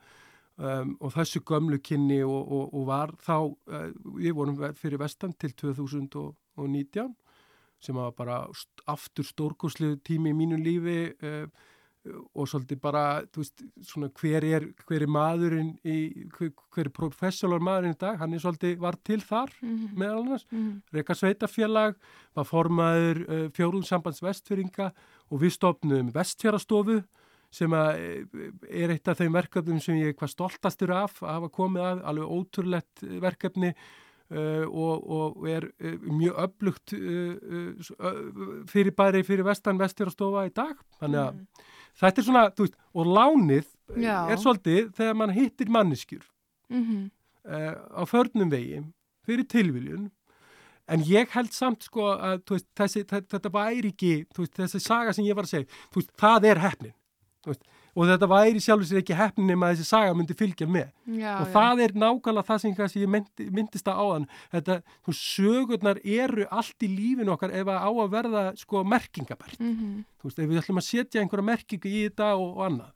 um, 0.56 0.96
og 1.00 1.12
þessu 1.14 1.42
gömlu 1.46 1.78
kynni 1.84 2.22
og, 2.24 2.40
og, 2.52 2.74
og 2.74 2.88
var 2.88 3.14
þá, 3.22 3.36
uh, 3.46 3.86
við 4.16 4.36
vorum 4.38 4.58
fyrir 4.78 5.00
vestan 5.02 5.34
til 5.38 5.54
2019 5.56 7.14
sem 7.80 7.96
var 7.96 8.14
bara 8.16 8.42
aftur 8.88 9.26
stórkoslu 9.26 9.96
tími 10.06 10.32
í 10.32 10.36
mínu 10.36 10.60
lífi 10.62 11.00
uh, 11.22 11.48
og 12.06 12.46
svolítið 12.46 12.78
bara, 12.82 13.02
þú 13.34 13.42
veist, 13.42 13.62
svona 13.88 14.08
hver 14.20 14.44
er, 14.46 14.66
hver 14.86 15.02
er 15.02 15.10
maðurinn 15.10 15.72
í, 15.82 16.26
hver, 16.36 16.52
hver 16.74 16.86
er 16.90 16.94
professional 16.94 17.58
maðurinn 17.58 17.96
í 17.96 18.00
dag, 18.00 18.18
hann 18.20 18.36
er 18.36 18.42
svolítið, 18.44 18.76
var 18.82 18.98
til 19.02 19.20
þar 19.20 19.50
mm 19.60 19.76
-hmm. 19.76 19.98
meðal 19.98 20.20
annars, 20.20 20.46
mm 20.50 20.58
-hmm. 20.58 20.80
Reka 20.92 21.14
Sveitafélag, 21.14 21.94
var 22.34 22.44
formaður 22.44 23.16
uh, 23.28 23.50
fjórumsambands 23.50 24.22
vestfyrringa 24.22 24.92
og 25.30 25.40
við 25.40 25.50
stopnum 25.50 26.12
vestfjarastofu 26.14 27.02
sem 27.56 27.72
er 27.72 28.92
eitt 28.92 29.08
af 29.08 29.20
þeim 29.20 29.36
verkefnum 29.36 29.78
sem 29.80 29.96
ég 30.00 30.12
er 30.12 30.18
hvað 30.18 30.34
stoltastur 30.34 30.92
af 30.92 31.22
að 31.22 31.38
hafa 31.38 31.52
komið 31.54 31.86
að, 31.90 32.02
alveg 32.10 32.34
ótrúlegt 32.38 33.06
verkefni 33.22 33.72
Uh, 34.26 34.66
og, 34.74 35.10
og 35.10 35.44
er 35.46 35.68
uh, 35.78 36.06
mjög 36.10 36.34
öflugt 36.42 36.92
uh, 36.98 37.76
fyrir 38.66 38.90
bæri 38.90 39.20
fyrir 39.22 39.46
vestan 39.46 39.78
vesturstofa 39.78 40.48
í 40.48 40.50
dag 40.50 40.72
þannig 40.98 41.20
að 41.20 41.36
mm. 41.36 41.68
þetta 42.00 42.20
er 42.20 42.26
svona 42.26 42.42
veist, 42.58 42.74
og 42.90 43.06
lánið 43.06 43.68
Já. 44.02 44.16
er 44.26 44.42
svolítið 44.42 44.90
þegar 44.98 45.14
mann 45.20 45.34
hittir 45.36 45.70
manneskjur 45.70 46.26
mm 46.74 46.82
-hmm. 46.82 47.06
á 47.94 48.02
förnum 48.02 48.50
vegi 48.50 48.82
fyrir 49.22 49.46
tilviljun 49.46 50.10
en 50.88 51.06
ég 51.06 51.30
held 51.30 51.52
samt 51.52 51.86
sko 51.86 52.10
að 52.18 52.42
veist, 52.50 52.66
þessi, 52.74 53.04
þetta 53.06 53.54
væri 53.54 53.94
ekki 53.94 54.26
veist, 54.34 54.58
þessi 54.58 54.80
saga 54.80 55.12
sem 55.12 55.24
ég 55.24 55.36
var 55.36 55.46
að 55.46 55.54
segja 55.54 56.10
það 56.18 56.50
er 56.50 56.58
hefnin 56.66 56.94
og 57.96 58.10
þetta 58.10 58.28
væri 58.28 58.60
sjálfur 58.60 58.88
sér 58.88 59.00
ekki 59.00 59.16
hefnin 59.16 59.48
nema 59.52 59.70
þessi 59.72 59.86
saga 59.88 60.16
myndi 60.16 60.36
fylgja 60.36 60.68
með. 60.68 60.90
Já, 61.06 61.30
og 61.38 61.46
já. 61.46 61.52
það 61.54 61.82
er 61.86 61.94
nákvæmlega 62.02 62.48
það 62.50 62.64
sem 62.64 63.02
ég 63.02 63.12
myndi, 63.14 63.46
myndist 63.56 63.88
að 63.88 64.02
áðan. 64.02 64.26
Þetta, 64.52 64.76
þú 65.06 65.16
sögurnar 65.20 66.02
eru 66.02 66.48
allt 66.50 66.86
í 66.86 66.90
lífin 66.92 67.32
okkar 67.32 67.54
ef 67.56 67.72
að 67.72 67.86
á 67.88 67.90
að 67.90 68.12
verða 68.18 68.44
sko 68.60 68.84
merkingabært 68.84 69.60
mm 69.60 69.72
-hmm. 69.72 70.04
þú 70.20 70.28
veist, 70.28 70.38
ef 70.38 70.50
við 70.50 70.60
ætlum 70.60 70.82
að 70.82 70.90
setja 70.90 71.22
einhverja 71.22 71.50
merkingu 71.52 71.88
í 71.88 72.04
þetta 72.08 72.34
og, 72.36 72.50
og 72.56 72.62
annað. 72.68 72.92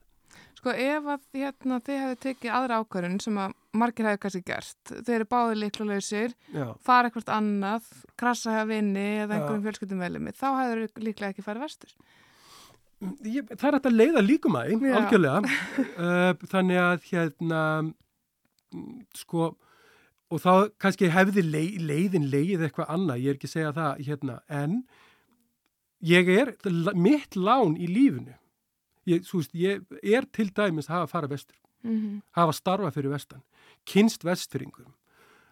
Sko 0.61 0.73
ef 0.77 1.07
að 1.09 1.21
hérna, 1.33 1.81
þið 1.81 2.01
hefðu 2.03 2.17
tekið 2.21 2.53
aðra 2.53 2.79
ákvarðun 2.83 3.21
sem 3.25 3.39
að 3.41 3.53
margir 3.81 4.09
hefðu 4.09 4.21
kannski 4.21 4.43
gert 4.45 4.91
þeir 4.91 5.15
eru 5.15 5.27
báðið 5.31 5.61
líkluleysir 5.63 6.35
fara 6.85 7.09
eitthvað 7.09 7.31
annað, 7.33 7.87
krasa 8.21 8.53
hefði 8.59 8.75
vinni 8.75 9.07
eða 9.23 9.39
einhverjum 9.39 9.63
fjölskyldum 9.65 10.03
velumi 10.05 10.35
þá 10.37 10.49
hefur 10.59 10.83
líklega 11.07 11.33
ekki 11.33 11.47
farið 11.47 11.65
vestur 11.65 11.95
Ég, 13.25 13.47
það 13.55 13.67
er 13.69 13.77
hægt 13.79 13.89
að 13.89 13.97
leiða 13.97 14.23
líkum 14.25 14.57
að 14.61 14.73
einn, 14.75 14.87
algjörlega. 14.99 15.55
Uh, 15.97 16.47
þannig 16.53 16.81
að 16.83 17.07
hérna 17.09 17.63
sko 19.17 19.55
og 20.31 20.43
þá 20.43 20.53
kannski 20.79 21.09
hefði 21.11 21.43
leið, 21.43 21.79
leiðin 21.89 22.29
leið 22.31 22.67
eitthvað 22.67 22.93
annað, 22.95 23.23
ég 23.25 23.33
er 23.33 23.39
ekki 23.39 23.49
að 23.49 23.55
segja 23.57 23.73
það 23.75 24.03
hérna, 24.07 24.37
en 24.47 24.77
ég 26.07 26.31
er 26.33 26.53
mitt 26.95 27.37
lán 27.37 27.75
í 27.77 27.89
lífunu 27.91 28.37
ég, 29.11 29.27
veist, 29.27 29.53
ég 29.57 29.83
er 30.17 30.29
til 30.33 30.49
dæmis 30.55 30.89
að 30.89 31.01
hafa 31.01 31.09
að 31.09 31.13
fara 31.15 31.31
vestur 31.31 31.57
mm 31.83 31.97
-hmm. 31.97 32.23
hafa 32.37 32.53
starfa 32.53 32.91
fyrir 32.91 33.11
vestan 33.11 33.43
kynst 33.85 34.25
vestfyringum 34.25 34.95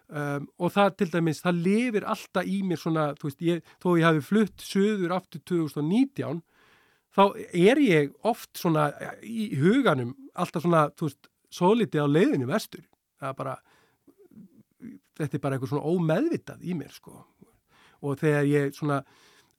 um, 0.07 0.47
og 0.57 0.71
það 0.71 0.95
til 0.97 1.11
dæmis, 1.11 1.41
það 1.41 1.61
lifir 1.67 2.05
alltaf 2.05 2.45
í 2.45 2.61
mér 2.63 2.77
svona, 2.77 3.13
þú 3.13 3.23
veist, 3.23 3.41
ég, 3.41 3.63
þó 3.83 3.97
ég 3.97 4.05
hafi 4.05 4.21
flutt 4.21 4.61
söður 4.61 5.13
aftur 5.13 5.41
2019 5.45 6.41
þá 7.19 7.25
er 7.51 7.81
ég 7.83 8.13
oft 8.27 8.59
svona 8.59 8.89
í 9.25 9.49
huganum 9.59 10.13
alltaf 10.39 10.63
svona, 10.63 10.85
þú 10.95 11.09
veist, 11.09 11.29
svo 11.51 11.73
litið 11.75 12.05
á 12.05 12.07
leiðinu 12.07 12.47
vestur. 12.49 12.85
Það 13.19 13.31
er 13.31 13.39
bara, 13.41 13.55
þetta 15.19 15.35
er 15.35 15.43
bara 15.43 15.57
eitthvað 15.57 15.73
svona 15.73 15.91
ómeðvitað 15.91 16.63
í 16.63 16.77
mér, 16.79 16.93
sko. 16.95 17.17
Og 18.05 18.21
þegar 18.21 18.47
ég 18.47 18.77
svona, 18.77 19.01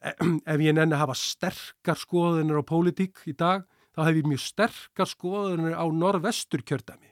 ef 0.55 0.65
ég 0.65 0.77
nenni 0.77 0.97
að 0.97 1.03
hafa 1.03 1.19
sterkar 1.21 2.01
skoðunar 2.01 2.63
á 2.65 2.71
pólitík 2.71 3.21
í 3.29 3.37
dag, 3.37 3.67
þá 3.93 4.05
hef 4.07 4.21
ég 4.23 4.31
mjög 4.31 4.45
sterkar 4.47 5.11
skoðunar 5.11 5.77
á 5.77 5.85
norðvestur 5.93 6.65
kjördami. 6.65 7.11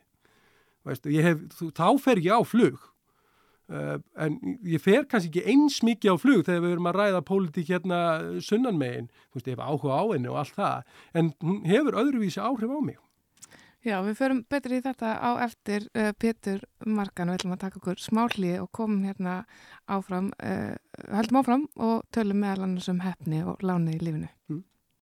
Veistu, 0.88 1.12
hef, 1.20 1.42
þá 1.76 1.88
fer 2.00 2.22
ég 2.24 2.40
á 2.40 2.42
flug 2.46 2.80
en 3.68 4.38
ég 4.64 4.80
fer 4.80 5.04
kannski 5.08 5.28
ekki 5.28 5.52
eins 5.52 5.82
mikið 5.84 6.14
á 6.14 6.16
flug 6.20 6.46
þegar 6.46 6.62
við 6.64 6.76
erum 6.76 6.88
að 6.88 6.98
ræða 6.98 7.24
pólitík 7.28 7.72
hérna 7.74 7.98
sunnanmegin, 8.44 9.10
þú 9.28 9.40
veist, 9.40 9.50
ég 9.50 9.58
hef 9.58 9.66
áhuga 9.66 9.98
á 10.00 10.04
henni 10.14 10.32
og 10.32 10.40
allt 10.40 10.56
það, 10.56 10.96
en 11.20 11.30
hún 11.44 11.60
hefur 11.68 12.00
öðruvísi 12.00 12.40
áhrif 12.40 12.72
á 12.72 12.80
mig. 12.80 12.96
Já, 13.86 14.00
við 14.02 14.16
förum 14.18 14.40
betur 14.50 14.72
í 14.74 14.80
þetta 14.82 15.10
á 15.22 15.30
eftir 15.44 15.84
uh, 15.94 16.10
Pétur 16.18 16.64
Markan, 16.84 17.30
við 17.30 17.38
ætlum 17.38 17.54
að 17.54 17.60
taka 17.62 17.78
okkur 17.78 18.00
smáli 18.02 18.56
og 18.58 18.72
komum 18.74 19.04
hérna 19.06 19.36
áfram, 19.86 20.32
uh, 20.42 20.74
höldum 21.14 21.38
áfram 21.40 21.68
og 21.76 22.02
tölum 22.14 22.42
meðal 22.42 22.66
annars 22.66 22.88
um 22.90 22.98
hefni 23.04 23.44
og 23.46 23.62
lánið 23.62 24.00
í 24.00 24.02
lífinu. 24.02 24.32
Mm. 24.50 24.64